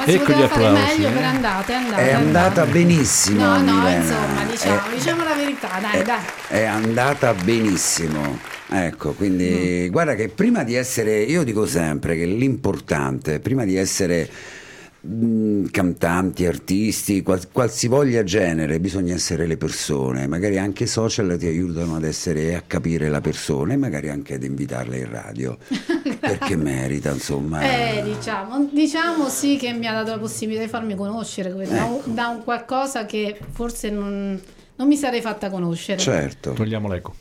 si 0.06 0.14
Ecco 0.16 0.22
gli 0.32 0.34
poteva 0.34 0.48
fare 0.48 0.66
applausi, 0.66 0.92
meglio 0.96 1.08
eh. 1.08 1.12
per 1.12 1.24
andata, 1.24 1.72
è 1.72 1.76
andata. 1.76 2.00
È 2.02 2.12
andata 2.12 2.64
benissimo. 2.66 3.44
No, 3.44 3.56
no, 3.62 3.72
Milena. 3.78 3.96
insomma, 3.96 4.44
diciamo, 4.50 4.76
È- 4.76 4.94
diciamo 4.94 5.24
la 5.24 5.34
verità, 5.34 5.68
dai, 5.80 6.00
è, 6.00 6.02
dai. 6.02 6.18
è 6.48 6.64
andata 6.64 7.34
benissimo. 7.34 8.38
Ecco, 8.68 9.10
Mm. 9.10 9.16
quindi 9.16 9.88
guarda 9.90 10.14
che 10.14 10.28
prima 10.28 10.64
di 10.64 10.74
essere, 10.74 11.20
io 11.20 11.44
dico 11.44 11.66
sempre 11.66 12.16
che 12.16 12.24
l'importante, 12.24 13.38
prima 13.40 13.64
di 13.64 13.76
essere 13.76 14.28
mh, 15.06 15.70
cantanti, 15.70 16.46
artisti, 16.46 17.22
qual- 17.22 17.48
qualsivoglia 17.50 18.22
genere, 18.24 18.80
bisogna 18.80 19.14
essere 19.14 19.46
le 19.46 19.56
persone. 19.56 20.26
Magari 20.26 20.58
anche 20.58 20.84
i 20.84 20.86
social 20.86 21.36
ti 21.38 21.46
aiutano 21.46 21.96
ad 21.96 22.04
essere 22.04 22.48
e 22.48 22.54
a 22.54 22.62
capire 22.66 23.08
la 23.08 23.20
persona 23.20 23.72
e 23.74 23.76
magari 23.76 24.08
anche 24.08 24.34
ad 24.34 24.42
invitarla 24.42 24.96
in 24.96 25.10
radio. 25.10 25.56
perché 26.20 26.56
merita, 26.56 27.10
insomma. 27.10 27.60
Eh, 27.62 28.02
diciamo, 28.02 28.68
diciamo 28.72 29.28
sì 29.28 29.56
che 29.56 29.72
mi 29.72 29.86
ha 29.86 29.92
dato 29.92 30.10
la 30.10 30.18
possibilità 30.18 30.64
di 30.64 30.68
farmi 30.70 30.94
conoscere 30.94 31.52
da, 31.52 31.62
Ecco. 31.62 32.02
un, 32.06 32.14
da 32.14 32.28
un 32.28 32.42
qualcosa 32.44 33.06
che 33.06 33.38
forse 33.52 33.90
non, 33.90 34.40
non 34.76 34.88
mi 34.88 34.96
sarei 34.96 35.20
fatta 35.20 35.50
conoscere. 35.50 35.98
Certo. 35.98 36.52
Togliamo 36.52 36.88
l'eco. 36.88 37.14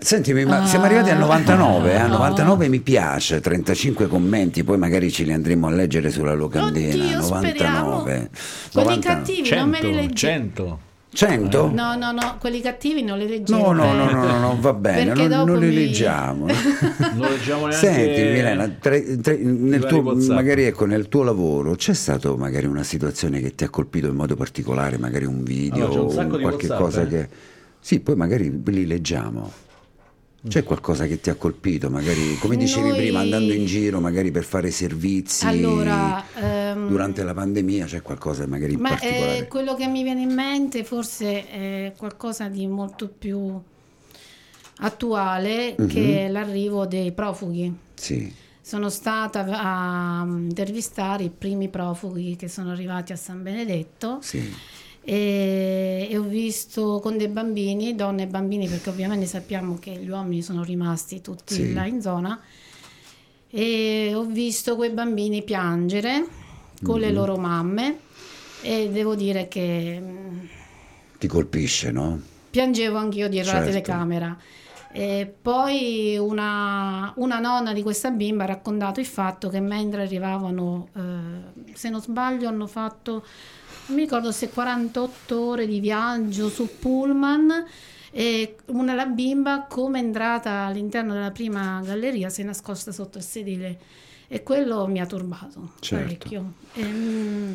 Sentimi, 0.00 0.44
ma 0.44 0.62
Ah. 0.62 0.66
siamo 0.66 0.84
arrivati 0.84 1.10
al 1.10 1.18
99, 1.18 1.90
eh? 1.92 1.96
a 1.96 2.04
Ah. 2.04 2.08
99 2.08 2.68
mi 2.68 2.78
piace, 2.80 3.40
35 3.40 4.06
commenti, 4.06 4.62
poi 4.62 4.78
magari 4.78 5.10
ce 5.10 5.24
li 5.24 5.32
andremo 5.32 5.66
a 5.66 5.70
leggere 5.70 6.10
sulla 6.10 6.34
locandina. 6.34 7.04
Oddio, 7.04 7.18
99. 7.20 8.30
Quelli 8.72 8.88
99. 8.88 9.00
cattivi 9.00 9.50
non 9.56 9.68
me 9.68 9.78
li 9.80 9.86
100, 9.86 10.00
leggi. 10.00 10.14
100. 10.16 10.78
100? 11.10 11.70
No, 11.74 11.96
no, 11.96 12.12
no, 12.12 12.36
quelli 12.38 12.60
cattivi 12.60 13.02
non 13.02 13.18
li 13.18 13.26
leggevo. 13.26 13.72
No, 13.72 13.84
no, 13.84 13.92
eh. 13.92 13.96
no, 13.96 14.10
no, 14.12 14.24
no, 14.26 14.38
no, 14.40 14.56
va 14.60 14.72
bene, 14.74 15.04
Perché 15.06 15.26
non, 15.26 15.28
dopo 15.30 15.44
non 15.52 15.58
li 15.60 15.66
mi- 15.68 15.74
leggiamo. 15.74 16.46
Non 17.16 17.30
leggiamo 17.30 17.66
neanche 17.66 17.86
Senti 17.86 18.22
Milena, 18.22 18.68
tre- 18.78 19.16
tre- 19.20 19.36
nel 19.38 19.84
tuo, 19.84 20.14
magari 20.28 20.64
ecco, 20.64 20.84
nel 20.84 21.08
tuo 21.08 21.22
lavoro 21.24 21.74
c'è 21.74 21.94
stato 21.94 22.36
magari 22.36 22.66
una 22.66 22.82
situazione 22.84 23.40
che 23.40 23.54
ti 23.54 23.64
ha 23.64 23.68
colpito 23.70 24.06
in 24.06 24.14
modo 24.14 24.36
particolare, 24.36 24.96
magari 24.98 25.24
un 25.24 25.42
video 25.42 25.86
Allora, 25.86 26.00
un 26.24 26.32
o 26.34 26.38
qualche 26.38 26.66
WhatsApp, 26.66 26.78
cosa 26.78 27.02
eh. 27.02 27.06
che... 27.08 27.28
Sì, 27.80 27.98
poi 28.00 28.14
magari 28.14 28.62
li 28.66 28.86
leggiamo. 28.86 29.50
C'è 30.46 30.62
qualcosa 30.62 31.06
che 31.06 31.20
ti 31.20 31.30
ha 31.30 31.34
colpito, 31.34 31.90
magari 31.90 32.38
come 32.38 32.56
dicevi 32.56 32.90
Noi- 32.90 32.96
prima, 32.98 33.18
andando 33.18 33.52
in 33.52 33.66
giro 33.66 33.98
magari 34.00 34.30
per 34.30 34.44
fare 34.44 34.70
servizi 34.70 35.44
Allora, 35.46 36.24
ehm, 36.36 36.88
durante 36.88 37.24
la 37.24 37.34
pandemia, 37.34 37.86
c'è 37.86 38.02
qualcosa 38.02 38.46
magari 38.46 38.74
in 38.74 38.80
Ma 38.80 38.90
particolare? 38.90 39.38
eh, 39.38 39.48
quello 39.48 39.74
che 39.74 39.88
mi 39.88 40.04
viene 40.04 40.22
in 40.22 40.32
mente 40.32 40.84
forse 40.84 41.48
è 41.50 41.92
qualcosa 41.96 42.46
di 42.48 42.66
molto 42.68 43.08
più 43.08 43.60
attuale 44.80 45.74
Mhm. 45.76 45.86
che 45.88 46.26
è 46.26 46.28
l'arrivo 46.28 46.86
dei 46.86 47.10
profughi. 47.10 47.74
Sì, 47.94 48.32
sono 48.60 48.90
stata 48.90 49.44
a 49.48 50.24
intervistare 50.24 51.24
i 51.24 51.30
primi 51.36 51.68
profughi 51.68 52.36
che 52.36 52.46
sono 52.48 52.70
arrivati 52.70 53.12
a 53.12 53.16
San 53.16 53.42
Benedetto. 53.42 54.18
Sì. 54.22 54.54
E, 55.10 56.06
e 56.10 56.18
ho 56.18 56.22
visto 56.22 57.00
con 57.00 57.16
dei 57.16 57.28
bambini, 57.28 57.94
donne 57.94 58.24
e 58.24 58.26
bambini, 58.26 58.68
perché 58.68 58.90
ovviamente 58.90 59.24
sappiamo 59.24 59.78
che 59.78 59.92
gli 59.92 60.10
uomini 60.10 60.42
sono 60.42 60.62
rimasti 60.62 61.22
tutti 61.22 61.54
Sì. 61.54 61.72
là 61.72 61.86
in 61.86 62.02
zona, 62.02 62.38
e 63.50 64.12
ho 64.14 64.24
visto 64.24 64.76
quei 64.76 64.90
bambini 64.90 65.42
piangere 65.42 66.26
con 66.82 67.00
le 67.00 67.10
loro 67.10 67.38
mamme 67.38 68.00
e 68.60 68.90
devo 68.90 69.14
dire 69.14 69.48
che 69.48 69.98
mm, 69.98 70.38
Ti 71.18 71.26
colpisce, 71.26 71.90
no? 71.90 72.20
piangevo 72.50 72.98
anch'io 72.98 73.28
dietro 73.30 73.52
la 73.52 73.58
Certo. 73.58 73.70
telecamera. 73.72 74.36
E 74.92 75.32
poi 75.40 76.16
una, 76.18 77.12
una 77.16 77.38
nonna 77.38 77.72
di 77.72 77.82
questa 77.82 78.10
bimba 78.10 78.44
ha 78.44 78.48
raccontato 78.48 79.00
il 79.00 79.06
fatto 79.06 79.48
che 79.48 79.60
mentre 79.60 80.02
arrivavano, 80.02 80.88
eh, 80.94 81.72
se 81.74 81.88
non 81.88 82.00
sbaglio, 82.02 82.48
hanno 82.48 82.66
fatto, 82.66 83.24
mi 83.88 84.00
ricordo 84.02 84.32
se 84.32 84.50
48 84.50 85.40
ore 85.40 85.66
di 85.66 85.80
viaggio 85.80 86.48
su 86.48 86.68
Pullman 86.78 87.64
e 88.10 88.56
una 88.66 88.94
la 88.94 89.06
bimba 89.06 89.66
come 89.68 90.00
è 90.00 90.02
entrata 90.02 90.64
all'interno 90.66 91.12
della 91.14 91.30
prima 91.30 91.80
galleria 91.84 92.28
si 92.28 92.42
è 92.42 92.44
nascosta 92.44 92.92
sotto 92.92 93.18
il 93.18 93.24
sedile 93.24 93.78
e 94.28 94.42
quello 94.42 94.86
mi 94.86 95.00
ha 95.00 95.06
turbato 95.06 95.72
Certo. 95.80 96.04
parecchio. 96.04 96.52
E, 96.74 96.82
mm, 96.84 97.54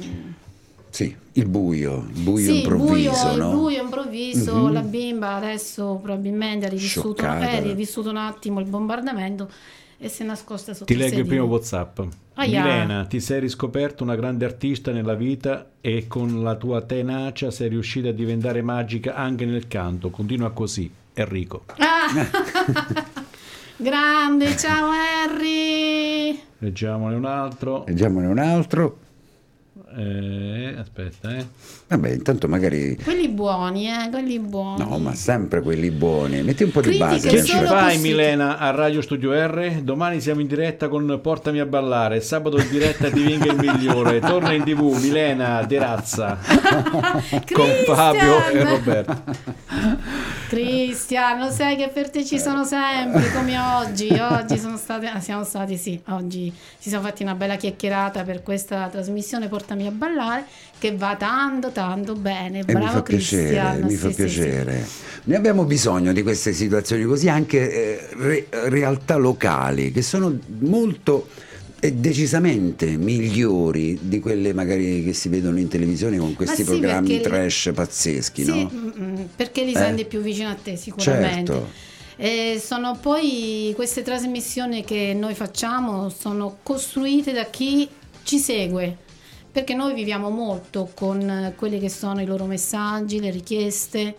Sì, 0.90 1.16
il 1.34 1.48
buio, 1.48 2.06
il 2.14 2.22
buio 2.22 2.52
sì, 2.52 2.58
improvviso, 2.58 3.28
il 3.32 3.34
buio, 3.34 3.36
no? 3.38 3.52
il 3.52 3.58
buio 3.58 3.82
improvviso, 3.84 4.56
Mhm. 4.56 4.72
la 4.74 4.82
bimba 4.82 5.36
adesso 5.36 6.00
probabilmente 6.02 6.66
ha 6.66 6.70
rivissuto, 6.70 7.24
eh, 7.26 7.60
rivissuto 7.62 8.10
un 8.10 8.18
attimo 8.18 8.60
il 8.60 8.68
bombardamento 8.68 9.50
e 9.98 10.10
si 10.10 10.24
è 10.24 10.26
nascosta 10.26 10.74
sotto 10.74 10.86
Ti 10.86 10.94
il 10.94 11.00
leggo 11.00 11.20
il 11.20 11.28
primo 11.28 11.46
WhatsApp. 11.46 12.00
Aia. 12.36 12.64
Milena, 12.64 13.06
ti 13.06 13.20
sei 13.20 13.40
riscoperto 13.40 14.04
una 14.04 14.16
grande 14.16 14.46
artista 14.46 14.92
nella 14.92 15.14
vita 15.14 15.74
e 15.82 16.08
con 16.08 16.42
la 16.42 16.56
tua 16.56 16.82
tenacia 16.82 17.52
sei 17.52 17.70
riuscita 17.70 18.10
a 18.10 18.12
diventare 18.12 18.62
magica 18.62 19.16
anche 19.16 19.46
nel 19.46 19.68
canto. 19.68 20.10
Continua 20.10 20.52
così. 20.52 20.92
Enrico. 21.14 21.66
Ah! 21.78 23.12
Grande, 23.76 24.56
ciao 24.56 24.90
Harry! 24.90 26.40
Leggiamone 26.60 27.16
un 27.16 27.26
altro. 27.26 27.84
Leggiamone 27.86 28.28
un 28.28 28.38
altro. 28.40 28.98
Eh, 29.96 30.76
aspetta, 30.78 31.36
eh. 31.38 31.46
Vabbè, 31.88 32.10
intanto 32.10 32.48
magari... 32.48 32.98
Quelli 33.04 33.30
buoni, 33.30 33.88
eh, 33.88 34.10
quelli 34.10 34.40
buoni. 34.40 34.84
No, 34.84 34.98
ma 34.98 35.14
sempre 35.14 35.62
quelli 35.62 35.92
buoni. 35.92 36.42
Metti 36.42 36.64
un 36.64 36.72
po' 36.72 36.82
di 36.82 36.98
Critiche 36.98 37.06
base. 37.06 37.30
Che 37.30 37.44
ci 37.44 37.58
fai. 37.60 37.98
Milena 38.00 38.58
a 38.58 38.72
Radio 38.72 39.02
Studio 39.02 39.32
R? 39.34 39.82
Domani 39.82 40.20
siamo 40.20 40.42
in 40.42 40.48
diretta 40.48 40.88
con 40.88 41.20
Portami 41.22 41.60
a 41.60 41.66
ballare, 41.66 42.22
sabato 42.22 42.58
in 42.58 42.68
diretta 42.70 43.10
Divinga 43.10 43.52
il 43.52 43.58
migliore, 43.58 44.20
torna 44.20 44.52
in 44.54 44.64
tv 44.64 44.98
Milena 45.00 45.64
De 45.64 45.78
Razza 45.78 46.38
con 47.54 47.68
Fabio 47.86 48.48
e 48.52 48.64
Roberto. 48.64 49.24
Cristian, 50.54 51.40
lo 51.40 51.50
sai 51.50 51.76
che 51.76 51.90
per 51.90 52.10
te 52.10 52.24
ci 52.24 52.40
sono 52.40 52.64
sempre 52.64 53.32
come 53.34 53.58
oggi. 53.60 54.08
Oggi 54.10 54.58
sono 54.58 54.78
state, 54.78 55.08
ah, 55.08 55.20
siamo 55.20 55.44
stati, 55.44 55.78
sì, 55.78 56.00
oggi 56.10 56.54
ci 56.80 56.90
siamo 56.90 57.06
fatti 57.06 57.24
una 57.24 57.36
bella 57.36 57.56
chiacchierata 57.56 58.24
per 58.24 58.44
questa 58.44 58.88
trasmissione 58.88 59.48
Portami 59.48 59.88
a 59.88 59.92
ballare 59.92 60.46
che 60.78 60.96
va 60.96 61.16
tanto 61.16 61.72
tanto 61.72 62.14
bene. 62.14 62.60
E 62.60 62.64
mi 62.68 62.74
Bravo 62.74 62.92
fa 62.92 63.02
piacere, 63.02 63.44
Cristian. 63.44 63.82
mi 63.82 63.90
sì, 63.90 63.96
fa 63.98 64.08
sì, 64.08 64.14
sì. 64.14 64.22
piacere. 64.24 64.88
Ne 65.26 65.36
abbiamo 65.36 65.64
bisogno 65.64 66.14
di 66.14 66.22
queste 66.22 66.54
situazioni 66.54 67.04
così, 67.04 67.30
anche 67.30 67.72
eh, 67.72 68.08
re- 68.18 68.48
realtà 68.70 69.16
locali 69.16 69.92
che 69.92 70.02
sono 70.02 70.38
molto 70.60 71.28
decisamente 71.92 72.96
migliori 72.98 73.98
di 74.02 74.20
quelle 74.20 74.54
magari 74.54 75.04
che 75.04 75.14
si 75.14 75.28
vedono 75.28 75.60
in 75.60 75.68
televisione 75.68 76.18
con 76.18 76.34
questi 76.34 76.58
sì, 76.58 76.64
programmi 76.64 77.20
trash 77.20 77.72
pazzeschi, 77.74 78.44
Sì, 78.44 78.50
no? 78.64 78.72
mm, 78.74 78.90
mm, 79.00 79.16
perché 79.36 79.64
li 79.64 79.74
Eh. 79.74 79.78
senti 79.78 80.06
più 80.06 80.22
vicino 80.22 80.50
a 80.50 80.56
te 80.56 80.76
sicuramente. 80.78 81.52
Certo. 81.52 81.92
E 82.16 82.62
sono 82.64 82.98
poi 83.02 83.74
queste 83.76 84.02
trasmissioni 84.04 84.84
che 84.84 85.14
noi 85.18 85.34
facciamo 85.34 86.10
sono 86.10 86.58
costruite 86.64 87.34
da 87.34 87.46
chi 87.46 87.90
ci 88.24 88.38
segue 88.38 88.98
perché 89.52 89.74
noi 89.74 89.94
viviamo 89.94 90.30
molto 90.30 90.90
con 90.94 91.54
quelli 91.56 91.80
che 91.80 91.90
sono 91.90 92.22
i 92.22 92.26
loro 92.26 92.46
messaggi, 92.46 93.20
le 93.20 93.30
richieste 93.30 94.16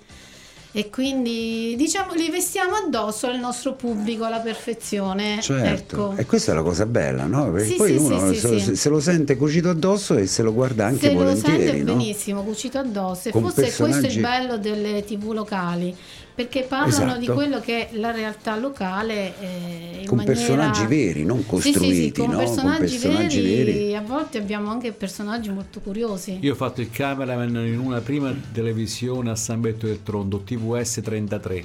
e 0.76 0.90
quindi 0.90 1.74
diciamo 1.76 2.14
li 2.14 2.28
vestiamo 2.30 2.74
addosso 2.74 3.28
al 3.28 3.38
nostro 3.38 3.74
pubblico 3.74 4.24
alla 4.24 4.40
perfezione. 4.40 5.38
Certo, 5.40 6.10
Ecco. 6.10 6.14
e 6.20 6.26
questa 6.26 6.50
è 6.50 6.54
la 6.56 6.62
cosa 6.62 6.84
bella, 6.84 7.26
no? 7.26 7.52
Perché 7.52 7.68
Sì, 7.68 7.74
poi 7.76 7.90
sì, 7.92 7.96
uno 8.04 8.32
sì, 8.32 8.38
se, 8.40 8.58
sì. 8.60 8.76
se 8.76 8.88
lo 8.88 8.98
sente 9.00 9.36
cucito 9.36 9.68
addosso 9.70 10.16
e 10.16 10.26
se 10.26 10.42
lo 10.42 10.52
guarda 10.52 10.86
anche 10.86 11.06
Se 11.06 11.12
lo 11.12 11.18
volentieri, 11.20 11.64
sente 11.64 11.82
no? 11.84 11.96
benissimo, 11.96 12.42
cucito 12.42 12.78
addosso. 12.78 13.28
E 13.28 13.30
Con 13.30 13.42
forse 13.42 13.60
questo 13.60 13.84
è 13.84 13.86
personaggi- 13.88 14.16
il 14.16 14.20
bello 14.22 14.58
delle 14.58 15.04
tv 15.04 15.30
locali, 15.32 15.94
perché 16.34 16.62
parlano 16.62 16.88
Esatto. 16.90 17.20
di 17.20 17.26
quello 17.28 17.60
che 17.60 17.88
è 17.90 17.96
la 17.96 18.10
realtà 18.10 18.56
locale 18.56 19.34
eh, 19.40 19.98
in 20.00 20.06
Con 20.06 20.16
maniera... 20.18 20.40
personaggi 20.40 20.86
veri, 20.86 21.24
non 21.24 21.38
Sì, 21.40 21.46
costruiti, 21.46 21.94
sì, 21.94 22.02
sì, 22.02 22.12
con 22.12 22.30
no? 22.30 22.38
personaggi, 22.38 22.96
personaggi 22.98 23.40
veri, 23.40 23.72
veri. 23.72 23.94
A 23.96 24.00
volte 24.00 24.38
abbiamo 24.38 24.70
anche 24.70 24.90
personaggi 24.92 25.50
molto 25.50 25.80
curiosi. 25.80 26.38
Io 26.40 26.52
ho 26.52 26.56
fatto 26.56 26.80
il 26.80 26.90
cameraman 26.90 27.54
in 27.66 27.78
una 27.78 28.00
prima 28.00 28.34
televisione 28.52 29.30
a 29.30 29.36
San 29.36 29.60
Betto 29.60 29.86
del 29.86 30.02
Tronto, 30.02 30.40
TVS 30.40 31.00
33, 31.04 31.64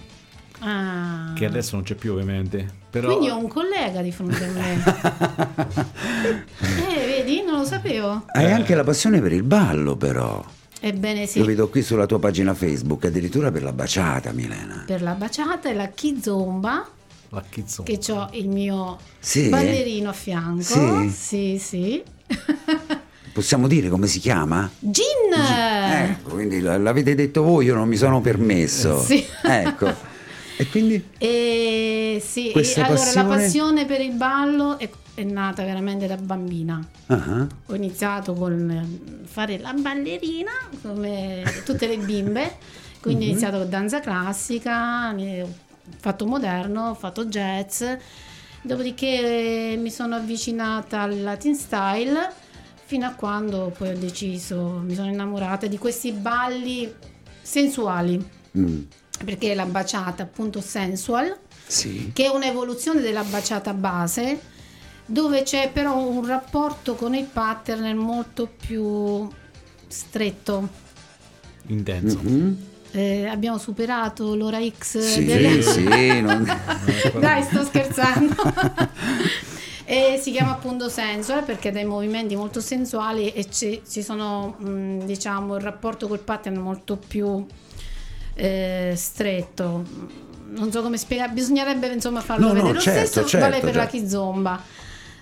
Ah. 0.62 1.32
che 1.36 1.46
adesso 1.46 1.76
non 1.76 1.84
c'è 1.86 1.96
più 1.96 2.12
ovviamente. 2.14 2.68
Però 2.90 3.08
Quindi 3.08 3.30
ho 3.30 3.38
un 3.38 3.48
collega 3.48 4.02
di 4.02 4.12
fronte 4.12 4.44
a 4.44 4.48
me. 4.52 4.84
eh, 6.22 7.06
vedi, 7.06 7.44
non 7.44 7.60
lo 7.60 7.66
sapevo. 7.66 8.24
Hai 8.28 8.52
anche 8.52 8.76
la 8.76 8.84
passione 8.84 9.22
per 9.22 9.32
il 9.34 9.44
ballo, 9.44 9.96
però. 9.96 10.44
Ebbene 10.82 11.26
sì. 11.26 11.40
Lo 11.40 11.46
vedo 11.46 11.68
qui 11.70 11.82
sulla 11.82 12.06
tua 12.06 12.20
pagina 12.20 12.54
Facebook, 12.54 13.06
addirittura 13.06 13.52
per 13.52 13.64
la 13.64 13.74
baciata, 13.74 14.32
Milena. 14.32 14.84
Per 14.86 15.02
la 15.02 15.12
baciata 15.14 15.70
e 15.70 15.74
la 15.74 15.88
kizomba, 15.90 16.88
la 17.30 17.44
Kizzone. 17.50 17.98
che 17.98 18.12
ho 18.12 18.30
il 18.34 18.48
mio 18.50 18.98
Sì? 19.20 19.50
ballerino 19.50 20.10
a 20.10 20.14
fianco. 20.14 20.62
Sì? 20.64 21.10
sì. 21.10 21.58
sì. 21.60 22.04
Possiamo 23.32 23.68
dire 23.68 23.90
come 23.90 24.08
si 24.08 24.20
chiama? 24.20 24.70
Gin! 24.80 25.34
Ecco, 25.38 26.32
quindi 26.32 26.60
l'avete 26.62 27.14
detto 27.16 27.44
voi, 27.44 27.66
io 27.66 27.76
non 27.76 27.88
mi 27.88 27.96
sono 27.96 28.22
permesso. 28.22 29.02
Sì. 29.04 29.24
Ecco. 29.44 29.94
E 30.58 30.68
quindi 30.68 31.02
E 31.18 32.22
sì, 32.26 32.50
Questa 32.52 32.82
e 32.82 32.84
allora 32.84 33.00
passione- 33.00 33.28
la 33.30 33.36
passione 33.36 33.86
per 33.86 34.02
il 34.02 34.12
ballo 34.14 34.78
è, 34.78 34.90
è 35.20 35.24
nata 35.24 35.64
veramente 35.64 36.08
da 36.08 36.16
bambina. 36.16 36.82
Ah, 37.08 37.46
Ho 37.68 37.76
iniziato 37.76 38.34
con 38.34 38.70
eh, 38.70 39.26
fare 39.26 39.58
la 39.60 39.74
ballerina 39.74 40.52
come 40.82 41.44
tutte 41.66 41.88
le 41.88 41.98
bimbe, 41.98 42.58
quindi 43.02 43.26
Mhm. 43.26 43.30
ho 43.30 43.32
iniziato 43.32 43.58
con 43.60 43.70
danza 43.70 44.00
classica, 44.00 45.10
ho 45.14 45.54
fatto 46.00 46.26
moderno, 46.26 46.90
ho 46.90 46.94
fatto 46.96 47.26
jazz, 47.26 47.84
dopodiché 48.62 49.74
eh, 49.74 49.78
mi 49.78 49.92
sono 49.92 50.16
avvicinata 50.16 51.02
al 51.02 51.22
Latin 51.22 51.56
style 51.56 52.32
fino 52.86 53.06
a 53.06 53.12
quando 53.12 53.74
poi 53.78 53.90
ho 53.90 53.98
deciso, 53.98 54.82
mi 54.84 54.96
sono 54.96 55.10
innamorata 55.10 55.68
di 55.68 55.78
questi 55.78 56.12
balli 56.12 56.92
sensuali, 57.42 58.26
mm, 58.58 58.82
perché 59.26 59.54
la 59.54 59.66
baciata 59.66 60.24
appunto 60.24 60.62
sensual 60.62 61.36
sì. 61.68 62.12
che 62.14 62.26
è 62.26 62.30
un'evoluzione 62.30 63.02
della 63.02 63.24
baciata 63.24 63.74
base, 63.74 64.58
dove 65.10 65.42
c'è 65.44 65.72
però 65.72 65.98
un 65.98 66.26
rapporto 66.26 66.94
con 66.96 67.16
il 67.16 67.26
pattern 67.26 67.96
molto 67.98 68.48
più 68.48 69.28
stretto. 69.88 70.68
intenso. 71.68 72.20
Mhm. 72.22 72.68
Eh, 72.92 73.28
abbiamo 73.28 73.58
superato 73.60 74.34
l'ora 74.36 74.58
X 74.68 74.98
Sì, 75.00 75.26
delle... 75.26 75.62
sì, 75.62 76.22
non- 76.22 76.44
Dai, 77.20 77.44
sto 77.44 77.64
scherzando. 77.64 78.34
e 79.86 80.20
si 80.22 80.32
chiama 80.32 80.52
appunto 80.52 80.90
sensual 80.90 81.44
perché 81.44 81.70
ha 81.70 81.72
dei 81.72 81.86
movimenti 81.86 82.36
molto 82.36 82.60
sensuali 82.62 83.32
e 83.32 83.50
ci, 83.50 83.82
ci 83.88 84.02
sono, 84.04 84.56
mh, 84.60 85.06
diciamo, 85.06 85.56
il 85.56 85.62
rapporto 85.62 86.08
col 86.08 86.20
pattern 86.20 86.58
molto 86.58 86.96
più 86.98 87.46
eh, 88.36 88.94
stretto. 88.96 89.84
Non 90.52 90.72
so 90.72 90.82
come 90.82 90.98
spiegare, 90.98 91.32
bisognerebbe 91.32 91.88
insomma 91.94 92.22
farlo 92.22 92.48
No, 92.48 92.54
no, 92.54 92.56
vedere. 92.56 92.74
Lo 92.74 92.80
certo, 92.82 93.06
stesso 93.08 93.28
certo, 93.28 93.50
vale 93.50 93.60
per 93.62 93.76
la 93.76 93.88
certo. 93.88 93.98
kizomba. 93.98 94.62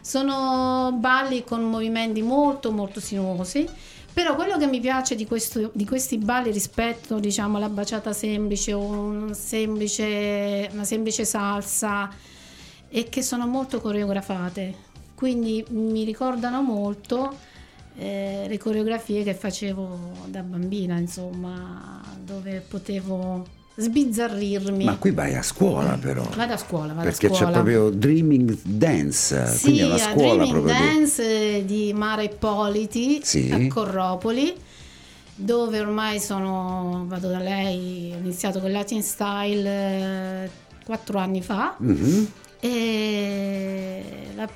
Sono 0.07 0.93
balli 0.93 1.43
con 1.43 1.63
movimenti 1.63 2.21
molto 2.21 2.71
molto 2.71 3.01
sinuosi. 3.01 3.67
Però 4.13 4.35
quello 4.35 4.57
che 4.57 4.65
mi 4.65 4.79
piace 4.79 5.15
di, 5.15 5.25
questo- 5.27 5.69
di 5.73 5.85
questi 5.85 6.17
balli 6.17 6.49
rispetto 6.49 7.19
diciamo, 7.19 7.57
alla 7.57 7.67
baciata 7.67 8.13
semplice 8.13 8.71
o 8.71 8.79
un 8.79 9.33
semplice- 9.35 10.69
una 10.71 10.85
semplice 10.85 11.25
salsa 11.25 12.09
è 12.87 13.09
che 13.09 13.21
sono 13.21 13.47
molto 13.47 13.81
coreografate, 13.81 14.75
quindi 15.13 15.65
mi 15.71 16.05
ricordano 16.05 16.61
molto 16.61 17.35
eh, 17.97 18.45
le 18.47 18.57
coreografie 18.57 19.23
che 19.23 19.33
facevo 19.33 20.27
da 20.27 20.41
bambina, 20.41 20.97
insomma, 20.97 22.01
dove 22.23 22.61
potevo 22.65 23.45
sbizzarrirmi. 23.79 24.83
Ma 24.83 24.97
qui 24.97 25.11
vai 25.11 25.35
a 25.35 25.43
scuola 25.43 25.97
però. 26.01 26.23
Vado 26.35 26.53
a 26.53 26.57
scuola, 26.57 26.93
vado 26.93 27.07
Perché 27.07 27.27
a 27.27 27.29
scuola. 27.29 27.45
c'è 27.45 27.51
proprio 27.51 27.89
Dreaming 27.91 28.57
Dance, 28.63 29.45
Sì, 29.47 29.61
quindi 29.63 29.79
è 29.81 29.85
una 29.85 29.93
a 29.95 29.97
scuola 29.99 30.43
Dreaming 30.45 30.51
proprio 30.51 30.73
di... 30.73 30.79
Dance 30.95 31.65
di 31.65 31.93
Mara 31.93 32.21
Ippoliti 32.23 33.19
Sì. 33.23 33.51
a 33.51 33.67
Corropoli, 33.73 34.53
dove 35.35 35.79
ormai 35.79 36.19
sono, 36.19 37.05
vado 37.07 37.27
da 37.29 37.37
lei, 37.39 38.11
ho 38.13 38.17
iniziato 38.17 38.59
con 38.59 38.71
Latin 38.71 39.03
Style 39.03 39.69
eh, 40.45 40.49
quattro 40.83 41.19
anni 41.19 41.41
fa. 41.43 41.75
Mhm. 41.77 42.27
E 42.59 44.03
la- 44.35 44.49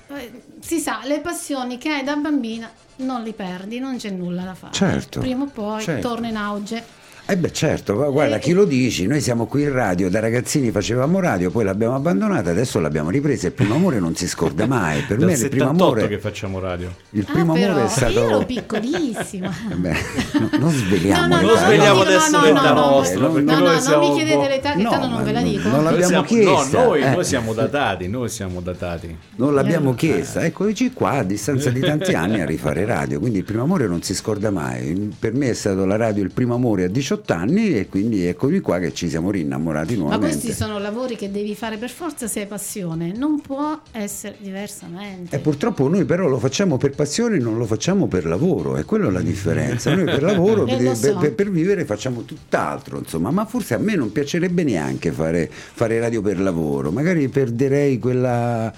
si 0.60 0.80
sa, 0.80 1.02
le 1.06 1.20
passioni 1.20 1.78
che 1.78 1.90
hai 1.90 2.04
da 2.04 2.16
bambina 2.16 2.70
non 2.98 3.22
li 3.24 3.34
perdi, 3.34 3.78
non 3.80 3.98
c'è 3.98 4.10
nulla 4.10 4.44
da 4.44 4.54
fare. 4.56 4.74
Certo, 4.74 5.20
Prima 5.20 5.44
o 5.44 5.48
poi 5.48 5.82
certo. 5.84 6.08
torna 6.08 6.28
in 6.28 6.36
auge. 6.36 6.84
Eh 7.32 7.38
beh 7.38 7.54
certo, 7.54 7.96
ma 7.96 8.08
guarda 8.10 8.36
Eh, 8.36 8.40
chi 8.40 8.52
lo 8.52 8.66
dici, 8.66 9.08
noi 9.08 9.22
siamo 9.22 9.46
qui 9.46 9.62
in 9.64 9.72
radio, 9.72 10.10
da 10.10 10.20
ragazzini 10.20 10.70
facevamo 10.70 11.22
radio, 11.22 11.50
poi 11.50 11.64
l'abbiamo 11.64 11.96
abbandonata, 11.96 12.50
adesso 12.50 12.82
l'abbiamo 12.82 13.10
ripresa, 13.10 13.48
il 13.48 13.54
primo 13.54 13.76
amore 13.76 14.00
non 14.02 14.16
si 14.18 14.28
scorda 14.28 14.66
mai, 14.68 15.00
per 15.04 15.18
me 15.24 15.32
il 15.32 15.38
primo 15.48 15.68
78 15.68 15.84
amore, 15.84 16.08
che 16.10 16.20
facciamo 16.20 16.60
radio. 16.60 16.94
il 17.12 17.26
Ah, 17.26 17.32
primo 17.32 17.54
però, 17.54 17.72
amore 17.72 17.86
è 17.86 17.88
stato... 17.88 18.12
Io 18.12 18.28
ero 18.28 18.46
piccolissima. 18.46 19.50
Eh 19.72 19.76
beh, 19.76 19.96
no- 20.40 20.50
non 20.60 20.72
sveliamo 20.72 21.28
No, 21.28 21.42
no, 21.42 21.42
l'età, 21.42 21.54
Non 21.54 21.58
sveliamo 21.64 21.96
no, 21.96 22.02
adesso 22.02 22.38
no, 22.38 22.44
l'età 22.44 22.62
no, 22.62 22.74
no, 22.74 22.90
nostra, 22.90 23.20
no, 23.20 23.28
no, 23.28 23.60
no, 23.60 23.80
siamo 23.80 24.02
non 24.02 24.10
mi 24.10 24.16
chiedete 24.18 24.48
l'età 24.50 24.74
che 24.74 24.82
No, 24.82 24.90
tanto 24.90 25.08
non 25.08 25.24
ve 25.24 25.32
la 25.32 25.42
dico. 25.42 25.70
non 25.70 25.84
l'abbiamo 25.86 26.08
siamo- 26.08 26.24
chiesta, 26.26 26.78
No, 26.82 26.86
noi, 26.88 27.02
eh. 27.02 27.10
noi 27.16 27.24
siamo 27.24 27.54
datati, 27.54 28.08
noi 28.10 28.28
siamo 28.30 28.60
datati. 28.60 29.18
Non 29.38 29.54
l'abbiamo 29.54 29.94
chiesta, 29.96 30.44
eccoci 30.44 30.92
qua 30.92 31.12
a 31.12 31.24
distanza 31.24 31.70
di 31.70 31.80
tanti 31.80 32.12
anni 32.14 32.42
a 32.42 32.46
rifare 32.46 32.84
radio, 32.84 33.20
quindi 33.20 33.38
il 33.38 33.46
primo 33.46 33.64
amore 33.64 33.88
non 33.88 34.02
si 34.02 34.14
scorda 34.14 34.52
mai. 34.52 35.14
Per 35.18 35.34
me 35.34 35.52
è 35.52 35.54
stato 35.54 35.86
la 35.86 35.96
radio 35.96 36.24
il 36.24 36.32
primo 36.34 36.56
amore 36.56 36.84
a 36.84 36.88
18 36.90 37.20
anni 37.30 37.78
e 37.78 37.88
quindi 37.88 38.26
eccomi 38.26 38.60
qua 38.60 38.80
che 38.80 38.94
ci 38.94 39.10
siamo 39.10 39.30
rinnamorati 39.32 39.94
Ma 39.94 40.00
nuovamente. 40.02 40.38
questi 40.40 40.54
sono 40.54 40.80
lavori 40.80 41.16
che 41.16 41.30
devi 41.32 41.56
fare 41.56 41.78
per 41.78 41.90
forza 41.90 42.28
se 42.28 42.42
hai 42.42 42.48
passione, 42.48 43.12
non 43.16 43.40
può 43.42 43.80
essere 43.92 44.38
diversamente. 44.40 45.36
E 45.36 45.40
purtroppo 45.40 45.88
noi 45.88 46.06
però 46.06 46.28
lo 46.28 46.40
facciamo 46.40 46.78
per 46.78 46.92
passione, 46.92 47.38
non 47.38 47.58
lo 47.58 47.66
facciamo 47.66 48.08
per 48.08 48.26
lavoro, 48.26 48.78
e 48.78 48.84
quella 48.86 49.08
è 49.08 49.12
la 49.12 49.22
differenza. 49.22 49.94
Noi 49.94 50.06
per 50.06 50.24
lavoro, 50.24 50.66
Eh, 50.72 50.76
per, 50.78 50.96
so. 50.96 51.18
per- 51.18 51.34
per 51.34 51.50
vivere 51.52 51.86
facciamo 51.86 52.24
tutt'altro, 52.24 52.98
insomma, 52.98 53.30
ma 53.32 53.46
forse 53.46 53.74
a 53.74 53.78
me 53.78 53.96
non 53.96 54.12
piacerebbe 54.12 54.64
neanche 54.64 55.12
fare, 55.12 55.50
fare 55.52 56.00
radio 56.00 56.22
per 56.22 56.40
lavoro, 56.40 56.92
magari 56.92 57.28
perderei 57.28 58.00
quella, 58.00 58.72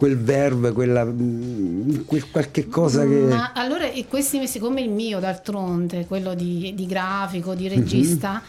quel 0.00 0.16
verve, 0.16 0.72
quella, 0.72 1.04
quel 1.04 2.30
qualche 2.30 2.68
cosa 2.68 3.02
che... 3.02 3.16
Ma 3.16 3.52
allora 3.52 3.84
e 3.90 4.06
questi 4.06 4.38
mesi 4.38 4.58
come 4.58 4.80
il 4.80 4.88
mio 4.88 5.18
d'altronde, 5.20 6.06
quello 6.06 6.32
di, 6.32 6.72
di 6.74 6.86
grafico, 6.86 7.52
di 7.54 7.68
regista, 7.68 8.40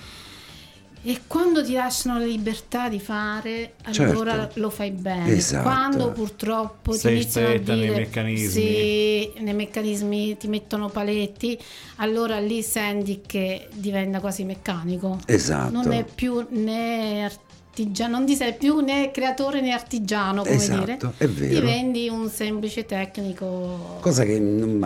Mhm. 1.04 1.12
e 1.12 1.20
quando 1.28 1.62
ti 1.62 1.74
lasciano 1.74 2.20
la 2.20 2.26
libertà 2.26 2.88
di 2.88 3.02
fare, 3.02 3.74
allora 3.84 4.32
Certo. 4.32 4.60
lo 4.62 4.70
fai 4.70 4.92
bene. 4.92 5.30
Esatto. 5.34 5.64
Quando 5.64 6.12
purtroppo 6.14 6.94
Sei 6.94 7.16
ti 7.16 7.22
iniziano 7.22 7.48
a 7.48 7.50
stretta 7.50 7.74
nei 7.74 7.82
dire 7.82 7.96
meccanismi. 7.98 8.48
sì, 8.48 9.32
nei 9.40 9.54
meccanismi 9.54 10.38
ti 10.38 10.48
mettono 10.48 10.88
paletti, 10.88 11.60
allora 11.98 12.40
lì 12.40 12.62
senti 12.64 13.24
che 13.26 13.68
diventa 13.74 14.22
quasi 14.22 14.46
meccanico. 14.46 15.20
Esatto. 15.26 15.70
Non 15.74 15.92
è 15.92 16.06
più 16.06 16.46
né 16.52 17.30
artigiano, 17.72 18.18
non 18.18 18.26
ti 18.26 18.36
sei 18.36 18.54
più 18.54 18.80
né 18.82 19.12
creatore 19.12 19.62
né 19.62 19.72
artigiano, 19.72 20.44
come 20.44 20.56
Esatto, 20.56 20.84
dire. 20.84 20.98
è 21.18 21.28
vero. 21.28 21.60
Diventi 21.62 22.10
un 22.10 22.30
semplice 22.30 22.86
tecnico. 22.86 23.98
Cosa 24.02 24.24
che 24.26 24.36
a 24.36 24.40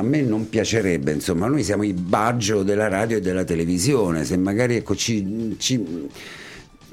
me 0.03 0.21
non 0.21 0.47
piacerebbe, 0.47 1.11
insomma, 1.11 1.47
noi 1.47 1.63
siamo 1.63 1.81
i 1.83 1.93
baggio 1.93 2.61
della 2.61 2.88
radio 2.88 3.17
e 3.17 3.21
della 3.21 3.43
televisione, 3.43 4.23
se 4.23 4.38
magari 4.38 4.75
ecco, 4.75 4.95
ci, 4.95 5.55
ci- 5.57 5.83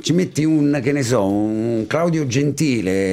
ci 0.02 0.12
metti 0.12 0.44
un, 0.44 0.80
che 0.82 0.90
ne 0.92 1.02
so, 1.02 1.24
un 1.24 1.84
Claudio 1.86 2.26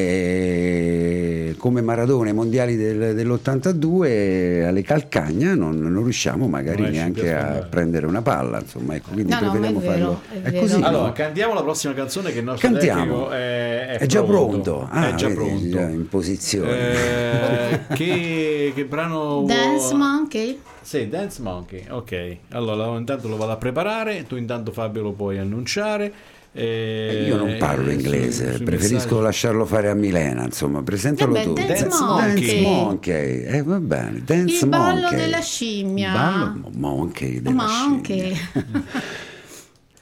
Gentile 0.09 1.55
come 1.57 1.81
Maradona 1.81 2.29
ai 2.29 2.35
mondiali 2.35 2.75
del- 2.77 3.13
dell'82 3.15 4.65
alle 4.65 4.81
calcagna 4.81 5.53
non, 5.55 5.77
non 5.77 6.03
riusciamo 6.03 6.47
magari 6.47 6.81
Non 6.83 6.91
neanche 6.91 7.33
a 7.35 7.67
prendere 7.69 8.05
una 8.07 8.21
palla, 8.21 8.59
insomma, 8.59 8.95
ecco, 8.95 9.11
quindi 9.11 9.31
No, 9.31 9.39
no, 9.39 9.45
ma 9.47 9.51
è 9.51 9.59
preferiamo 9.59 9.79
vero, 9.79 9.91
farlo. 9.91 10.21
è 10.43 10.49
È 10.51 10.59
così, 10.59 10.81
Allora, 10.81 11.07
no? 11.07 11.11
cantiamo 11.13 11.53
la 11.53 11.61
prossima 11.61 11.93
canzone 11.93 12.31
che 12.31 12.39
il 12.39 12.45
nostro 12.45 12.69
Cantiamo. 12.69 13.29
è, 13.29 13.85
è 13.87 13.97
È 13.99 14.05
già 14.05 14.23
pronto. 14.23 14.61
pronto, 14.61 14.87
Ah, 14.91 15.09
è 15.09 15.15
già 15.15 15.27
vedi, 15.27 15.39
pronto. 15.39 15.69
già 15.69 15.81
in 15.89 16.07
posizione. 16.07 16.91
Eh, 16.91 17.79
che, 17.93 18.71
che 18.73 18.85
brano 18.85 19.43
Dance 19.45 19.93
Monkey? 19.93 20.59
Sì, 20.81 21.07
Dance 21.07 21.41
Monkey, 21.41 21.83
ok. 21.89 22.37
Allora 22.51 22.97
intanto 22.97 23.27
lo 23.27 23.37
vado 23.37 23.51
a 23.51 23.57
preparare, 23.57 24.25
tu 24.27 24.35
intanto 24.37 24.71
Fabio 24.71 25.01
lo 25.03 25.11
puoi 25.11 25.37
annunciare. 25.37 26.11
Eh, 26.51 27.25
Io 27.27 27.37
non 27.37 27.55
parlo 27.59 27.89
eh, 27.89 27.93
inglese, 27.93 28.55
su- 28.57 28.63
preferisco 28.63 29.03
messaggi. 29.05 29.21
lasciarlo 29.23 29.65
fare 29.65 29.89
a 29.89 29.93
Milena, 29.93 30.43
insomma, 30.45 30.81
presentalo 30.83 31.33
Vabbè, 31.33 31.45
tu. 31.45 31.53
Dance 31.53 31.73
Dance 31.87 32.03
Monkey. 32.03 32.33
Dance 32.33 32.61
Monkey, 32.61 33.43
eh, 33.43 33.63
va 33.63 33.79
bene, 33.79 34.21
Dance 34.23 34.63
Il 34.63 34.69
ballo 34.69 35.01
Monkey. 35.01 35.19
della 35.19 35.41
scimmia. 35.41 36.07
Il 36.07 36.13
ballo 36.13 36.69
monkey 36.73 37.41
della 37.41 37.63
Monkey. 37.63 38.33
scimmia. 38.35 38.83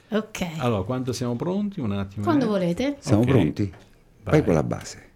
ok. 0.18 0.46
Allora, 0.58 0.82
quando 0.84 1.12
siamo 1.12 1.36
pronti? 1.36 1.80
Un 1.80 1.92
attimo. 1.92 2.24
Quando 2.24 2.44
eh. 2.44 2.48
volete? 2.48 2.96
Siamo 3.00 3.22
Ok. 3.22 3.28
pronti? 3.28 3.70
Vai 4.24 4.34
Vai. 4.40 4.44
con 4.44 4.54
la 4.54 4.62
base. 4.62 5.06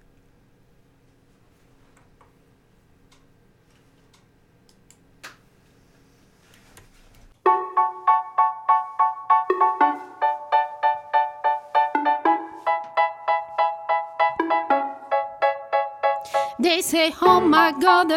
They 16.73 16.81
say, 16.81 17.15
Oh 17.21 17.39
my 17.39 17.71
God, 17.79 18.09
the, 18.09 18.17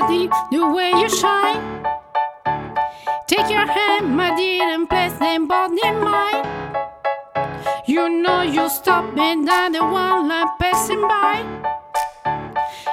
the 0.49 0.65
way 0.65 0.91
you 0.91 1.09
shine. 1.09 1.61
Take 3.27 3.49
your 3.49 3.67
hand, 3.67 4.15
my 4.15 4.33
dear, 4.33 4.63
and 4.73 4.87
place 4.89 5.11
them 5.19 5.45
both 5.45 5.77
in 5.83 5.99
mine. 5.99 6.45
You 7.85 8.07
know 8.07 8.43
you 8.43 8.69
stopped 8.69 9.13
me 9.13 9.45
down 9.45 9.73
the 9.73 9.83
one 9.83 10.29
line 10.29 10.47
passing 10.57 11.01
by. 11.01 11.43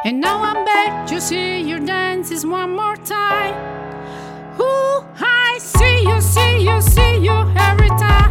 And 0.05 0.21
now 0.21 0.43
I'm 0.43 0.65
back 0.65 1.07
to 1.07 1.21
see 1.21 1.61
your 1.61 1.79
dances 1.79 2.45
one 2.45 2.75
more 2.75 2.97
time. 2.97 3.55
Ooh, 4.59 5.07
I 5.21 5.59
see 5.61 6.03
you, 6.03 6.21
see 6.21 6.65
you, 6.67 6.81
see 6.81 7.19
you 7.19 7.37
every 7.57 7.91
time. 7.91 8.23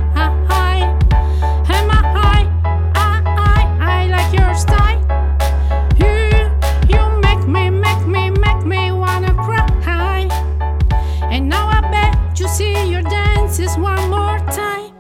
Dances 13.72 13.78
one 13.78 14.10
more 14.10 14.40
time. 14.52 14.94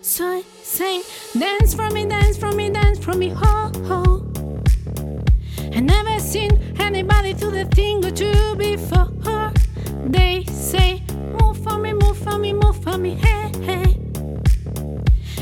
So 0.00 0.42
say, 0.62 1.02
dance 1.38 1.74
for 1.74 1.90
me, 1.90 2.06
dance 2.06 2.36
for 2.36 2.52
me, 2.52 2.70
dance 2.70 2.98
for 2.98 3.14
me, 3.14 3.28
ho 3.30 3.70
ho. 3.86 4.24
I 5.72 5.80
never 5.80 6.18
seen 6.20 6.50
anybody 6.78 7.34
do 7.34 7.50
the 7.50 7.64
thing 7.66 8.04
or 8.04 8.10
two 8.10 8.54
before. 8.56 9.52
They 10.06 10.44
say, 10.44 11.02
move 11.40 11.58
for 11.58 11.78
me, 11.78 11.92
move 11.92 12.16
for 12.16 12.38
me, 12.38 12.52
move 12.52 12.82
for 12.82 12.98
me, 12.98 13.14
hey 13.14 13.52
hey. 13.62 13.96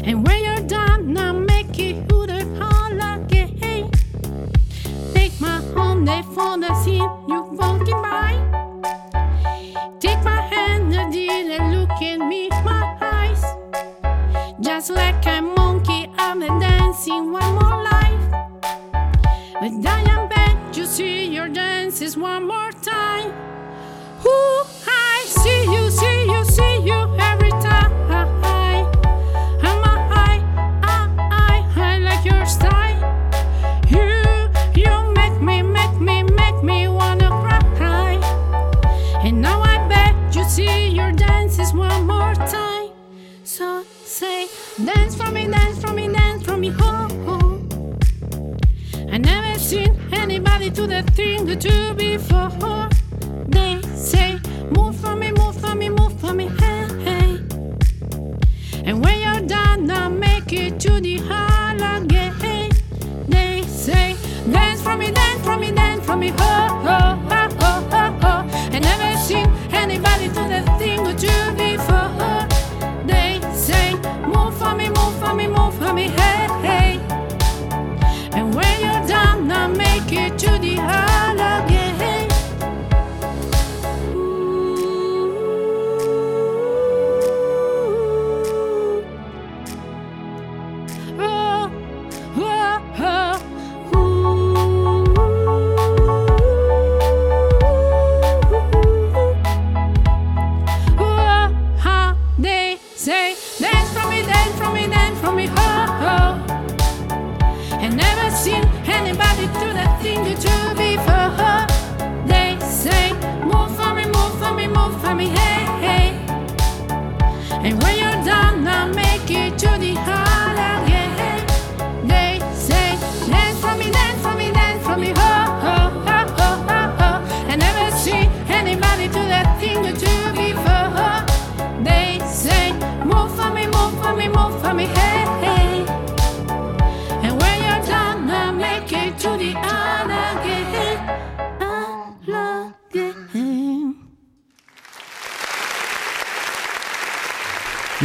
And 0.04 0.26
when 0.26 0.44
you're 0.44 0.66
done, 0.66 1.12
now 1.12 1.32
make 1.32 1.78
it 1.78 2.10
who 2.10 2.26
the 2.26 2.42
all 2.60 3.22
again. 3.22 3.90
Take 5.14 5.40
my 5.40 5.60
hand, 5.74 6.06
they 6.06 6.22
for 6.22 6.58
the 6.58 6.74
scene 6.82 7.05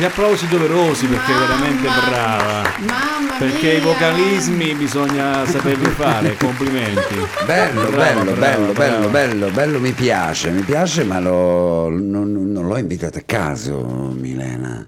Gli 0.02 0.06
applausi 0.06 0.48
doverosi 0.48 1.06
perché 1.06 1.32
è 1.32 1.36
Mamma 1.36 1.46
veramente 1.46 1.82
mia, 1.84 2.10
brava. 2.10 2.62
Mamma 2.80 3.38
Perché 3.38 3.74
i 3.74 3.80
mia. 3.82 3.94
vocalismi 3.94 4.74
bisogna 4.74 5.46
saperli 5.46 5.86
fare, 5.92 6.36
complimenti. 6.42 7.14
Bello, 7.46 7.82
Brava, 7.92 8.24
bello, 8.24 8.32
brava, 8.34 8.34
bello, 8.34 8.72
brava. 8.74 8.74
bello, 8.74 9.08
bello, 9.10 9.50
bello, 9.52 9.80
mi 9.80 9.92
piace, 9.92 10.50
mi 10.50 10.64
piace, 10.64 11.04
ma 11.04 11.20
lo- 11.20 11.90
non, 11.90 12.32
non 12.52 12.66
l'ho 12.66 12.78
invitato 12.80 13.20
a 13.20 13.24
caso, 13.24 13.80
Milena. 14.18 14.84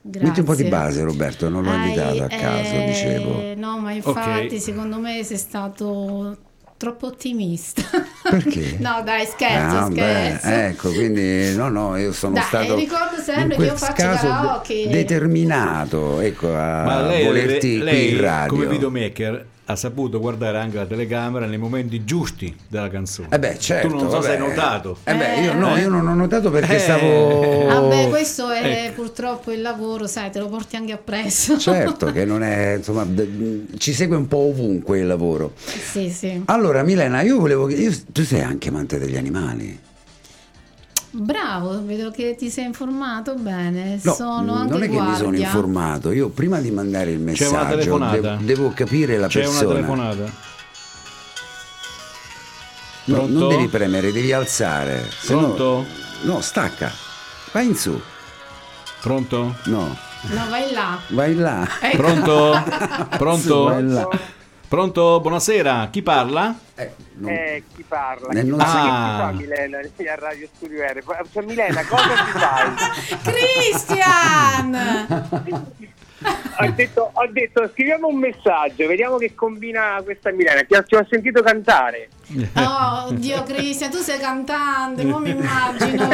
Metti 0.00 0.40
un 0.40 0.46
po' 0.46 0.54
di 0.54 0.62
Grazie. 0.62 0.68
base, 0.70 1.02
Roberto, 1.02 1.48
non 1.50 1.62
l'ho 1.64 1.70
Hai- 1.72 1.76
invitato 1.88 2.22
a 2.22 2.28
caso, 2.28 2.72
eh, 2.74 2.84
dicevo. 2.86 3.52
No, 3.56 3.78
ma 3.80 3.92
infatti 3.92 4.54
Ok. 4.54 4.60
secondo 4.62 4.98
me 4.98 5.22
sei 5.24 5.36
stato 5.36 6.38
troppo 6.76 7.06
ottimista. 7.06 7.82
Perché? 8.28 8.76
no, 8.80 9.02
dai, 9.04 9.24
scherzo, 9.26 9.76
Ah, 9.76 9.88
beh, 9.88 9.94
scherzo. 10.40 10.46
ecco, 10.48 10.92
quindi 10.92 11.54
no, 11.54 11.68
no, 11.68 11.96
io 11.96 12.12
sono 12.12 12.34
Dai, 12.34 12.42
stato 12.42 12.74
ricordo 12.76 13.20
sempre 13.22 13.54
in 13.54 13.60
che 13.60 13.66
io 13.66 13.76
faccio 13.76 13.92
caso 13.94 14.26
karaoke. 14.26 14.88
determinato, 14.88 16.20
ecco, 16.20 16.54
a 16.54 17.00
lei, 17.02 17.24
volerti 17.24 17.78
lei, 17.78 18.06
qui 18.08 18.14
in 18.16 18.20
radio. 18.20 18.52
come 18.52 18.66
videomaker 18.66 19.46
ha 19.68 19.74
saputo 19.76 20.20
guardare 20.20 20.58
anche 20.58 20.76
la 20.76 20.86
telecamera 20.86 21.44
nei 21.46 21.58
momenti 21.58 22.04
giusti 22.04 22.54
della 22.68 22.88
canzone. 22.88 23.28
Eh 23.32 23.38
beh, 23.38 23.58
certo. 23.58 23.88
Tu 23.88 23.94
non 23.96 24.10
so 24.10 24.20
se 24.22 24.30
hai 24.30 24.38
vabbè. 24.38 24.48
notato. 24.48 24.98
Eh 25.02 25.14
beh, 25.14 25.40
io 25.40 25.54
no, 25.54 25.76
Eh. 25.76 25.80
io 25.80 25.88
non 25.88 26.06
ho 26.06 26.14
notato 26.14 26.50
perché 26.50 26.76
Eh. 26.76 26.78
stavo 26.78 27.64
Vabbè, 27.66 28.08
questo 28.08 28.50
è 28.50 28.84
Ecco. 28.86 29.02
purtroppo 29.02 29.50
il 29.50 29.60
lavoro, 29.60 30.06
sai, 30.06 30.30
te 30.30 30.38
lo 30.38 30.48
porti 30.48 30.76
anche 30.76 30.92
appresso. 30.92 31.58
Certo 31.66 32.12
che 32.12 32.24
non 32.24 32.42
è, 32.44 32.74
insomma, 32.76 33.04
d- 33.04 33.76
ci 33.78 33.92
segue 33.92 34.16
un 34.16 34.28
po' 34.28 34.38
ovunque 34.48 35.00
il 35.00 35.06
lavoro. 35.06 35.52
sì, 35.56 36.10
sì. 36.10 36.42
Allora, 36.46 36.82
Milena, 36.84 37.22
io 37.22 37.38
volevo 37.40 37.66
che 37.66 37.74
io- 37.74 37.92
tu 38.12 38.22
sei 38.22 38.42
anche 38.42 38.68
amante 38.68 38.98
degli 38.98 39.16
animali. 39.16 39.78
Bravo, 41.18 41.82
vedo 41.84 42.10
che 42.10 42.34
ti 42.36 42.50
sei 42.50 42.64
informato 42.66 43.34
bene. 43.36 43.98
No, 44.02 44.12
sono 44.14 44.54
anche 44.54 44.72
non 44.72 44.82
è 44.82 44.88
che 44.88 45.00
mi 45.00 45.14
sono 45.14 45.28
guardia. 45.28 45.46
informato, 45.46 46.12
io 46.12 46.28
prima 46.28 46.60
di 46.60 46.70
mandare 46.70 47.12
il 47.12 47.24
C'è 47.32 47.46
una 47.48 47.58
messaggio 47.60 47.76
telefonata. 47.78 48.16
devo, 48.20 48.42
devo 48.42 48.72
capire 48.74 49.16
la 49.16 49.26
C'è 49.26 49.40
persona. 49.40 49.60
una 49.64 49.74
telefonata. 49.74 50.24
No, 53.04 53.14
Pronto? 53.18 53.38
non 53.38 53.48
devi 53.48 53.68
premere, 53.68 54.12
devi 54.12 54.32
alzare. 54.32 55.08
se 55.20 55.32
no- 55.32 55.40
Pronto? 55.54 55.86
No, 56.22 56.40
stacca. 56.40 56.90
Vai 57.52 57.66
in 57.66 57.76
su. 57.76 57.98
Pronto? 59.00 59.54
No, 59.66 59.96
No, 60.28 60.48
vai 60.50 60.72
là. 60.72 60.98
vai 61.08 61.34
là. 61.36 61.66
Ecco. 61.80 61.96
Pronto? 61.96 62.62
Pronto? 63.16 63.62
Vai 63.64 63.84
là. 63.86 64.08
Pronto? 64.68 65.20
Buonasera, 65.20 65.88
chi 65.92 66.02
parla? 66.02 66.52
Eh, 66.74 66.92
non- 67.14 67.30
Eh, 67.30 67.62
chi 67.74 67.84
parla? 67.86 68.32
Eh, 68.32 68.40
Chi 68.42 68.48
non 68.48 68.60
Ah. 68.60 68.64
si 68.66 68.72
fa 68.72 69.30
Milena 69.32 69.78
lì 69.80 70.08
a 70.08 70.14
Radio 70.16 70.48
Studio 70.52 70.82
R? 70.82 71.02
Cioè 71.32 71.44
Milena, 71.44 71.84
cosa 71.86 72.08
ti 72.24 72.30
fai? 72.38 72.74
Cristian! 73.22 74.72
Ho, 76.22 76.70
detto, 76.74 77.10
ho 77.12 77.26
detto 77.30 77.68
scriviamo 77.72 78.08
un 78.08 78.16
messaggio, 78.16 78.86
vediamo 78.86 79.16
che 79.18 79.34
combina 79.34 80.00
questa 80.02 80.30
Milena. 80.30 80.62
Ti 80.62 80.74
ho, 80.74 80.82
ti 80.84 80.94
ho 80.94 81.06
sentito 81.08 81.42
cantare. 81.42 82.08
Oh, 82.56 83.06
oddio 83.08 83.44
Cristian, 83.44 83.90
tu 83.90 83.98
sei 83.98 84.18
cantante, 84.18 85.04
non 85.04 85.22
mi 85.22 85.30
immagino. 85.30 86.08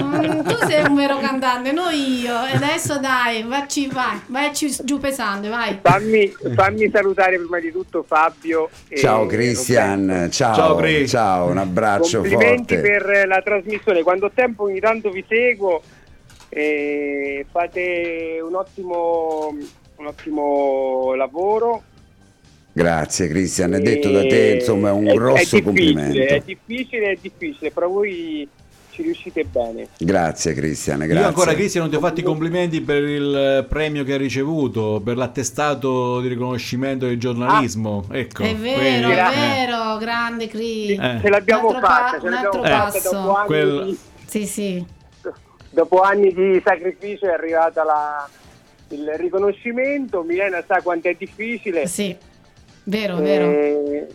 Mm, 0.00 0.42
tu 0.46 0.56
sei 0.66 0.84
un 0.86 0.94
vero 0.94 1.18
cantante, 1.18 1.72
non 1.72 1.92
io. 1.92 2.44
E 2.46 2.54
adesso 2.54 2.98
dai, 3.00 3.42
vacci, 3.42 3.88
vai, 3.88 4.20
vacci 4.26 4.76
giù 4.84 5.00
pesante, 5.00 5.48
vai. 5.48 5.78
Fammi, 5.82 6.32
fammi 6.54 6.88
salutare 6.92 7.36
prima 7.36 7.58
di 7.58 7.72
tutto 7.72 8.04
Fabio. 8.06 8.68
e 8.88 8.96
Ciao 8.96 9.26
Cristian, 9.26 10.28
ciao, 10.30 10.54
Ciao, 10.54 10.76
Cri. 10.76 11.08
ciao, 11.08 11.48
un 11.50 11.58
abbraccio 11.58 12.20
Complimenti 12.20 12.74
forte. 12.76 12.88
per 12.88 13.26
la 13.26 13.42
trasmissione. 13.42 14.02
Quando 14.04 14.26
ho 14.26 14.30
tempo 14.32 14.64
ogni 14.64 14.78
tanto 14.78 15.10
vi 15.10 15.24
seguo 15.26 15.82
fate 17.50 18.38
un 18.42 18.54
ottimo, 18.54 19.56
un 19.96 20.06
ottimo 20.06 21.14
lavoro. 21.14 21.82
Grazie 22.72 23.28
Cristian, 23.28 23.72
è 23.74 23.80
detto 23.80 24.10
da 24.10 24.20
te, 24.20 24.56
insomma, 24.58 24.90
è 24.90 24.92
un 24.92 25.06
è- 25.06 25.14
grosso 25.14 25.56
è 25.56 25.62
complimento. 25.62 26.18
È 26.18 26.42
difficile, 26.44 27.12
è 27.12 27.18
difficile, 27.18 27.70
però 27.70 27.88
voi 27.88 28.46
ci 28.90 29.02
riuscite 29.02 29.44
bene. 29.44 29.88
Grazie 29.98 30.52
Cristian, 30.52 30.98
grazie. 30.98 31.18
Io 31.18 31.26
ancora 31.26 31.54
Cristian 31.54 31.82
non 31.84 31.90
ti 31.90 31.96
ho 31.96 32.00
fatto 32.00 32.20
i 32.20 32.22
complimenti 32.22 32.80
per 32.82 33.02
il 33.02 33.66
premio 33.68 34.04
che 34.04 34.12
hai 34.12 34.18
ricevuto, 34.18 35.00
per 35.02 35.16
l'attestato 35.16 36.20
di 36.20 36.28
riconoscimento 36.28 37.06
del 37.06 37.18
giornalismo. 37.18 38.04
ecco. 38.10 38.42
È 38.42 38.54
vero, 38.54 38.78
quindi, 38.78 39.12
è 39.12 39.26
eh, 39.26 39.64
vero, 39.66 39.96
grande 39.98 40.46
Cri. 40.48 40.94
Eh. 40.96 41.18
Ce 41.22 41.28
l'abbiamo 41.30 41.70
fatta, 41.70 41.80
pa- 41.80 42.18
ce 42.20 42.26
un 42.26 42.32
l'abbiamo 42.32 42.46
altro 42.46 42.62
fatta 42.62 42.90
passo. 42.92 43.10
dopo 43.10 43.34
anni, 43.34 43.46
Quel- 43.46 43.98
Sì, 44.26 44.46
sì. 44.46 44.84
Dopo 45.76 46.00
anni 46.00 46.32
di 46.32 46.58
sacrificio 46.64 47.26
è 47.26 47.32
arrivata 47.34 47.84
la- 47.84 48.26
il 48.88 49.12
riconoscimento. 49.16 50.22
Milena 50.22 50.64
sa 50.66 50.80
quanto 50.80 51.08
è 51.08 51.14
difficile. 51.14 51.86
Sì. 51.86 52.16
Vero, 52.84 53.16
vero. 53.16 54.06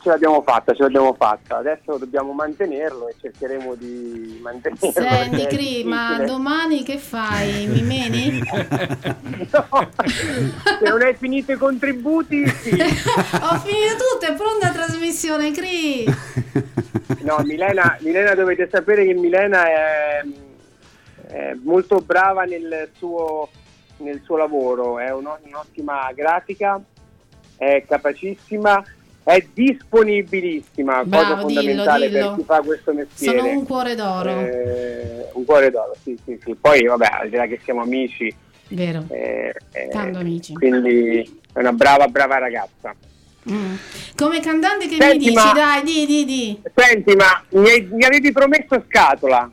Ce 0.00 0.08
l'abbiamo 0.08 0.42
fatta, 0.42 0.74
ce 0.74 0.82
l'abbiamo 0.82 1.14
fatta. 1.14 1.58
Adesso 1.58 1.96
dobbiamo 1.98 2.32
mantenerlo 2.32 3.08
e 3.08 3.14
cercheremo 3.20 3.74
di 3.74 4.38
mantenerlo. 4.42 4.90
Senti, 4.92 5.46
Cri, 5.46 5.84
ma 5.84 6.18
domani 6.24 6.82
che 6.82 6.98
fai? 6.98 7.66
Mi 7.66 7.82
meni? 7.82 8.42
No, 9.50 9.90
se 9.92 10.88
non 10.88 11.00
hai 11.00 11.14
finito 11.14 11.52
i 11.52 11.56
contributi, 11.56 12.46
sì. 12.48 12.70
Ho 12.74 13.56
finito 13.60 13.94
tutto, 13.96 14.26
è 14.26 14.34
pronta 14.34 14.66
la 14.68 14.72
trasmissione, 14.72 15.52
Cri. 15.52 16.04
No, 17.20 17.38
Milena, 17.44 17.96
Milena 18.00 18.34
dovete 18.34 18.68
sapere 18.70 19.06
che 19.06 19.14
Milena 19.14 19.66
è, 19.68 20.24
è 21.28 21.56
molto 21.62 22.00
brava 22.00 22.44
nel 22.44 22.90
suo, 22.96 23.48
nel 23.98 24.20
suo 24.24 24.36
lavoro, 24.36 24.98
è 24.98 25.10
un- 25.12 25.28
un'ottima 25.44 26.10
grafica, 26.14 26.80
è 27.56 27.84
capacissima, 27.86 28.84
è 29.28 29.46
disponibilissima, 29.52 30.94
cosa 31.02 31.04
Bravo, 31.04 31.46
dillo, 31.46 31.60
fondamentale 31.60 32.08
dillo. 32.08 32.28
per 32.28 32.36
chi 32.38 32.44
fa 32.44 32.60
questo 32.62 32.92
mestiere. 32.94 33.38
Sono 33.38 33.50
un 33.50 33.64
cuore 33.66 33.94
d'oro. 33.94 34.30
Eh, 34.40 35.28
un 35.34 35.44
cuore 35.44 35.70
d'oro, 35.70 35.94
sì, 36.02 36.18
sì, 36.24 36.38
sì. 36.42 36.54
Poi, 36.58 36.84
vabbè, 36.86 37.08
al 37.22 37.28
di 37.28 37.36
là 37.36 37.46
che 37.46 37.60
siamo 37.62 37.82
amici, 37.82 38.34
Vero. 38.68 39.04
eh, 39.10 39.54
eh, 39.72 39.88
Tanto 39.90 40.18
amici. 40.20 40.54
quindi 40.54 41.40
è 41.52 41.58
una 41.58 41.72
brava, 41.72 42.08
brava 42.08 42.38
ragazza. 42.38 42.94
Mm. 43.50 43.74
Come 44.16 44.40
cantante 44.40 44.86
che 44.88 44.96
Senti, 44.98 45.18
mi 45.18 45.24
dici? 45.24 45.34
ma- 45.34 45.52
Dai, 45.52 45.82
di, 45.82 46.06
di, 46.06 46.24
di. 46.24 46.60
Senti, 46.74 47.14
ma 47.14 47.42
mi, 47.50 47.68
hai- 47.68 47.88
mi 47.90 48.04
avevi 48.04 48.32
promesso 48.32 48.82
scatola? 48.88 49.50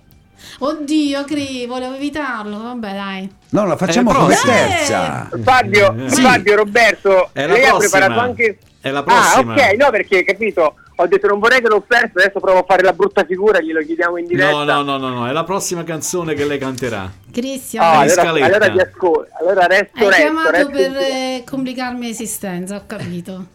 Oddio, 0.60 1.24
Cri, 1.26 1.66
volevo 1.66 1.96
evitarlo. 1.96 2.62
Vabbè, 2.62 2.94
dai. 2.94 3.30
No, 3.50 3.66
la 3.66 3.76
facciamo 3.76 4.14
come 4.14 4.36
terza. 4.36 5.30
Fabio. 5.44 5.96
Sì. 6.08 6.22
Fabio, 6.22 6.56
Roberto, 6.56 7.30
lei 7.34 7.64
ha 7.66 7.70
prossima. 7.70 7.78
preparato 7.78 8.20
anche... 8.22 8.58
È 8.86 8.92
la 8.92 9.02
prossima. 9.02 9.56
Ah, 9.56 9.70
ok, 9.70 9.74
no, 9.78 9.90
perché 9.90 10.24
capito, 10.24 10.76
ho 10.96 11.08
detto 11.08 11.26
non 11.26 11.40
vorrei 11.40 11.60
che 11.60 11.68
l'ho 11.68 11.82
perso, 11.82 12.20
adesso 12.20 12.40
provo 12.40 12.60
a 12.60 12.66
fare 12.68 12.84
la 12.84 12.94
brutta 12.94 13.24
figura, 13.26 13.60
glielo 13.60 13.82
chiediamo 13.82 14.18
in 14.18 14.28
diretta. 14.28 14.52
No, 14.52 14.64
no, 14.64 14.84
no, 14.84 14.98
no, 14.98 15.10
no, 15.10 15.28
è 15.28 15.32
la 15.32 15.44
prossima 15.44 15.84
canzone 15.84 16.36
che 16.36 16.46
lei 16.46 16.60
canterà. 16.60 17.12
Cristian, 17.32 17.84
Ah, 17.84 18.04
in 18.06 18.12
allora, 18.12 18.46
allora 18.46 18.70
ti 18.70 18.80
ascolto, 18.80 19.28
allora 19.40 19.66
resto, 19.66 19.98
hai 19.98 20.06
resto, 20.06 20.22
chiamato 20.22 20.52
resto 20.52 20.70
per 20.70 20.86
in- 20.92 20.96
eh, 20.98 21.44
complicarmi 21.50 22.06
l'esistenza, 22.06 22.76
ho 22.76 22.84
capito. 22.86 23.46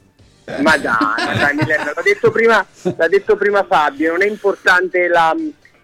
Ma 0.63 0.77
dai, 0.77 0.97
ma 0.99 1.35
dai 1.37 1.55
Milena, 1.55 1.93
l'ha 1.95 2.03
detto, 2.03 2.33
prima, 2.33 2.67
l'ha 2.97 3.07
detto 3.09 3.37
prima 3.37 3.63
Fabio, 3.63 4.11
non 4.11 4.23
è 4.23 4.27
importante 4.27 5.07
la, 5.07 5.33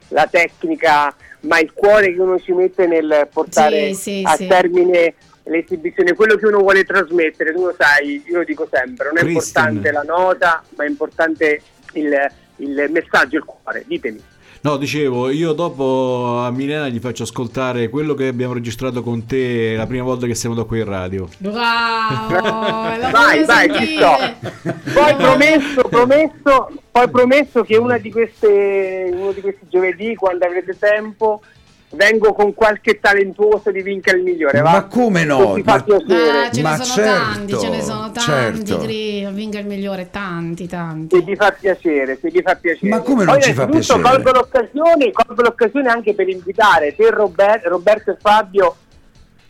la 0.09 0.27
tecnica, 0.29 1.15
ma 1.43 1.61
il 1.61 1.73
cuore 1.73 2.13
che 2.13 2.21
uno 2.21 2.41
ci 2.41 2.51
mette 2.51 2.89
nel 2.89 3.29
portare 3.33 3.95
Sì, 3.95 3.95
sì, 3.95 4.23
a 4.25 4.35
sì. 4.35 4.49
termine 4.49 5.15
l'esibizione, 5.47 6.15
quello 6.15 6.37
che 6.37 6.47
uno 6.47 6.59
vuole 6.59 6.85
trasmettere, 6.85 7.53
tu 7.53 7.65
lo 7.65 7.75
sai, 7.77 8.23
io 8.27 8.39
lo 8.39 8.45
dico 8.45 8.69
sempre, 8.71 9.07
non 9.07 9.19
è 9.19 9.21
Christian. 9.21 9.69
importante 9.69 9.93
la 9.93 10.03
nota, 10.03 10.63
ma 10.77 10.85
è 10.85 10.89
importante 10.89 11.63
il, 11.95 12.15
il 12.57 12.89
messaggio, 12.91 13.37
il 13.37 13.45
cuore, 13.45 13.85
ditemi. 13.87 14.23
No, 14.63 14.77
dicevo, 14.79 15.31
io 15.31 15.53
dopo 15.53 16.39
a 16.39 16.51
Milena 16.51 16.89
gli 16.89 16.99
faccio 16.99 17.23
ascoltare 17.23 17.89
quello 17.89 18.15
che 18.15 18.27
abbiamo 18.27 18.53
registrato 18.55 19.01
con 19.01 19.25
te 19.25 19.77
la 19.77 19.87
prima 19.87 20.03
volta 20.03 20.27
che 20.27 20.35
siamo 20.35 20.57
da 20.57 20.65
qui 20.65 20.81
in 20.81 20.87
radio. 20.87 21.29
Bravo, 21.39 22.99
la 22.99 23.11
Vai, 23.11 23.45
vai, 23.45 23.73
ci 23.75 23.95
sto. 23.97 24.17
sentire. 24.19 24.93
Poi 24.93 25.15
promesso, 25.15 25.83
promesso, 25.89 26.71
poi 26.91 27.09
promesso 27.11 27.63
che 27.63 27.77
una 27.77 27.99
di 27.99 28.11
queste, 28.11 29.11
uno 29.13 29.31
di 29.31 29.41
questi 29.41 29.67
giovedì, 29.69 30.17
quando 30.17 30.47
avrete 30.47 30.77
tempo, 30.77 31.43
vengo 31.91 32.33
con 32.35 32.53
qualche 32.53 32.99
talentuoso 33.01 33.71
di 33.71 33.81
Vinca 33.83 34.11
il 34.15 34.23
migliore. 34.23 34.61
Va? 34.61 34.71
Ma 34.73 34.85
come 34.87 35.25
no? 35.25 35.55
Se 35.55 35.63
fa 35.63 35.75
Ma- 35.77 35.83
piacere. 35.83 36.47
Ah, 36.47 36.51
ce 36.51 36.63
Ma 36.63 36.77
ne 36.77 36.85
sono 36.85 37.07
certo, 37.07 37.23
tanti, 37.33 37.59
ce 37.59 37.69
ne 37.69 37.83
sono 37.83 38.01
tanti, 38.13 38.21
certo. 38.21 38.79
Cri, 38.79 39.27
vinca 39.33 39.59
il 39.59 39.67
migliore, 39.67 40.11
tanti, 40.11 40.65
Se 40.65 40.69
tanti. 40.69 41.25
ti 41.25 41.37
fa 41.37 41.53
piacere, 41.53 42.19
se 42.21 42.31
ti 42.31 42.43
fa 42.43 42.57
piacere. 42.57 42.89
Ma 42.89 43.01
come 43.01 43.25
non 43.25 43.35
Poi 43.35 43.43
ci 43.43 43.53
fa 43.53 43.63
innanzitutto 43.65 44.01
piacere? 44.01 44.23
Colgo 44.23 44.39
l'occasione, 44.39 45.13
colgo 45.13 45.43
l'occasione 45.43 45.89
anche 45.89 46.15
per 46.15 46.29
invitare 46.29 46.95
te, 46.97 47.11
Robert- 47.11 47.67
Roberto 47.67 48.11
e 48.11 48.17
Fabio 48.21 48.77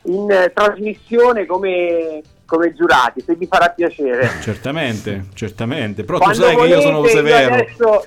in 0.02 0.30
eh, 0.30 0.52
trasmissione 0.54 1.46
come 1.46 2.20
come 2.46 2.72
giurati, 2.74 3.24
se 3.26 3.34
vi 3.34 3.48
farà 3.48 3.70
piacere. 3.70 4.30
Certamente, 4.40 5.24
certamente. 5.34 6.04
Però 6.04 6.18
Quando 6.18 6.36
tu 6.38 6.42
sai 6.44 6.56
che 6.56 6.62
io 6.66 6.80
sono 6.80 6.98
volete, 6.98 7.16
severo. 7.16 7.54
adesso 7.54 8.06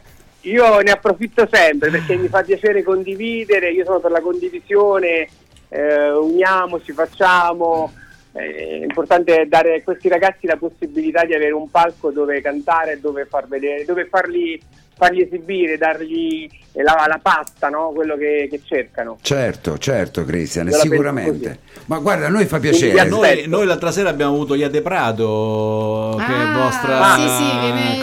io 0.49 0.79
ne 0.79 0.91
approfitto 0.91 1.47
sempre 1.51 1.89
perché 1.89 2.15
mi 2.15 2.27
fa 2.27 2.41
piacere 2.43 2.83
condividere, 2.83 3.71
io 3.71 3.85
sono 3.85 3.99
per 3.99 4.11
la 4.11 4.21
condivisione, 4.21 5.27
eh, 5.69 6.11
uniamoci, 6.11 6.91
facciamo. 6.91 7.91
Eh, 8.31 8.79
È 8.81 8.83
importante 8.83 9.47
dare 9.47 9.75
a 9.77 9.81
questi 9.83 10.07
ragazzi 10.07 10.45
la 10.45 10.55
possibilità 10.57 11.25
di 11.25 11.33
avere 11.33 11.51
un 11.51 11.69
palco 11.69 12.11
dove 12.11 12.41
cantare, 12.41 12.99
dove 12.99 13.25
far 13.25 13.47
vedere, 13.47 13.85
dove 13.85 14.05
farli, 14.05 14.59
farli 14.95 15.23
esibire, 15.23 15.77
dargli 15.77 16.47
la, 16.73 17.05
la 17.07 17.19
pasta, 17.21 17.69
no? 17.69 17.91
quello 17.93 18.15
che, 18.17 18.47
che 18.49 18.61
cercano. 18.63 19.17
Certo, 19.21 19.79
certo, 19.79 20.25
Cristian, 20.25 20.71
sicuramente. 20.71 21.59
Ma 21.85 21.97
guarda, 21.97 22.27
a 22.27 22.29
noi 22.29 22.45
fa 22.45 22.59
piacere. 22.59 23.03
Noi, 23.05 23.47
noi 23.47 23.65
l'altra 23.65 23.91
sera 23.91 24.09
abbiamo 24.09 24.33
avuto 24.35 24.53
Iade 24.53 24.81
Prado, 24.83 26.15
che 26.17 26.25
è 26.33 26.45
Ah, 26.45 26.57
vostra 26.57 27.15
sì, 27.15 27.27
sì, 27.27 27.59
viene- 27.59 27.99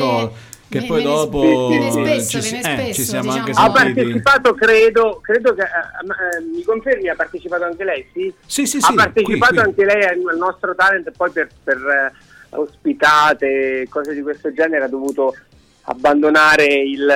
che 0.69 0.81
viene- 0.81 0.87
poi 0.87 1.03
dopo 1.03 1.69
viene 1.69 1.91
spesso, 1.91 2.41
ci, 2.41 2.51
viene 2.51 2.59
eh, 2.59 2.73
spesso, 2.83 2.95
ci 2.95 3.05
siamo 3.05 3.31
anche 3.31 3.51
diciamo. 3.51 3.67
Ha 3.67 3.77
sentiti. 3.77 3.95
partecipato, 3.95 4.55
credo, 4.55 5.21
credo 5.23 5.55
che 5.55 5.63
eh, 5.63 5.67
eh, 5.67 6.43
mi 6.53 6.63
confermi, 6.63 7.09
ha 7.09 7.15
partecipato 7.15 7.65
anche 7.65 7.85
lei, 7.85 8.09
sì? 8.13 8.33
Sì, 8.45 8.67
sì, 8.67 8.79
ha 8.79 8.87
sì, 8.87 8.95
partecipato 8.95 9.55
qui, 9.55 9.63
qui. 9.63 9.67
anche 9.67 9.85
lei 9.85 10.05
al, 10.05 10.37
nostro 10.37 10.75
talent, 10.75 11.11
poi 11.17 11.31
per, 11.31 11.49
per 11.63 11.77
eh, 11.77 12.13
ospitate, 12.51 13.87
cose 13.89 14.15
di 14.15 14.23
questo 14.23 14.53
genere, 14.53 14.85
ha 14.85 14.89
dovuto 14.89 15.35
abbandonare 15.83 16.67
il, 16.67 17.13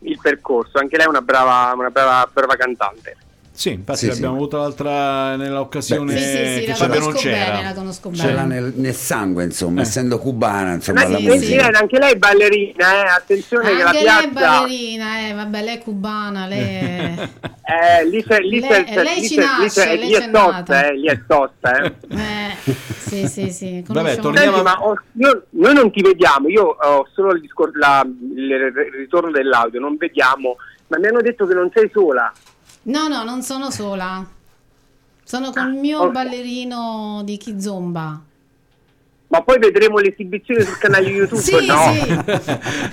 il 0.00 0.18
percorso. 0.20 0.78
Anche 0.78 0.96
lei 0.96 1.06
è 1.06 1.08
una 1.08 1.22
brava, 1.22 1.72
una 1.74 1.90
brava, 1.90 2.28
brava 2.32 2.56
cantante. 2.56 3.16
Sì, 3.62 3.70
infatti 3.70 3.98
Sì, 4.00 4.06
l'abbiamo 4.08 4.32
sì. 4.32 4.38
avuta 4.40 4.56
l'altra 4.58 5.36
nell'occasione 5.36 6.14
Beh, 6.14 6.18
Sì, 6.18 6.24
sì, 6.26 6.54
sì, 6.54 6.60
che 6.62 6.66
la 6.66 6.74
Fabio 6.74 6.94
non 6.98 7.08
conosco 7.10 7.28
c'era. 7.28 7.50
bene, 7.52 7.62
la 7.62 7.74
conosco 7.74 8.12
Ce 8.12 8.26
l'ha 8.26 8.42
bene. 8.42 8.60
nel, 8.60 8.72
nel 8.74 8.94
sangue, 8.94 9.44
insomma, 9.44 9.78
Eh. 9.78 9.82
essendo 9.84 10.18
cubana, 10.18 10.72
insomma, 10.72 11.02
Ma 11.04 11.08
la 11.10 11.18
sì, 11.18 11.26
musica. 11.28 11.62
sì, 11.64 11.70
anche 11.70 11.98
lei 12.00 12.12
è 12.12 12.16
ballerina, 12.16 12.92
eh, 12.92 13.08
attenzione 13.16 13.70
che 13.70 13.82
la 13.84 13.88
Anche 13.90 14.02
lei 14.02 14.06
è 14.24 14.28
piazza... 14.30 14.48
ballerina, 14.58 15.28
eh, 15.28 15.32
vabbè, 15.34 15.62
lei 15.62 15.76
è 15.76 15.78
cubana, 15.78 16.46
lei 16.46 16.60
è... 16.74 17.28
Eh, 17.72 18.04
lì, 18.08 18.22
c'è, 18.24 18.38
lì, 18.40 18.58
Lei- 18.58 18.84
c'è- 18.84 19.02
lei 19.04 19.20
lì 19.20 19.28
ci 19.28 19.36
c'è- 19.36 19.40
lì 19.40 19.46
nasce, 19.46 19.80
c'è- 19.80 19.96
lei 19.96 20.06
lì 20.08 20.12
è 20.14 20.18
c'è 20.18 20.30
tosta, 20.32 20.86
eh, 20.88 20.96
lì 20.96 21.06
è 21.06 21.20
tosta. 21.26 21.80
Eh. 21.80 21.92
eh, 22.10 22.74
sì, 22.98 23.28
sì, 23.28 23.50
sì, 23.50 23.84
Vabbè, 23.86 24.16
torniamo- 24.16 24.56
Senti, 24.56 24.62
ma 24.62 24.82
ho- 24.84 25.00
io- 25.18 25.46
noi 25.50 25.72
non 25.74 25.90
ti 25.92 26.02
vediamo, 26.02 26.48
io 26.48 26.64
ho 26.64 27.08
solo 27.14 27.32
il, 27.32 27.40
discor- 27.40 27.74
la- 27.76 28.04
il 28.04 28.72
ritorno 28.98 29.30
dell'audio, 29.30 29.78
non 29.78 29.96
vediamo, 29.96 30.56
ma 30.88 30.98
mi 30.98 31.06
hanno 31.06 31.20
detto 31.22 31.46
che 31.46 31.54
non 31.54 31.70
sei 31.72 31.88
sola. 31.94 32.30
No, 32.84 33.08
no, 33.08 33.22
non 33.24 33.42
sono 33.42 33.70
sola. 33.70 34.26
Sono 35.24 35.48
Ah, 35.48 35.52
con 35.52 35.72
il 35.74 35.78
mio 35.80 36.10
ballerino 36.10 37.22
di 37.24 37.36
Kizomba. 37.36 38.20
Ma 39.32 39.40
poi 39.40 39.58
vedremo 39.58 39.96
l'esibizione 39.96 40.60
sul 40.62 40.76
canale 40.76 41.08
YouTube, 41.08 41.40
Sì, 41.40 41.66
no? 41.66 41.92
sì. 41.94 42.18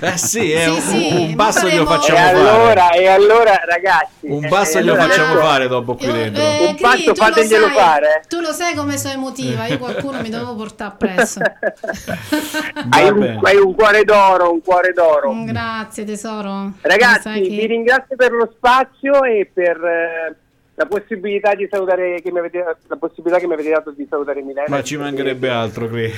eh 0.00 0.16
sì, 0.16 0.50
è 0.52 0.64
Sì, 0.64 0.70
un, 0.70 0.80
sì, 0.80 1.08
un 1.12 1.28
ma 1.32 1.34
basso 1.34 1.68
glielo 1.68 1.82
E 1.82 1.86
facciamo 1.86 2.18
fare. 2.18 2.38
allora, 2.38 2.90
e 2.92 3.06
allora, 3.08 3.60
ragazzi, 3.66 4.26
Un 4.26 4.44
eh, 4.44 4.48
basso 4.48 4.78
eh, 4.78 4.80
glielo 4.80 4.92
allora 4.94 5.06
facciamo 5.08 5.32
adesso- 5.32 5.46
fare 5.46 5.68
dopo 5.68 5.94
qui 5.96 6.06
dentro. 6.10 6.42
eh, 6.42 6.66
Un 6.68 6.76
passo 6.80 6.94
Cri, 6.94 7.02
tu 7.04 7.08
lo 7.10 7.14
fateglielo 7.26 7.66
sai- 7.66 7.74
fare. 7.76 8.22
Tu 8.26 8.40
lo 8.40 8.52
sai 8.52 8.74
come 8.74 8.96
sono 8.96 9.12
emotiva, 9.14 9.66
io 9.66 9.76
qualcuno 9.76 10.20
mi 10.22 10.30
devo 10.30 10.54
portare 10.54 10.90
appresso. 10.92 11.40
hai, 12.90 13.10
un, 13.10 13.38
hai 13.42 13.56
un 13.58 13.74
cuore 13.74 14.04
d'oro, 14.04 14.50
un 14.50 14.62
cuore 14.62 14.92
d'oro. 14.94 15.34
Grazie 15.44 16.04
tesoro. 16.04 16.72
Ragazzi, 16.80 17.20
sai 17.22 17.42
che- 17.42 17.48
vi 17.50 17.66
ringrazio 17.66 18.16
per 18.16 18.32
lo 18.32 18.50
spazio 18.56 19.22
e 19.24 19.50
per 19.52 19.76
eh, 19.76 20.36
la 20.80 20.86
possibilità 20.86 21.54
di 21.54 21.68
salutare 21.70 22.22
che 22.22 22.32
mi 22.32 22.38
avete, 22.38 22.64
la 22.86 22.96
possibilità 22.96 23.38
che 23.38 23.46
mi 23.46 23.52
avete 23.52 23.68
dato 23.68 23.90
di 23.90 24.06
salutare 24.08 24.40
Milena. 24.40 24.64
Ma 24.68 24.82
ci 24.82 24.96
mancherebbe 24.96 25.50
altro, 25.50 25.88
Cri. 25.88 26.10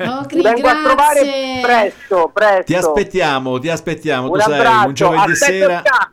Oh, 0.00 0.26
Cri, 0.28 0.42
vengo 0.42 0.68
a 0.68 0.82
trovare 0.84 1.20
grazie. 1.22 1.60
presto, 1.62 2.30
presto. 2.32 2.64
Ti 2.64 2.74
aspettiamo, 2.74 3.58
ti 3.58 3.70
aspettiamo. 3.70 4.30
Un 4.30 4.38
tu 4.38 4.50
sai, 4.50 4.86
un 4.86 4.92
giovedì 4.92 5.30
aspetto 5.32 5.52
sera. 5.52 5.82
sca- 5.84 6.10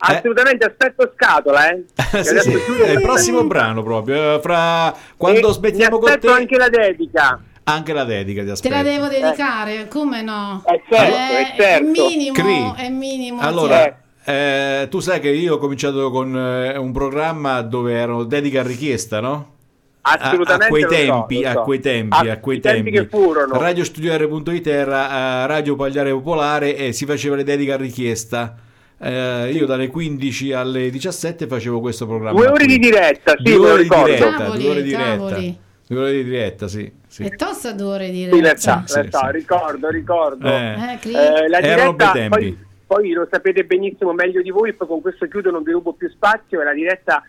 Assolutamente 0.00 0.64
aspetto 0.64 1.12
scatola, 1.16 1.70
eh. 1.70 1.84
Che 1.92 2.22
sì, 2.22 2.38
sì, 2.38 2.80
è 2.84 2.90
il 2.90 3.00
prossimo 3.00 3.42
brano 3.44 3.82
proprio. 3.82 4.34
eh, 4.36 4.40
Fra 4.40 4.94
quando 5.16 5.48
E 5.48 5.52
smettiamo 5.54 5.98
con 5.98 6.16
te, 6.20 6.28
anche 6.28 6.56
la 6.56 6.68
dedica. 6.68 7.40
anche 7.64 7.92
la 7.92 8.04
dedica 8.04 8.40
ti 8.42 8.46
Te 8.46 8.52
aspetto. 8.52 8.74
la 8.76 8.82
devo 8.84 9.08
dedicare, 9.08 9.88
come 9.88 10.22
no? 10.22 10.62
Eh, 10.66 10.82
certo, 10.88 11.16
eh, 11.16 11.52
certo. 11.60 11.84
È 11.84 11.90
minimo, 11.90 12.32
Cri. 12.32 12.72
è 12.76 12.88
minimo. 12.90 13.40
Allora, 13.40 13.86
Eh. 13.86 13.94
Eh, 14.32 14.88
tu 14.90 15.00
sai 15.00 15.20
che 15.20 15.30
io 15.30 15.54
ho 15.54 15.58
cominciato 15.58 16.10
con 16.10 16.36
eh, 16.36 16.76
un 16.76 16.92
programma 16.92 17.62
dove 17.62 17.92
erano 17.94 18.24
dediche 18.24 18.58
a 18.58 18.62
richiesta, 18.62 19.20
no? 19.20 19.54
A, 20.02 20.12
Assolutamente 20.20 20.64
a 20.66 20.68
quei 20.68 20.82
lo 20.82 20.88
so, 20.88 20.94
tempi, 20.96 21.42
lo 21.42 21.50
so. 21.50 21.58
a 21.60 21.62
quei 21.62 21.80
tempi, 21.80 22.28
A- 22.28 22.32
a 22.32 22.38
quei 22.38 22.56
i 22.56 22.60
tempi 22.60 22.90
tempi. 22.90 22.98
che 23.10 23.16
furono. 23.16 23.58
Radio 23.58 23.84
Studio 23.84 24.16
R.it 24.16 24.66
era 24.66 25.42
eh, 25.44 25.46
Radio 25.46 25.76
Pagliare 25.76 26.10
Popolare 26.12 26.76
e 26.76 26.92
si 26.92 27.04
faceva 27.04 27.36
le 27.36 27.44
dediche 27.44 27.72
a 27.72 27.76
richiesta. 27.76 28.54
Eh, 29.00 29.50
io 29.52 29.64
dalle 29.66 29.88
15 29.88 30.52
alle 30.52 30.90
17 30.90 31.46
facevo 31.46 31.80
questo 31.80 32.06
programma. 32.06 32.38
Due 32.38 32.48
ore 32.48 32.64
qui. 32.64 32.66
di 32.66 32.78
diretta, 32.78 33.34
sì, 33.36 33.42
Due 33.54 33.70
ore 33.70 33.82
di 33.82 33.88
diretta, 33.88 34.30
Cavoli, 34.36 34.60
due 34.62 34.70
ore 34.70 34.82
di 34.82 34.88
diretta. 34.88 35.06
cavoli. 35.10 35.58
Due 35.88 35.98
ore 36.00 36.12
di 36.12 36.24
diretta, 36.24 36.68
sì. 36.68 36.92
sì. 37.06 37.22
È 37.24 37.30
tosta 37.36 37.72
due 37.72 37.86
ore 37.86 38.10
di 38.10 38.24
Sì, 38.24 38.30
diretta. 38.30 38.84
in 38.86 38.94
realtà, 38.94 39.18
sì. 39.26 39.32
ricordo, 39.32 39.88
ricordo. 39.88 40.46
Eh. 40.48 40.74
Eh. 41.02 41.08
Eh, 41.10 41.48
la 41.48 41.58
Erano 41.60 41.92
diretta, 41.92 42.12
bei 42.12 42.12
tempi. 42.12 42.28
poi, 42.28 42.58
poi 42.88 43.12
lo 43.12 43.28
sapete 43.30 43.64
benissimo 43.64 44.14
meglio 44.14 44.40
di 44.40 44.50
voi, 44.50 44.72
poi 44.72 44.88
con 44.88 45.02
questo 45.02 45.28
chiudo 45.28 45.50
non 45.50 45.62
vi 45.62 45.72
rubo 45.72 45.92
più 45.92 46.08
spazio, 46.08 46.60
e 46.60 46.64
la 46.64 46.72
diretta 46.72 47.22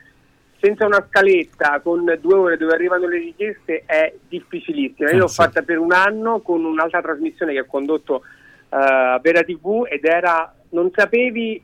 senza 0.62 0.86
una 0.86 1.06
scaletta 1.08 1.82
con 1.82 2.04
due 2.22 2.34
ore 2.34 2.58
dove 2.58 2.74
arrivano 2.74 3.08
le 3.08 3.18
richieste 3.18 3.84
è 3.86 4.14
difficilissima. 4.30 5.10
Io 5.10 5.16
Eh, 5.16 5.20
l'ho 5.20 5.28
fatta 5.28 5.62
per 5.62 5.78
un 5.78 5.92
anno 5.92 6.40
con 6.40 6.64
un'altra 6.64 7.02
trasmissione 7.02 7.52
che 7.52 7.60
ho 7.60 7.66
condotto 7.66 8.24
eh, 8.24 8.76
a 8.78 9.20
Vera 9.22 9.44
TV 9.44 9.86
ed 9.90 10.06
era, 10.06 10.54
non 10.70 10.92
sapevi, 10.96 11.62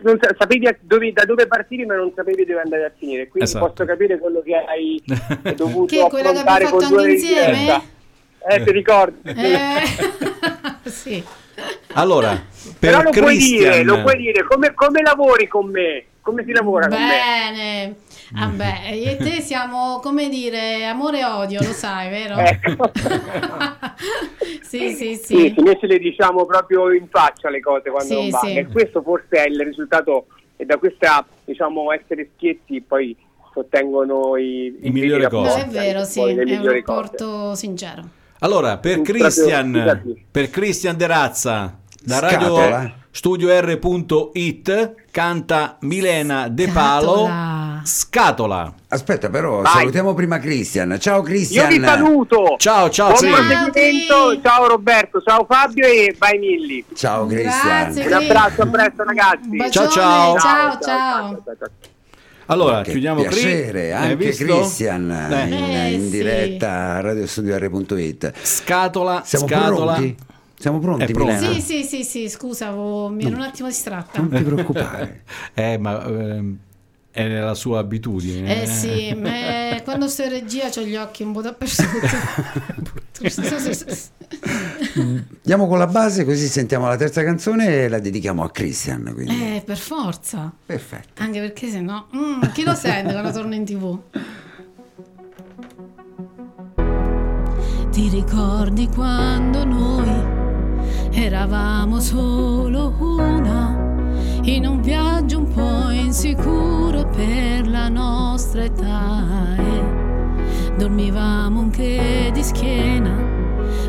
non 0.00 0.18
sa- 0.18 0.34
sapevi 0.38 0.66
a 0.66 0.76
dove- 0.80 1.12
da 1.12 1.24
dove 1.26 1.46
partivi 1.46 1.84
ma 1.84 1.94
non 1.94 2.12
sapevi 2.14 2.46
dove 2.46 2.60
andare 2.62 2.84
a 2.86 2.92
finire, 2.96 3.28
quindi 3.28 3.50
Esatto. 3.50 3.66
posso 3.66 3.84
capire 3.84 4.18
quello 4.18 4.40
che 4.42 4.54
hai 4.54 5.02
dovuto 5.54 5.94
Che 5.94 6.00
è 6.00 6.04
affrontare 6.04 6.38
abbiamo 6.38 6.70
con 6.70 6.80
fatto 6.80 6.92
due 6.94 7.02
ore 7.02 7.12
insieme? 7.12 7.82
Eh, 8.48 8.64
ti 8.64 8.70
ricordi? 8.72 9.18
Eh, 9.30 9.80
sì. 10.88 11.24
Allora, 11.94 12.30
per 12.30 12.74
Però 12.78 13.02
lo 13.02 13.10
puoi 13.10 13.36
Christian, 13.36 13.70
dire, 13.70 13.82
lo 13.84 14.02
puoi 14.02 14.16
dire, 14.16 14.44
come, 14.44 14.74
come 14.74 15.02
lavori 15.02 15.46
con 15.48 15.70
me? 15.70 16.04
Come 16.20 16.44
si 16.44 16.52
lavora 16.52 16.88
con 16.88 16.98
me? 17.00 17.08
Bene. 17.08 17.94
Vabbè, 18.32 18.88
io 18.92 19.10
e 19.12 19.16
te 19.16 19.40
siamo, 19.40 20.00
come 20.02 20.28
dire, 20.28 20.84
amore 20.84 21.20
e 21.20 21.24
odio, 21.24 21.60
lo 21.62 21.72
sai, 21.72 22.10
vero? 22.10 22.34
Ecco. 22.36 22.90
sì, 24.62 24.90
sì, 24.92 25.14
Sì, 25.14 25.52
sì. 25.54 25.54
noi 25.58 25.76
ce 25.80 25.86
le 25.86 25.98
diciamo 25.98 26.44
proprio 26.44 26.92
in 26.92 27.06
faccia 27.08 27.48
le 27.50 27.60
cose 27.60 27.88
quando 27.90 28.08
Sì, 28.14 28.20
non 28.20 28.30
vanno. 28.30 28.48
sì. 28.48 28.56
E 28.56 28.66
questo 28.66 29.02
forse 29.02 29.44
è 29.44 29.46
il 29.48 29.60
risultato, 29.64 30.26
e 30.56 30.64
da 30.64 30.76
questa, 30.76 31.24
diciamo, 31.44 31.92
essere 31.92 32.30
schietti 32.34 32.80
poi 32.82 33.16
si 33.52 33.58
ottengono 33.60 34.36
i, 34.36 34.76
I 34.82 34.90
migliori 34.90 35.22
rapporti, 35.22 35.46
No, 35.48 35.54
cose. 35.54 35.64
è 35.64 35.68
vero, 35.68 36.04
sì, 36.04 36.20
è 36.20 36.24
un 36.32 36.36
migliori 36.42 36.82
cose. 36.82 37.00
rapporto 37.00 37.54
sincero. 37.54 38.02
Allora, 38.40 38.78
per 38.78 39.02
Christian, 39.02 40.18
per 40.30 40.50
Christian 40.50 40.96
De 40.96 41.06
Razza, 41.06 41.78
da 42.02 42.16
Scatola. 42.16 42.68
Radio 42.68 43.04
Studio 43.16 43.48
R.it, 43.48 44.94
canta 45.10 45.78
Milena 45.80 46.48
De 46.48 46.68
Palo, 46.68 47.24
Scatola. 47.24 47.80
Scatola. 47.82 48.74
Aspetta, 48.88 49.30
però, 49.30 49.62
Vai. 49.62 49.72
salutiamo 49.72 50.12
prima 50.12 50.38
Cristian. 50.38 50.98
Ciao 51.00 51.16
Io 51.16 51.22
Cristian. 51.22 51.68
vi 51.68 51.80
saluto. 51.80 52.56
Ciao, 52.58 52.90
ciao, 52.90 53.12
Buon 53.12 53.18
sì. 53.20 53.28
proseguimento. 53.30 54.40
Ciao 54.42 54.66
Roberto, 54.66 55.22
ciao 55.22 55.46
Fabio 55.48 55.86
e 55.86 56.14
vai 56.18 56.38
Milli. 56.38 56.84
Ciao 56.94 57.24
Cristian. 57.24 57.92
Grazie, 57.94 58.06
Un 58.06 58.12
abbraccio, 58.12 58.62
a 58.62 58.66
presto 58.66 59.02
ragazzi. 59.02 59.70
Ciao, 59.70 59.84
bacione, 59.86 59.90
ciao. 59.90 60.38
ciao, 60.38 60.78
ciao. 60.78 61.42
ciao. 61.46 61.94
Allora, 62.46 62.82
Che 62.82 62.90
chiudiamo 62.92 63.22
qui. 63.22 63.28
piacere, 63.28 63.92
anche? 63.92 64.30
Cristian 64.30 65.10
Eh, 65.10 65.46
in, 65.48 65.52
Eh, 65.54 65.92
in 65.92 66.10
diretta 66.10 66.70
a 66.94 67.00
radiostudio.it. 67.00 68.32
Scatola, 68.42 69.22
Siamo 69.24 69.46
scatola. 69.48 69.92
pronti? 69.94 70.16
Siamo 70.58 70.78
pronti. 70.78 71.12
Milena? 71.12 71.52
Sì, 71.52 71.60
sì, 71.60 71.82
sì, 71.82 72.02
sì, 72.04 72.28
scusa, 72.28 72.70
mi 72.70 73.24
ero 73.24 73.34
un 73.36 73.42
attimo 73.42 73.68
distratta. 73.68 74.20
Non 74.20 74.30
ti 74.30 74.42
preoccupare. 74.42 75.22
Eh, 75.54 75.76
ma 75.78 76.04
ehm, 76.04 76.56
è 77.16 77.26
nella 77.28 77.54
sua 77.54 77.78
abitudine. 77.78 78.62
Eh 78.62 78.66
sì, 78.66 79.14
ma 79.14 79.80
quando 79.84 80.06
sto 80.06 80.24
in 80.24 80.28
regia 80.28 80.68
ho 80.68 80.82
gli 80.82 80.96
occhi 80.96 81.22
un 81.22 81.32
po' 81.32 81.40
dappertutto. 81.40 82.14
Andiamo 85.40 85.66
con 85.66 85.78
la 85.78 85.86
base 85.86 86.26
così 86.26 86.46
sentiamo 86.46 86.86
la 86.88 86.96
terza 86.96 87.24
canzone 87.24 87.84
e 87.84 87.88
la 87.88 88.00
dedichiamo 88.00 88.44
a 88.44 88.50
Christian. 88.50 89.12
Quindi. 89.14 89.56
eh, 89.56 89.62
per 89.64 89.78
forza. 89.78 90.52
Perfetto. 90.66 91.22
Anche 91.22 91.40
perché 91.40 91.70
se 91.70 91.80
no, 91.80 92.08
mm, 92.14 92.42
chi 92.52 92.64
lo 92.64 92.74
sente 92.74 93.12
quando 93.12 93.32
torna 93.32 93.54
in 93.54 93.64
tv? 93.64 93.98
Ti 97.92 98.08
ricordi 98.10 98.88
quando 98.88 99.64
noi 99.64 100.22
eravamo 101.12 101.98
solo 101.98 102.94
una 103.00 103.85
in 104.46 104.64
un 104.64 104.80
viaggio 104.80 105.38
un 105.38 105.52
po' 105.52 105.90
insicuro 105.90 107.04
per 107.08 107.66
la 107.68 107.88
nostra 107.88 108.62
età 108.62 109.56
e 109.56 110.74
dormivamo 110.76 111.60
anche 111.60 112.30
di 112.32 112.42
schiena 112.44 113.10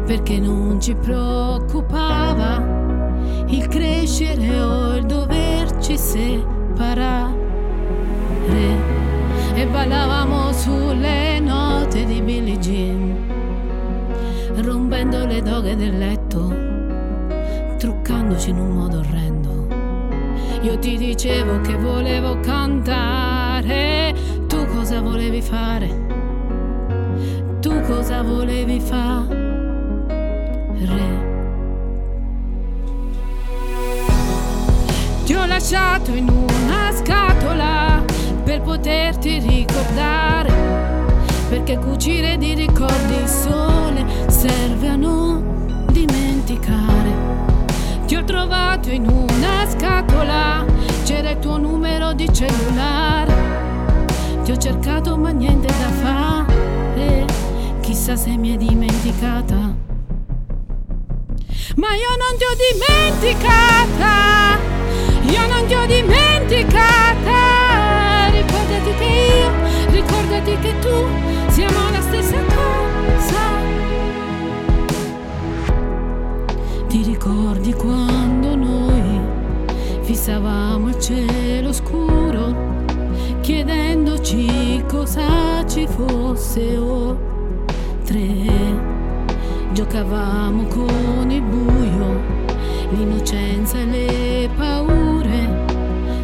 perché 0.03 0.39
non 0.39 0.81
ci 0.81 0.95
preoccupava 0.95 2.75
il 3.47 3.67
crescere 3.67 4.59
o 4.59 4.95
il 4.95 5.05
doverci 5.05 5.95
separare. 5.97 7.35
E 9.53 9.65
ballavamo 9.67 10.51
sulle 10.53 11.39
note 11.39 12.03
di 12.05 12.21
Billie 12.21 12.57
Jean 12.57 13.15
rompendo 14.55 15.25
le 15.25 15.41
doghe 15.41 15.75
del 15.75 15.97
letto 15.97 16.55
truccandoci 17.77 18.49
in 18.49 18.59
un 18.59 18.69
modo 18.69 18.99
orrendo 18.99 19.26
io 20.61 20.77
ti 20.79 20.97
dicevo 20.97 21.61
che 21.61 21.75
volevo 21.75 22.39
cantare. 22.39 24.13
Tu 24.47 24.65
cosa 24.67 25.01
volevi 25.01 25.41
fare? 25.41 26.05
Tu 27.59 27.81
cosa 27.81 28.21
volevi 28.21 28.79
fare? 28.79 29.45
Ti 35.25 35.33
ho 35.33 35.45
lasciato 35.45 36.11
in 36.11 36.29
una 36.29 36.91
scatola 36.93 38.01
per 38.45 38.61
poterti 38.61 39.39
ricordare, 39.39 40.49
perché 41.49 41.77
cucire 41.77 42.37
di 42.37 42.53
ricordi 42.53 43.27
sole 43.27 44.05
serve 44.27 44.87
a 44.87 44.95
non 44.95 45.85
dimenticare. 45.91 47.11
Ti 48.05 48.15
ho 48.15 48.23
trovato 48.23 48.89
in 48.89 49.05
una 49.05 49.26
scatola, 49.69 50.65
c'era 51.03 51.31
il 51.31 51.39
tuo 51.39 51.57
numero 51.57 52.13
di 52.13 52.31
cellulare. 52.31 53.33
Ti 54.43 54.51
ho 54.51 54.57
cercato 54.57 55.17
ma 55.17 55.29
niente 55.29 55.67
da 55.67 55.89
fare, 56.01 57.25
chissà 57.81 58.15
se 58.15 58.35
mi 58.37 58.51
hai 58.51 58.57
dimenticata. 58.57 59.55
Ma 61.75 61.93
io 61.93 62.15
non 62.17 62.37
ti 62.37 62.43
ho 62.43 62.55
dimenticata, 62.71 64.57
io 65.21 65.47
non 65.47 65.65
ti 65.67 65.73
ho 65.73 65.85
dimenticata 65.85 67.67
ricordati 68.31 68.93
che 68.97 69.03
io, 69.03 69.51
ricordati 69.91 70.57
che 70.59 70.79
tu 70.79 71.07
siamo 71.47 71.89
la 71.91 72.01
stessa 72.01 72.37
cosa. 72.55 73.45
Ti 76.87 77.03
ricordi 77.03 77.73
quando 77.73 78.55
noi 78.55 79.06
fissavamo 80.07 80.87
il 80.87 80.99
cielo 80.99 81.73
scuro, 81.73 82.55
chiedendoci 83.41 84.81
cosa 84.87 85.65
ci 85.67 85.85
fosse 85.85 86.77
oltre. 86.77 88.15
Giocavamo 89.73 90.63
con 90.67 91.29
il 91.29 91.41
buio, 91.41 92.21
l'innocenza 92.91 93.79
e 93.79 93.85
le 93.85 94.49
paure, 94.55 95.65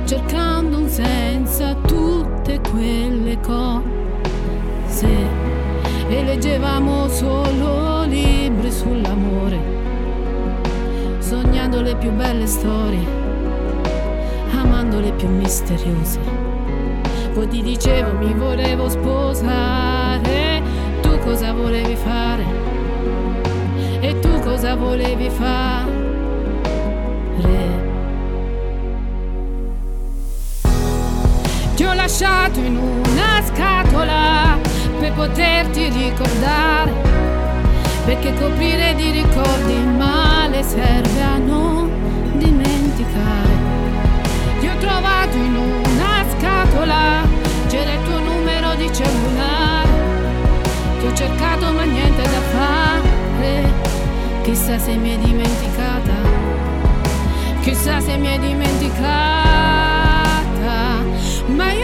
cercando 0.06 0.78
un 0.78 0.88
senso 0.88 1.66
a 1.66 1.76
tutte 1.76 2.62
quelle 2.72 3.38
cose 3.42 3.82
e 6.08 6.24
leggevamo 6.24 7.10
solo 7.10 8.04
libri 8.04 8.72
sull'amore, 8.72 9.60
sognando 11.20 11.82
le 11.82 11.98
più 11.98 12.12
belle 12.12 12.48
storie, 12.48 13.23
amando 14.56 14.99
le 14.99 15.12
più 15.12 15.28
misteriose. 15.30 16.20
Poi 17.34 17.47
ti 17.47 17.62
dicevo 17.62 18.18
mi 18.18 18.34
volevo 18.34 18.89
sposare, 18.89 20.62
tu 21.01 21.18
cosa 21.20 21.51
volevi 21.51 21.95
fare? 21.95 22.45
E 23.99 24.20
tu 24.20 24.39
cosa 24.41 24.76
volevi 24.76 25.30
fare? 25.30 26.01
Ti 31.76 31.84
ho 31.86 31.93
lasciato 31.95 32.60
in 32.60 32.78
una 32.78 33.41
scatola 33.43 34.60
per 34.99 35.12
poterti 35.14 35.89
ricordare, 35.89 36.91
perché 38.06 38.32
coprire 38.36 38.93
di 38.93 39.10
ricordi 39.10 39.74
il 39.74 39.88
male 39.88 40.62
serve 40.62 41.22
a 41.24 41.38
non 41.38 41.89
dimenticare. 42.38 43.53
Trovato 45.34 45.38
in 45.38 45.56
una 45.56 46.24
scatola, 46.38 47.28
c'era 47.68 47.94
il 47.94 48.04
tuo 48.04 48.20
numero 48.20 48.76
di 48.76 48.88
cellulare, 48.94 49.90
ti 51.00 51.06
ho 51.08 51.14
cercato 51.14 51.72
ma 51.72 51.84
niente 51.84 52.22
da 52.22 52.42
fare, 52.52 53.74
chissà 54.44 54.78
se 54.78 54.96
mi 54.96 55.12
hai 55.12 55.18
dimenticata, 55.18 56.14
chissà 57.62 58.00
se 58.00 58.18
mi 58.18 58.28
hai 58.28 58.40
dimenticata. 58.40 59.02
Ma 61.48 61.72
io 61.72 61.83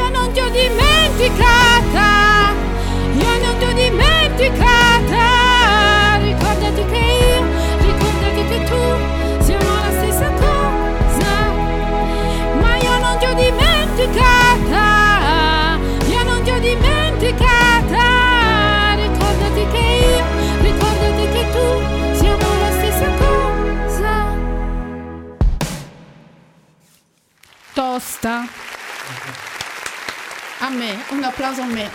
me, 30.80 30.98
un 31.10 31.24
applauso 31.24 31.62
a 31.62 31.66
me. 31.66 31.90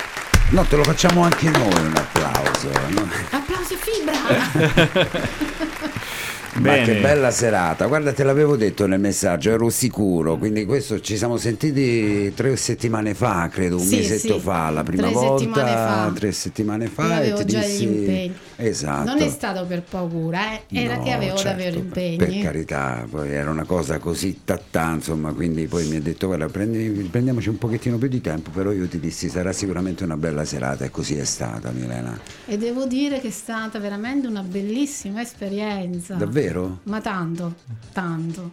No, 0.50 0.62
te 0.64 0.76
lo 0.76 0.84
facciamo 0.84 1.22
anche 1.22 1.48
noi 1.48 1.72
un 1.72 1.96
applauso. 1.96 2.70
no? 2.90 3.08
Applausi 3.30 3.76
fibra. 3.76 4.12
Ma 6.54 6.60
Bene. 6.70 6.84
che 6.84 7.00
bella 7.00 7.32
serata, 7.32 7.86
guarda 7.86 8.12
te 8.12 8.22
l'avevo 8.22 8.54
detto 8.56 8.86
nel 8.86 9.00
messaggio, 9.00 9.50
ero 9.50 9.70
sicuro, 9.70 10.36
quindi 10.36 10.64
questo 10.64 11.00
ci 11.00 11.16
siamo 11.16 11.36
sentiti 11.36 12.32
tre 12.32 12.54
settimane 12.56 13.12
fa, 13.12 13.48
credo, 13.52 13.76
un 13.76 13.82
Sì, 13.84 13.96
mesetto 13.96 14.38
sì, 14.38 14.40
fa, 14.44 14.70
la 14.70 14.84
prima 14.84 15.02
tre 15.02 15.12
volta, 15.12 15.38
settimane 15.38 15.70
fa. 15.72 16.12
tre 16.14 16.32
settimane 16.32 16.86
fa 16.86 17.02
Io 17.06 17.10
e 17.10 17.16
avevo 17.16 17.44
già 17.44 17.58
dissi- 17.58 17.86
gli 17.86 17.92
impegni. 17.98 18.34
Esatto. 18.56 19.04
Non 19.10 19.20
è 19.20 19.28
stato 19.28 19.66
per 19.66 19.82
paura, 19.82 20.52
eh, 20.52 20.60
era 20.70 20.94
No, 20.94 21.02
che 21.02 21.10
avevo 21.10 21.36
certo, 21.36 21.48
davvero 21.48 21.80
Per 21.92 22.08
impegni. 22.12 22.40
carità, 22.42 23.04
poi 23.10 23.32
era 23.32 23.50
una 23.50 23.64
cosa 23.64 23.98
così 23.98 24.42
tattà, 24.44 24.92
insomma, 24.94 25.32
quindi 25.32 25.66
poi 25.66 25.86
mi 25.88 25.96
ha 25.96 26.00
detto 26.00 26.28
guarda 26.28 26.46
prendi- 26.46 27.08
prendiamoci 27.10 27.48
un 27.48 27.58
pochettino 27.58 27.98
più 27.98 28.06
di 28.08 28.20
tempo, 28.20 28.50
però 28.50 28.70
io 28.70 28.86
ti 28.86 29.00
dissi 29.00 29.28
sarà 29.28 29.52
sicuramente 29.52 30.04
una 30.04 30.16
bella 30.16 30.44
serata 30.44 30.84
e 30.84 30.90
così 30.90 31.16
è 31.16 31.24
stata 31.24 31.72
Milena. 31.72 32.16
E 32.46 32.56
devo 32.58 32.86
dire 32.86 33.18
che 33.20 33.28
è 33.28 33.32
stata 33.32 33.80
veramente 33.80 34.28
una 34.28 34.42
bellissima 34.42 35.20
esperienza. 35.20 36.14
Davvero? 36.14 36.42
Ma 36.84 37.00
tanto, 37.00 37.54
tanto. 37.92 38.50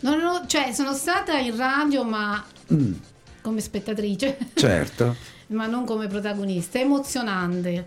Non 0.00 0.20
ho- 0.22 0.46
cioè, 0.46 0.72
sono 0.72 0.92
stata 0.92 1.36
in 1.38 1.56
radio, 1.56 2.04
ma 2.04 2.44
Mm, 2.72 2.92
come 3.42 3.60
spettatrice, 3.60 4.36
certo. 4.54 5.14
ma 5.48 5.66
non 5.66 5.84
come 5.84 6.06
protagonista. 6.08 6.78
È 6.78 6.82
emozionante, 6.82 7.86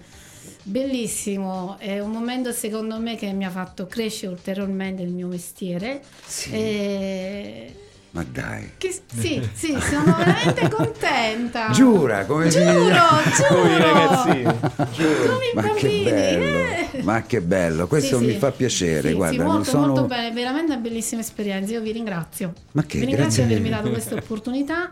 bellissimo. 0.63 1.77
È 1.77 1.99
un 1.99 2.11
momento, 2.11 2.51
secondo 2.51 2.97
me, 2.99 3.15
che 3.15 3.31
mi 3.33 3.45
ha 3.45 3.49
fatto 3.49 3.85
crescere 3.87 4.31
ulteriormente 4.31 5.01
il 5.03 5.09
mio 5.11 5.27
mestiere. 5.27 6.01
Sì. 6.25 6.51
E- 6.51 7.75
Ma 8.11 8.25
dai. 8.27 8.71
che- 8.77 8.91
sì, 9.19 9.39
sì, 9.53 9.77
sono 9.79 10.15
veramente 10.17 10.67
contenta. 10.69 11.69
Giura, 11.73 12.25
come 12.25 12.49
si 12.49 12.57
Giuro, 12.59 12.71
Come 12.73 13.69
i 13.69 13.77
giuro. 13.77 13.93
ragazzini. 13.93 14.43
Come 14.43 15.45
i 15.45 15.53
Ma 15.53 15.61
che 15.61 15.67
bambini. 15.69 16.03
bello, 16.03 16.57
eh. 16.57 17.03
ma 17.03 17.21
che 17.23 17.41
bello, 17.41 17.87
questo 17.87 18.17
Sì, 18.17 18.25
mi 18.25 18.31
sì. 18.33 18.37
fa 18.39 18.51
piacere, 18.51 19.09
Sì, 19.09 19.13
guarda, 19.15 19.43
molto, 19.43 19.63
sono... 19.69 19.85
molto 19.87 20.05
bene, 20.05 20.31
veramente 20.31 20.71
una 20.71 20.81
bellissima 20.81 21.21
esperienza. 21.21 21.71
Io 21.73 21.81
vi 21.81 21.91
ringrazio. 21.91 22.53
Ma 22.71 22.83
che, 22.83 22.97
vi 22.97 23.05
ringrazio 23.05 23.45
di 23.45 23.53
avermi 23.53 23.69
dato 23.69 23.89
questa 23.91 24.15
opportunità 24.15 24.89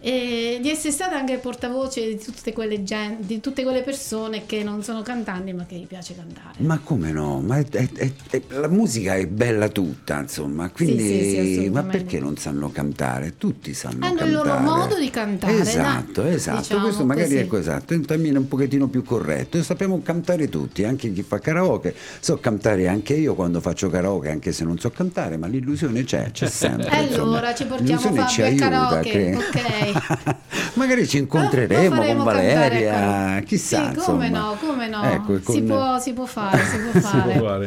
e 0.00 0.58
di 0.62 0.70
essere 0.70 0.92
stata 0.92 1.16
anche 1.16 1.38
portavoce 1.38 2.06
di 2.06 2.18
tutte 2.18 2.52
quelle 2.52 2.84
gen- 2.84 3.16
di 3.20 3.40
tutte 3.40 3.62
quelle 3.64 3.82
persone 3.82 4.46
che 4.46 4.62
non 4.62 4.82
sono 4.84 5.02
cantanti 5.02 5.52
ma 5.52 5.64
che 5.66 5.74
gli 5.76 5.86
piace 5.86 6.14
cantare. 6.14 6.54
Ma 6.58 6.78
come 6.82 7.10
no? 7.10 7.40
Ma 7.40 7.58
è- 7.58 7.66
è- 7.68 7.88
è- 8.30 8.42
la 8.50 8.68
musica 8.68 9.16
è 9.16 9.26
bella 9.26 9.68
tutta, 9.68 10.20
insomma, 10.20 10.70
quindi 10.70 11.02
sì, 11.02 11.18
sì, 11.24 11.34
ma 11.36 11.40
assolutamente. 11.80 11.96
perché 11.98 12.20
non 12.20 12.36
sanno 12.36 12.70
cantare? 12.70 13.34
Tutti 13.36 13.74
sanno 13.74 14.04
Hanno 14.06 14.14
cantare. 14.16 14.28
il 14.30 14.34
loro 14.36 14.58
modo 14.58 14.98
di 14.98 15.10
cantare. 15.10 15.58
Esatto, 15.58 16.24
esatto, 16.24 16.58
Diciamo 16.60 16.82
questo 16.84 17.04
magari 17.04 17.28
così. 17.30 17.36
è 17.38 17.46
così, 17.46 17.60
esatto, 17.62 17.92
è 17.92 17.96
un 17.96 18.06
termine 18.06 18.38
un 18.38 18.46
pochettino 18.48 18.86
più 18.88 19.02
corretto. 19.02 19.60
Sappiamo 19.62 20.00
cantare 20.02 20.48
tutti, 20.48 20.84
anche 20.84 21.12
chi 21.12 21.22
fa 21.22 21.38
karaoke. 21.40 21.94
So 22.20 22.38
cantare 22.38 22.86
anche 22.88 23.14
io 23.14 23.34
quando 23.34 23.60
faccio 23.60 23.88
karaoke, 23.90 24.30
anche 24.30 24.52
se 24.52 24.62
non 24.64 24.78
so 24.78 24.90
cantare, 24.90 25.36
ma 25.36 25.46
l'illusione 25.48 26.04
c'è, 26.04 26.30
c'è 26.30 26.46
sempre. 26.48 26.88
E 26.90 27.14
allora 27.14 27.52
ci 27.54 27.64
portiamo 27.64 28.00
Fabio 28.00 28.44
al 28.44 28.54
karaoke, 28.54 29.10
che- 29.10 29.34
ok? 29.36 29.87
Magari 30.74 31.06
ci 31.08 31.18
incontreremo 31.18 31.96
con 31.96 32.04
cantare 32.06 32.54
Valeria, 32.54 33.34
a- 33.36 33.40
chissà. 33.40 33.90
Sì, 33.92 33.96
come 33.98 34.26
insomma. 34.26 34.48
no, 34.50 34.56
come 34.60 34.88
no. 34.88 35.02
Ecco, 35.02 35.36
si, 35.38 35.42
con- 35.44 35.64
può, 35.66 35.98
si 35.98 36.12
può 36.12 36.24
fare, 36.26 36.58
si 36.64 36.78
può 36.78 37.00
fare. 37.00 37.32
può 37.38 37.46
fare. 37.48 37.66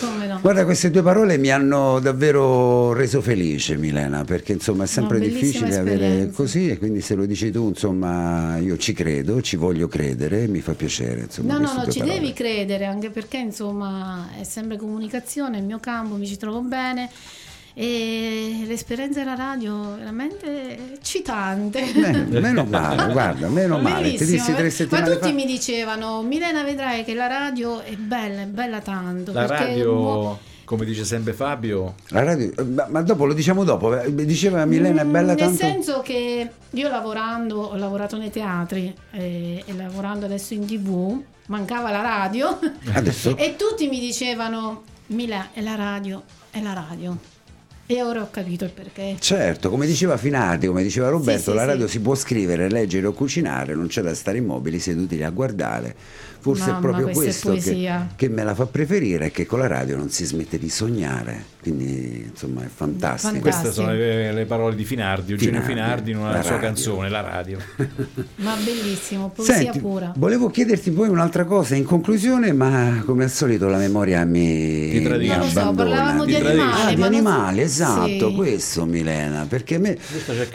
Come 0.00 0.26
no. 0.26 0.38
Guarda, 0.40 0.64
queste 0.64 0.90
due 0.90 1.02
parole 1.02 1.36
mi 1.38 1.50
hanno 1.50 1.98
davvero 2.00 2.92
reso 2.92 3.20
felice, 3.20 3.76
Milena, 3.76 4.24
perché 4.24 4.52
insomma 4.52 4.84
è 4.84 4.86
sempre 4.86 5.20
difficile 5.20 5.76
avere 5.76 5.94
esperienza. 6.04 6.36
così 6.36 6.68
e 6.70 6.78
quindi 6.78 7.00
se 7.00 7.14
lo 7.14 7.26
dici 7.26 7.50
tu, 7.50 7.68
insomma, 7.68 8.56
io 8.58 8.76
ci 8.76 8.92
credo, 8.92 9.40
ci 9.42 9.56
voglio 9.56 9.86
credere, 9.88 10.46
mi 10.48 10.60
fa 10.60 10.72
piacere. 10.72 11.22
Insomma, 11.22 11.52
No, 11.58 11.58
no, 11.66 11.72
no, 11.84 11.90
ci 11.90 11.98
parole. 12.00 12.18
devi 12.20 12.32
credere 12.32 12.84
anche 12.86 13.10
perché 13.10 13.38
insomma 13.38 14.28
è 14.38 14.44
sempre 14.44 14.76
comunicazione, 14.76 15.56
è 15.56 15.60
il 15.60 15.66
mio 15.66 15.78
campo, 15.78 16.16
mi 16.16 16.26
ci 16.26 16.36
trovo 16.36 16.60
bene 16.60 17.08
e 17.80 18.64
l'esperienza 18.66 19.20
della 19.20 19.36
radio 19.36 19.94
è 19.94 19.98
veramente 19.98 20.94
eccitante. 20.94 21.80
Beh, 21.94 22.40
meno 22.40 22.64
male, 22.68 23.12
guarda, 23.12 23.46
meno 23.46 23.78
male. 23.78 24.14
Ti 24.14 24.24
dissi 24.24 24.52
tre 24.52 24.62
eh. 24.62 24.64
Ma 24.64 24.70
settimane 24.70 25.10
tutti 25.12 25.28
fa. 25.28 25.32
mi 25.32 25.46
dicevano, 25.46 26.22
Milena 26.22 26.64
vedrai 26.64 27.04
che 27.04 27.14
la 27.14 27.28
radio 27.28 27.80
è 27.80 27.94
bella, 27.94 28.42
è 28.42 28.46
bella 28.46 28.80
tanto. 28.80 29.32
La 29.32 29.46
radio, 29.46 30.36
come 30.64 30.84
dice 30.84 31.04
sempre 31.04 31.32
Fabio, 31.34 31.94
La 32.08 32.24
radio, 32.24 32.52
ma, 32.66 32.88
ma 32.90 33.00
dopo 33.02 33.26
lo 33.26 33.32
diciamo 33.32 33.62
dopo, 33.62 33.96
eh, 33.96 34.12
diceva 34.12 34.64
Milena 34.64 35.02
è 35.02 35.04
bella 35.04 35.34
Mm, 35.34 35.36
Nel 35.36 35.36
tanto. 35.36 35.56
senso 35.56 36.00
che 36.00 36.50
io 36.68 36.88
lavorando, 36.88 37.60
ho 37.60 37.76
lavorato 37.76 38.16
nei 38.16 38.30
teatri 38.30 38.92
eh, 39.12 39.62
e 39.64 39.72
lavorando 39.76 40.24
adesso 40.26 40.52
in 40.52 40.66
tv, 40.66 41.22
mancava 41.46 41.92
la 41.92 42.02
radio 42.02 42.58
Adesso 42.92 43.36
e 43.38 43.54
tutti 43.54 43.86
mi 43.86 44.00
dicevano, 44.00 44.82
Mila, 45.06 45.50
è 45.52 45.60
la 45.60 45.76
radio, 45.76 46.24
è 46.50 46.60
la 46.60 46.72
radio. 46.72 47.36
E 47.90 48.02
ora 48.02 48.20
ho 48.20 48.28
capito 48.30 48.64
il 48.66 48.70
perché. 48.70 49.16
Certo, 49.18 49.70
come 49.70 49.86
diceva 49.86 50.18
Finardi, 50.18 50.66
come 50.66 50.82
diceva 50.82 51.08
Roberto, 51.08 51.40
Sì, 51.40 51.50
sì, 51.50 51.56
la 51.56 51.64
radio 51.64 51.86
sì. 51.86 51.92
si 51.92 52.00
può 52.00 52.14
scrivere, 52.14 52.68
leggere 52.68 53.06
o 53.06 53.12
cucinare, 53.12 53.74
non 53.74 53.86
c'è 53.86 54.02
da 54.02 54.14
stare 54.14 54.36
immobili 54.36 54.78
seduti 54.78 55.22
a 55.22 55.30
guardare. 55.30 55.94
Forse 56.54 56.70
Mamma, 56.70 56.78
è 56.78 56.80
proprio 56.80 57.08
questa 57.10 57.48
è 57.48 57.52
questo 57.52 57.70
che, 57.72 58.00
che 58.16 58.28
me 58.28 58.44
la 58.44 58.54
fa 58.54 58.66
preferire, 58.66 59.26
è 59.26 59.30
che 59.30 59.44
con 59.46 59.58
la 59.58 59.66
radio 59.66 59.96
non 59.96 60.08
si 60.10 60.24
smette 60.24 60.58
di 60.58 60.68
sognare, 60.68 61.44
quindi 61.62 62.26
insomma 62.30 62.62
è 62.64 62.68
fantastico. 62.72 63.34
Fantastico. 63.34 63.40
queste 63.40 63.72
sono 63.72 63.92
le, 63.92 64.32
le 64.32 64.44
parole 64.46 64.74
di 64.74 64.84
Finardi, 64.84 65.32
Eugenio 65.32 65.60
Finardi, 65.60 65.72
Finardi 65.72 66.10
in 66.12 66.16
una 66.18 66.40
sua 66.42 66.50
radio. 66.52 66.58
canzone, 66.66 67.08
La 67.08 67.20
radio. 67.20 67.58
Ma 68.36 68.54
bellissimo, 68.64 69.30
poesia 69.34 69.54
Senti, 69.56 69.78
pura. 69.80 70.12
volevo 70.16 70.48
chiederti 70.50 70.90
poi 70.90 71.08
un'altra 71.08 71.44
cosa 71.44 71.74
in 71.74 71.84
conclusione, 71.84 72.52
ma 72.52 73.02
come 73.04 73.24
al 73.24 73.30
solito 73.30 73.68
la 73.68 73.78
memoria 73.78 74.24
mi, 74.24 74.90
Ti 74.90 74.98
mi 74.98 75.04
tradisce. 75.04 75.36
Non 75.36 75.44
lo 75.44 75.50
so, 75.50 75.58
abbandona. 75.60 75.90
parlavamo 75.90 76.24
di 76.24 76.34
animali. 76.34 76.60
Ah, 76.60 76.88
di 76.88 76.96
ma 76.96 77.04
non 77.08 77.14
animali, 77.14 77.60
esatto, 77.60 78.28
Sì. 78.28 78.34
questo 78.34 78.84
Milena, 78.86 79.46
perché 79.48 79.74
a 79.74 79.78
me 79.78 79.98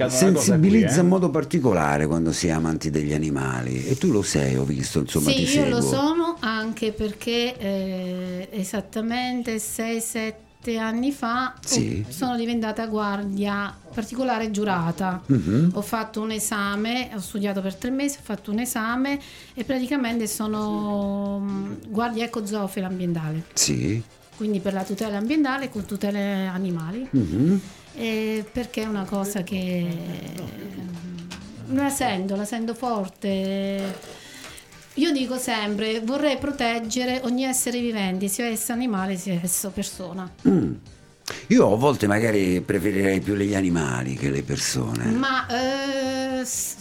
sensibilizza 0.08 0.88
qui, 0.88 0.98
eh. 0.98 1.02
in 1.02 1.08
modo 1.08 1.30
particolare 1.30 2.08
quando 2.08 2.32
si 2.32 2.48
è 2.48 2.52
amanti 2.52 2.90
degli 2.90 3.14
animali 3.14 3.86
e 3.88 3.98
tu 3.98 4.12
lo 4.12 4.22
sei, 4.22 4.56
ho 4.56 4.64
visto, 4.64 5.00
insomma, 5.00 5.30
sì, 5.30 5.36
ti 5.36 5.42
io 5.44 5.48
seguo. 5.48 5.82
Sono 5.90 6.38
anche 6.40 6.92
perché 6.92 7.58
eh, 7.58 8.48
esattamente 8.52 9.56
6-7 9.58 10.78
anni 10.80 11.12
fa 11.12 11.54
Sì. 11.64 12.06
oh, 12.08 12.12
sono 12.12 12.36
diventata 12.38 12.86
guardia 12.88 13.76
particolare 13.94 14.50
giurata. 14.52 15.22
Mhm. 15.26 15.72
Ho 15.74 15.82
fatto 15.82 16.22
un 16.22 16.32
esame, 16.32 17.10
ho 17.14 17.20
studiato 17.20 17.62
per 17.62 17.76
tre 17.76 17.90
mesi, 17.92 18.18
ho 18.20 18.24
fatto 18.24 18.52
un 18.52 18.60
esame 18.60 19.20
e 19.54 19.64
praticamente 19.66 20.26
sono 20.28 21.40
mm, 21.42 21.74
guardia 21.90 22.24
ecozoofila 22.26 22.88
ambientale, 22.88 23.44
Sì. 23.54 24.02
quindi 24.38 24.60
per 24.60 24.74
la 24.74 24.84
tutela 24.84 25.18
ambientale 25.18 25.70
con 25.70 25.86
tutele 25.86 26.48
animali. 26.48 27.10
Eh, 27.96 28.44
perché 28.52 28.82
è 28.84 28.86
una 28.88 29.04
cosa 29.04 29.44
che 29.44 29.86
mm, 31.70 31.76
la 31.78 31.90
sento, 31.90 32.36
la 32.36 32.46
sento 32.46 32.74
forte. 32.74 34.22
Io 34.96 35.12
dico 35.12 35.38
sempre, 35.38 36.02
vorrei 36.02 36.38
proteggere 36.38 37.22
ogni 37.24 37.46
essere 37.46 37.80
vivente, 37.80 38.28
sia 38.28 38.46
esso 38.46 38.74
animale 38.74 39.16
sia 39.18 39.40
esso 39.42 39.70
persona. 39.72 40.30
Mm. 40.48 40.74
Io 41.48 41.74
a 41.74 41.76
volte 41.78 42.06
magari 42.06 42.62
preferirei 42.62 43.20
più 43.20 43.34
gli 43.36 43.56
animali 43.56 44.14
che 44.16 44.30
le 44.30 44.44
persone. 44.44 45.06
Ma 45.06 45.48
eh, 45.48 46.46
s- 46.46 46.76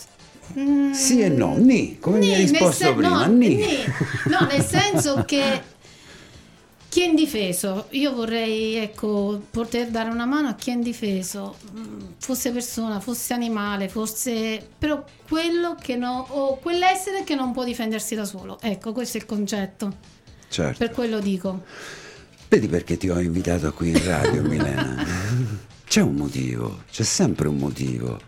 mm, 0.59 0.93
Sì 0.93 1.23
e 1.23 1.29
no, 1.29 1.57
ni, 1.57 1.99
come 2.01 2.19
mi 2.19 2.35
hai 2.35 2.41
risposto 2.43 2.85
sen- 2.85 2.97
prima, 2.97 3.25
no, 3.27 3.33
ni. 3.33 3.55
ni. 3.57 3.67
No, 4.27 4.47
nel 4.51 4.63
senso 4.65 5.23
che 5.25 5.63
chi 6.93 7.01
è 7.01 7.07
indifeso, 7.07 7.87
io 7.93 8.13
vorrei 8.13 8.75
ecco, 8.75 9.41
poter 9.51 9.89
dare 9.89 10.11
una 10.11 10.27
mano 10.27 10.49
a 10.49 10.55
chi 10.55 10.69
è 10.69 10.75
indifeso, 10.75 11.57
mm, 11.75 12.01
fosse 12.19 12.51
persona, 12.51 13.01
fosse 13.01 13.33
animale, 13.33 13.89
fosse 13.89 14.69
però 14.77 15.03
quello 15.27 15.75
che 15.81 15.97
no, 15.97 16.27
o 16.29 16.59
quell'essere 16.59 17.25
che 17.25 17.35
non 17.35 17.53
può 17.53 17.65
difendersi 17.65 18.15
da 18.15 18.27
solo. 18.27 18.61
Ecco, 18.61 18.93
questo 18.93 19.17
è 19.17 19.21
il 19.23 19.27
concetto. 19.27 19.97
Certo. 20.51 20.77
Per 20.77 20.91
quello 20.91 21.19
dico. 21.21 21.63
Vedi 22.51 22.69
perché 22.69 22.99
ti 22.99 23.09
ho 23.09 23.19
invitato 23.19 23.73
qui 23.73 23.89
in 23.89 24.05
radio, 24.05 24.43
Milena? 24.47 25.03
C'è 25.87 26.03
un 26.03 26.15
motivo, 26.15 26.83
c'è 26.91 27.05
sempre 27.05 27.49
un 27.49 27.57
motivo. 27.57 28.21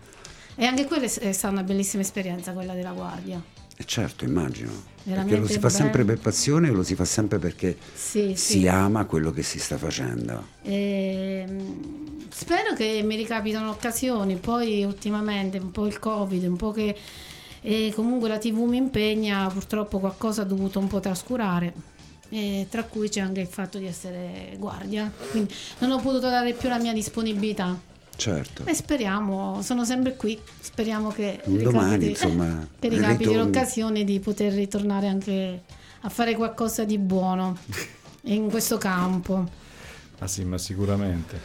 E 0.54 0.64
anche 0.64 0.86
quella 0.86 1.04
è 1.04 1.10
è 1.10 1.32
stata 1.32 1.52
una 1.52 1.64
bellissima 1.64 2.00
esperienza, 2.00 2.52
quella 2.52 2.72
della 2.72 2.92
guardia. 2.92 3.42
E 3.76 3.84
certo, 3.84 4.24
immagino. 4.24 4.70
Perché 4.70 5.10
Veramente 5.10 5.36
lo 5.40 5.46
si 5.46 5.58
fa 5.58 5.68
sempre 5.68 6.04
bello. 6.04 6.14
per 6.14 6.18
passione 6.32 6.68
e 6.68 6.70
lo 6.70 6.82
si 6.82 6.94
fa 6.94 7.04
sempre 7.04 7.38
perché 7.38 7.76
Sì, 7.94 8.34
si 8.36 8.60
sì. 8.60 8.68
ama 8.68 9.04
quello 9.04 9.32
che 9.32 9.42
si 9.42 9.58
sta 9.58 9.76
facendo. 9.76 10.46
Ehm, 10.62 12.26
spero 12.30 12.74
che 12.74 13.02
mi 13.04 13.16
ricapitano 13.16 13.70
occasioni, 13.70 14.36
poi 14.36 14.84
ultimamente 14.84 15.58
un 15.58 15.70
po' 15.70 15.86
il 15.86 15.98
Covid, 15.98 16.44
un 16.44 16.56
po' 16.56 16.70
che 16.72 16.96
eh, 17.60 17.92
comunque 17.94 18.28
la 18.28 18.38
TV 18.38 18.58
mi 18.62 18.76
impegna, 18.76 19.48
purtroppo 19.52 19.98
qualcosa 19.98 20.42
ho 20.42 20.46
dovuto 20.46 20.78
un 20.78 20.86
po' 20.86 21.00
trascurare. 21.00 21.72
eh, 22.30 22.66
tra 22.70 22.82
cui 22.84 23.08
c'è 23.10 23.20
anche 23.20 23.40
il 23.42 23.46
fatto 23.46 23.78
di 23.78 23.86
essere 23.86 24.56
guardia, 24.58 25.12
quindi 25.30 25.52
non 25.80 25.90
ho 25.92 25.98
potuto 26.00 26.28
dare 26.30 26.52
più 26.54 26.68
la 26.68 26.78
mia 26.78 26.92
disponibilità. 26.92 27.78
Certo. 28.16 28.64
E 28.64 28.74
speriamo, 28.74 29.60
sono 29.62 29.84
sempre 29.84 30.16
qui, 30.16 30.38
speriamo 30.60 31.10
che 31.10 31.40
Un 31.44 31.62
domani, 31.62 32.06
ricapiti, 32.06 32.10
insomma, 32.10 32.66
che 32.78 32.88
ricapiti 32.88 33.34
l'occasione 33.34 34.04
di 34.04 34.20
poter 34.20 34.52
ritornare 34.52 35.08
anche 35.08 35.62
a 36.00 36.08
fare 36.08 36.34
qualcosa 36.34 36.84
di 36.84 36.98
buono 36.98 37.56
in 38.24 38.48
questo 38.50 38.78
campo. 38.78 39.62
Ah 40.18 40.26
sì, 40.26 40.44
ma 40.44 40.58
sicuramente. 40.58 41.40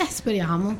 Eh, 0.00 0.06
speriamo. 0.10 0.76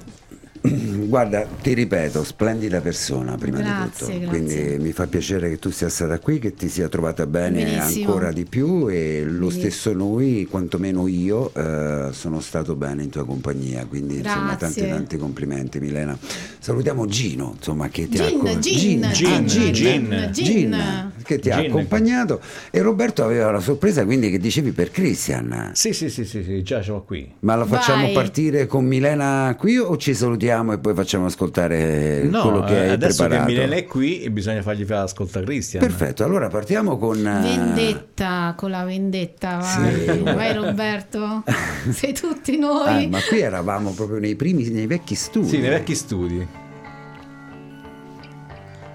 Guarda, 1.15 1.47
ti 1.61 1.75
ripeto, 1.75 2.25
splendida 2.25 2.81
persona 2.81 3.37
prima 3.37 3.59
di 3.59 3.65
Grazie, 3.65 4.07
tutto. 4.07 4.19
grazie. 4.19 4.27
Quindi 4.29 4.83
mi 4.83 4.93
fa 4.93 5.07
piacere 5.07 5.51
che 5.51 5.59
tu 5.59 5.71
sia 5.71 5.91
stata 5.91 6.19
qui, 6.19 6.39
che 6.39 6.55
ti 6.55 6.71
sia 6.71 6.89
trovata 6.89 7.27
bene 7.27 7.63
Benissimo. 7.65 8.07
ancora 8.07 8.33
di 8.33 8.45
più 8.47 8.89
e 8.89 9.23
lo 9.27 9.51
Sì. 9.51 9.59
stesso 9.59 9.93
noi, 9.93 10.47
quantomeno 10.51 11.07
io, 11.07 11.53
eh, 11.55 12.09
sono 12.13 12.41
stato 12.41 12.77
bene 12.77 13.03
in 13.03 13.11
tua 13.11 13.27
compagnia. 13.27 13.85
Quindi 13.85 14.17
insomma 14.17 14.57
tanti 14.57 14.81
Grazie. 14.81 14.89
tanti 14.89 15.17
complimenti 15.19 15.79
Milena. 15.81 16.17
Salutiamo 16.59 17.05
Gino, 17.07 17.53
insomma, 17.59 17.89
che 17.91 18.09
ti 18.09 18.17
ha 18.19 18.25
Gin, 18.27 18.37
accom- 18.39 18.59
gin, 18.61 18.73
Gin, 18.79 19.11
gin, 19.13 19.35
ah, 19.35 19.45
gin, 19.45 19.73
gin, 19.73 20.31
Gin, 20.33 21.13
che 21.25 21.39
ti 21.41 21.51
ha 21.51 21.57
Gin. 21.61 21.71
accompagnato 21.71 22.41
e 22.71 22.81
Roberto 22.81 23.23
aveva 23.23 23.51
la 23.51 23.61
sorpresa 23.61 24.03
quindi 24.07 24.31
che 24.31 24.39
dicevi 24.39 24.73
per 24.73 24.91
Christian. 24.91 25.73
Sì, 25.75 25.93
sì, 25.93 26.09
sì, 26.09 26.25
sì, 26.25 26.43
sì, 26.43 26.63
già 26.63 26.81
ce 26.81 26.91
l'ho 26.91 27.03
qui. 27.03 27.31
Ma 27.41 27.55
lo 27.55 27.67
facciamo 27.67 28.05
Vai. 28.05 28.15
partire 28.15 28.67
con 28.67 28.87
Milena 28.87 29.55
qui 29.59 29.77
o 29.77 29.95
ci 29.99 30.15
salutiamo 30.15 30.53
e 30.73 30.79
poi 30.79 30.95
facciamo 30.95 31.27
ascoltare 31.27 32.29
quello 32.31 32.63
che 32.65 32.79
hai 32.79 32.91
adesso 32.91 33.23
preparato? 33.25 33.47
che 33.49 33.53
Milena 33.55 33.75
è 33.77 33.85
qui 33.85 34.29
bisogna 34.31 34.63
fargli 34.63 34.85
fare 34.85 35.01
ascoltare 35.03 35.45
Christian. 35.45 35.83
Perfetto, 35.85 36.23
allora 36.25 36.49
partiamo 36.49 36.97
con... 36.97 37.19
eh, 37.27 37.41
Vendetta 37.41 38.55
con 38.57 38.71
la 38.71 38.85
vendetta, 38.85 39.57
vai, 39.59 40.05
Sì. 40.05 40.19
vai 40.23 40.53
Roberto, 40.55 41.43
sei 41.91 42.13
tutti 42.15 42.59
noi. 42.59 43.09
ma 43.09 43.19
qui 43.29 43.41
eravamo 43.41 43.93
proprio 43.93 44.19
nei 44.19 44.37
primi, 44.37 44.69
nei 44.71 44.87
vecchi 44.87 45.15
studi. 45.15 45.49
Sì, 45.49 45.59
nei 45.59 45.71
vecchi 45.71 45.95
studi. 45.95 46.47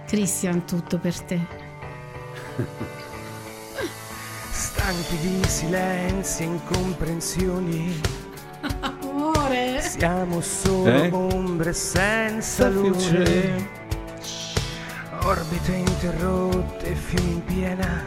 Christian, 0.07 0.65
tutto 0.65 0.97
per 0.97 1.19
te. 1.21 1.39
Stanchi 4.51 5.17
di 5.21 5.47
silenzi 5.47 6.43
e 6.43 6.45
incomprensioni, 6.47 7.99
siamo 9.97 10.39
solo 10.41 10.87
Eh? 11.03 11.09
ombre 11.11 11.73
senza 11.73 12.69
luce, 12.69 13.67
orbite 15.23 15.71
interrotte, 15.73 16.93
fiumi 16.93 17.31
in 17.31 17.43
piena. 17.45 18.03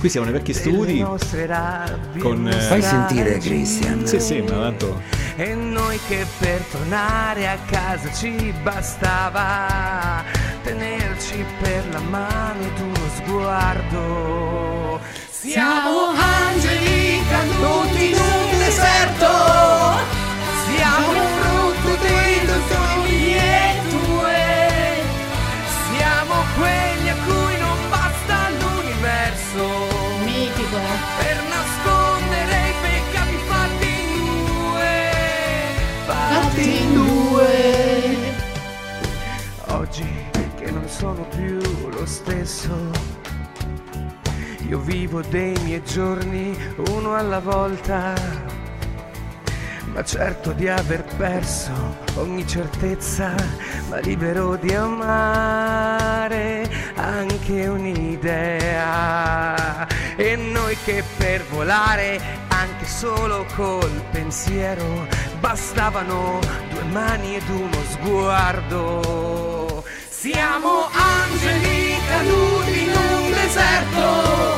Qui 0.00 0.08
siamo 0.08 0.26
nei 0.26 0.34
vecchi 0.34 0.52
studi. 0.52 1.04
con, 2.18 2.48
eh, 2.48 2.52
Fai 2.62 2.82
sentire. 2.82 3.38
Christian. 3.38 4.04
Sì, 4.04 4.18
sì, 4.18 4.40
ma 4.40 4.50
tanto. 4.50 5.00
E 5.36 5.54
noi 5.54 5.98
che 6.08 6.26
per 6.40 6.60
tornare 6.72 7.48
a 7.48 7.56
casa 7.70 8.12
ci 8.12 8.52
bastava 8.62 10.24
tenerci 10.64 11.44
per 11.60 11.84
la 11.92 12.00
mano 12.00 12.60
ed 12.62 12.80
uno 12.80 13.08
sguardo. 13.14 15.00
Siamo 15.30 16.08
angeli 16.16 17.20
caduti 17.28 18.10
in 18.10 18.16
un 18.18 18.58
deserto, 18.58 19.41
io 44.72 44.78
vivo 44.78 45.20
dei 45.20 45.54
miei 45.64 45.84
giorni 45.84 46.56
uno 46.88 47.14
alla 47.14 47.40
volta, 47.40 48.14
ma 49.92 50.02
certo 50.02 50.52
di 50.52 50.66
aver 50.66 51.04
perso 51.18 51.72
ogni 52.14 52.46
certezza, 52.46 53.34
ma 53.90 53.98
libero 53.98 54.56
di 54.56 54.74
amare 54.74 56.70
anche 56.94 57.66
un'idea. 57.66 58.66
E 60.16 60.36
noi 60.36 60.74
che 60.86 61.04
per 61.18 61.44
volare 61.50 62.18
anche 62.48 62.86
solo 62.86 63.44
col 63.54 64.02
pensiero 64.10 65.06
bastavano 65.38 66.38
due 66.70 66.84
mani 66.84 67.36
ed 67.36 67.46
uno 67.50 67.82
sguardo. 67.90 69.84
Siamo 70.08 70.88
angeli 70.92 71.94
caduti 72.08 72.88
un 72.88 73.11
deserto, 73.52 74.56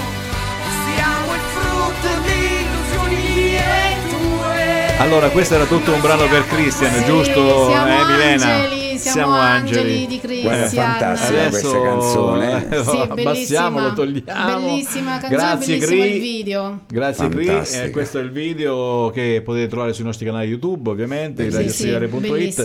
siamo 0.95 1.35
il 1.35 1.41
frutto 1.53 2.21
di 2.23 2.63
illusioni 2.63 3.57
e 3.57 3.97
tue. 4.09 4.97
Allora, 4.99 5.29
questo 5.31 5.55
era 5.57 5.65
tutto 5.65 5.93
un 5.93 6.01
brano 6.01 6.29
per 6.29 6.47
Christian, 6.47 6.93
Sì, 6.95 7.05
giusto? 7.05 7.71
eh, 7.75 8.05
Milena? 8.05 8.45
angeli, 8.55 8.84
siamo 8.99 9.33
angeli 9.35 10.07
di 10.07 10.19
Christian. 10.19 10.43
Guarda, 10.43 10.65
è 10.65 10.69
fantastica 10.69 11.49
questa 11.49 11.81
canzone. 11.83 12.69
Sì, 12.85 12.97
abbassiamo, 13.09 13.81
lo 13.81 13.93
bellissima. 13.93 14.25
togliamo. 14.35 14.67
Bellissima 14.67 15.11
canzone, 15.19 15.35
Grazie, 15.35 15.75
bellissimo 15.79 16.03
Gri. 16.03 16.15
il 16.15 16.21
video. 16.21 16.81
Grazie 16.89 17.29
Fantastica. 17.29 17.83
Eh, 17.85 17.91
questo 17.91 18.19
è 18.19 18.23
il 18.23 18.31
video 18.31 19.11
che 19.15 19.43
potete 19.45 19.67
trovare 19.69 19.93
sui 19.93 20.05
nostri 20.05 20.27
canali 20.27 20.49
YouTube 20.49 20.91
ovviamente, 20.91 21.51
Sì, 21.51 21.69
sì, 21.69 21.91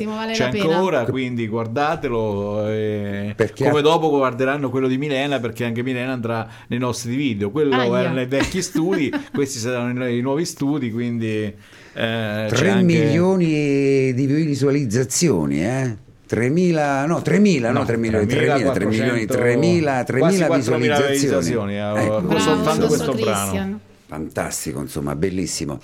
vale 0.06 0.34
c'è 0.34 0.46
ancora, 0.46 1.06
quindi 1.06 1.48
guardatelo 1.48 2.68
eh, 2.68 3.34
Perché 3.36 3.70
come 3.70 3.82
dopo 3.82 4.10
guarderanno 4.10 4.70
quello 4.70 4.88
di 4.88 4.98
Milena 4.98 5.40
perché 5.40 5.66
anche 5.66 5.84
Milena 5.84 6.12
andrà 6.12 6.48
nei 6.68 6.80
nostri 6.80 7.16
video, 7.16 7.52
quello 7.52 7.76
Aia. 7.76 8.00
era 8.00 8.10
nei 8.12 8.26
vecchi 8.26 8.62
studi, 8.62 9.12
questi 9.34 9.60
saranno 9.60 10.08
i 10.08 10.22
nuovi 10.22 10.46
studi, 10.46 10.92
quindi 10.92 11.28
eh, 11.44 11.54
c'è 11.94 12.48
3 12.50 12.70
anche- 12.70 12.84
milioni 12.84 14.14
di 14.14 14.26
visualizzazioni, 14.26 15.66
eh? 15.66 15.98
3.000, 16.30 17.06
no, 17.08 17.20
3.000, 17.22 17.72
no, 17.72 17.86
3 17.86 17.98
milioni, 17.98 18.26
3.000, 18.26 18.72
3 18.74 18.86
milioni, 18.86 19.26
3.000, 19.26 20.06
3.000 20.06 20.18
quasi 20.18 20.70
4.000 20.72 20.78
visualizzazioni. 20.78 21.76
eh, 21.76 22.04
Ecco, 22.04 22.40
soltanto 22.40 22.86
questo 22.88 23.14
brano. 23.14 23.80
Fantastico, 24.08 24.80
insomma, 24.82 25.16
bellissimo. 25.16 25.80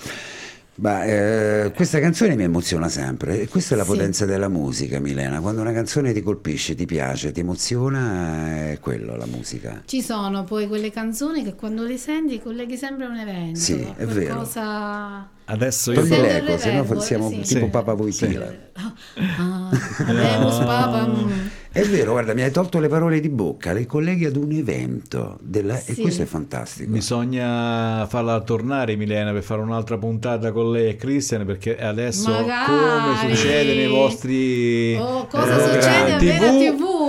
Ma 0.77 1.05
eh, 1.05 1.71
questa 1.73 1.99
canzone 2.01 2.35
mi 2.35 2.43
emoziona 2.43 2.89
sempre 2.89 3.39
e 3.39 3.47
questa 3.47 3.75
è 3.75 3.77
la 3.77 3.85
Sì. 3.85 3.91
potenza 3.91 4.25
della 4.25 4.49
musica, 4.49 4.99
Milena. 4.99 5.39
Quando 5.39 5.61
una 5.61 5.71
canzone 5.71 6.11
ti 6.11 6.21
colpisce, 6.21 6.75
ti 6.75 6.85
piace, 6.85 7.31
ti 7.31 7.39
emoziona, 7.39 8.71
è 8.71 8.79
quello 8.81 9.15
la 9.15 9.25
musica. 9.25 9.83
Ci 9.85 10.01
sono 10.01 10.43
poi 10.43 10.67
quelle 10.67 10.91
canzoni 10.91 11.43
che 11.43 11.55
quando 11.55 11.83
le 11.83 11.97
senti 11.97 12.41
colleghi 12.41 12.75
sempre 12.75 13.05
a 13.05 13.09
un 13.09 13.17
evento. 13.17 13.59
Sì, 13.59 13.87
è 13.95 14.05
vero. 14.05 14.33
Qualcosa... 14.33 15.29
Adesso 15.47 15.91
io 15.91 15.99
Togli 16.01 16.11
Sì, 16.13 16.21
l'eco, 16.21 16.57
se 16.57 16.71
no 16.73 16.99
siamo 16.99 17.29
sì. 17.29 17.41
tipo 17.41 17.65
Sì. 17.65 17.69
Papa 17.69 17.93
Voitila. 17.93 18.53
Ah, 18.73 19.69
Habemus 20.07 20.57
Papa, 20.57 21.07
mm. 21.07 21.31
È 21.75 21.83
vero, 21.83 22.11
guarda, 22.11 22.33
mi 22.33 22.41
hai 22.41 22.51
tolto 22.51 22.79
le 22.79 22.87
parole 22.87 23.19
di 23.19 23.27
bocca, 23.27 23.73
le 23.73 23.85
colleghi 23.85 24.23
ad 24.23 24.37
un 24.37 24.49
evento 24.53 25.37
della- 25.41 25.75
e 25.77 25.93
Sì. 25.93 26.01
questo 26.01 26.21
è 26.21 26.25
fantastico. 26.25 26.89
Bisogna 26.89 28.05
farla 28.07 28.39
tornare 28.39 28.95
Milena 28.95 29.33
per 29.33 29.43
fare 29.43 29.59
un'altra 29.59 29.97
puntata 29.97 30.53
con 30.53 30.71
lei 30.71 30.91
e 30.91 30.95
Christian 30.95 31.45
perché 31.45 31.77
adesso 31.77 32.29
Magari. 32.31 32.65
come 32.71 33.35
succede 33.35 33.75
nei 33.75 33.87
vostri 33.87 34.95
Oh, 34.95 35.27
cosa 35.27 35.57
eh, 35.57 35.73
succede 35.73 36.13
a 36.13 36.17
vera 36.17 36.51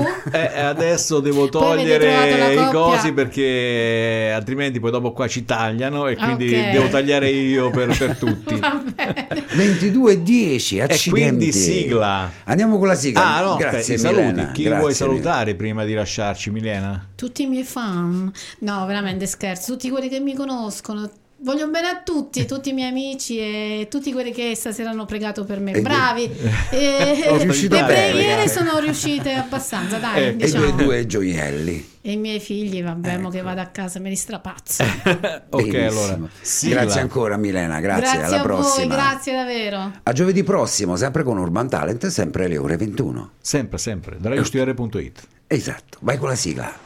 TV? 0.04 0.34
Eh, 0.34 0.60
adesso 0.60 1.20
devo 1.20 1.48
togliere 1.48 2.54
i 2.54 2.70
cosi 2.72 3.12
perché 3.12 4.32
altrimenti 4.34 4.80
poi 4.80 4.90
dopo 4.90 5.12
qua 5.12 5.26
ci 5.28 5.44
tagliano 5.44 6.06
e 6.08 6.16
quindi 6.16 6.54
Ok. 6.54 6.70
devo 6.70 6.88
tagliare 6.88 7.28
io 7.30 7.70
per, 7.70 7.96
per 7.96 8.16
tutti. 8.18 8.54
Va 8.56 8.82
bene. 8.94 9.44
22 9.54 10.12
e 10.12 10.22
10, 10.22 10.80
accidenti. 10.80 11.10
quindi 11.10 11.52
sigla. 11.52 12.30
Andiamo 12.44 12.78
con 12.78 12.88
la 12.88 12.94
sigla. 12.94 13.36
Ah 13.36 13.42
no, 13.42 13.56
grazie 13.56 13.98
saluti. 13.98 14.20
Milena, 14.22 14.50
Chi 14.52 14.62
grazie, 14.62 14.78
vuoi 14.80 14.92
Milena. 14.92 14.94
salutare 14.94 15.54
prima 15.54 15.84
di 15.84 15.94
lasciarci 15.94 16.50
Milena? 16.50 17.08
Tutti 17.14 17.42
i 17.42 17.46
miei 17.46 17.64
fan, 17.64 18.30
no, 18.60 18.86
veramente 18.86 19.26
scherzo, 19.26 19.72
tutti 19.72 19.90
quelli 19.90 20.08
che 20.08 20.20
mi 20.20 20.34
conoscono. 20.34 21.08
Voglio 21.38 21.68
bene 21.68 21.88
a 21.88 22.00
tutti, 22.02 22.46
tutti 22.46 22.70
i 22.70 22.72
miei 22.72 22.88
amici 22.88 23.38
e 23.38 23.88
tutti 23.90 24.10
quelli 24.10 24.32
che 24.32 24.54
stasera 24.56 24.88
hanno 24.90 25.04
pregato 25.04 25.44
per 25.44 25.60
me. 25.60 25.72
E- 25.72 25.80
Bravi! 25.82 26.30
E, 26.70 27.36
le 27.36 27.84
preghiere 27.84 28.44
eh. 28.44 28.48
sono 28.48 28.78
riuscite 28.78 29.32
abbastanza, 29.34 29.98
dai, 29.98 30.22
Eh, 30.22 30.26
E 30.28 30.36
diciamo. 30.36 30.70
due, 30.70 30.84
due 30.84 31.06
gioielli. 31.06 31.90
E 32.00 32.12
i 32.12 32.16
miei 32.16 32.40
figli, 32.40 32.82
vabbè, 32.82 33.12
Ecco. 33.12 33.20
mo 33.20 33.28
che 33.30 33.42
vado 33.42 33.60
a 33.60 33.66
casa, 33.66 33.98
me 34.00 34.08
li 34.08 34.16
strapazzo. 34.16 34.82
ok, 35.50 35.74
allora. 35.74 36.18
sigla. 36.40 36.82
Grazie 36.82 37.00
ancora 37.02 37.36
Milena, 37.36 37.80
grazie, 37.80 38.22
alla 38.22 38.38
a 38.38 38.42
prossima. 38.42 38.86
voi, 38.86 38.96
grazie 38.96 39.32
davvero. 39.34 39.92
A 40.02 40.12
giovedì 40.12 40.42
prossimo, 40.42 40.96
sempre 40.96 41.22
con 41.22 41.36
Urban 41.38 41.68
Talent, 41.68 42.06
sempre 42.06 42.46
alle 42.46 42.56
ore 42.58 42.76
21. 42.76 43.32
Sempre, 43.40 43.78
sempre, 43.78 44.16
da 44.18 44.28
radiostudiare.it. 44.30 45.26
Esatto, 45.48 45.98
vai 46.00 46.16
con 46.16 46.28
la 46.28 46.34
sigla. 46.36 46.85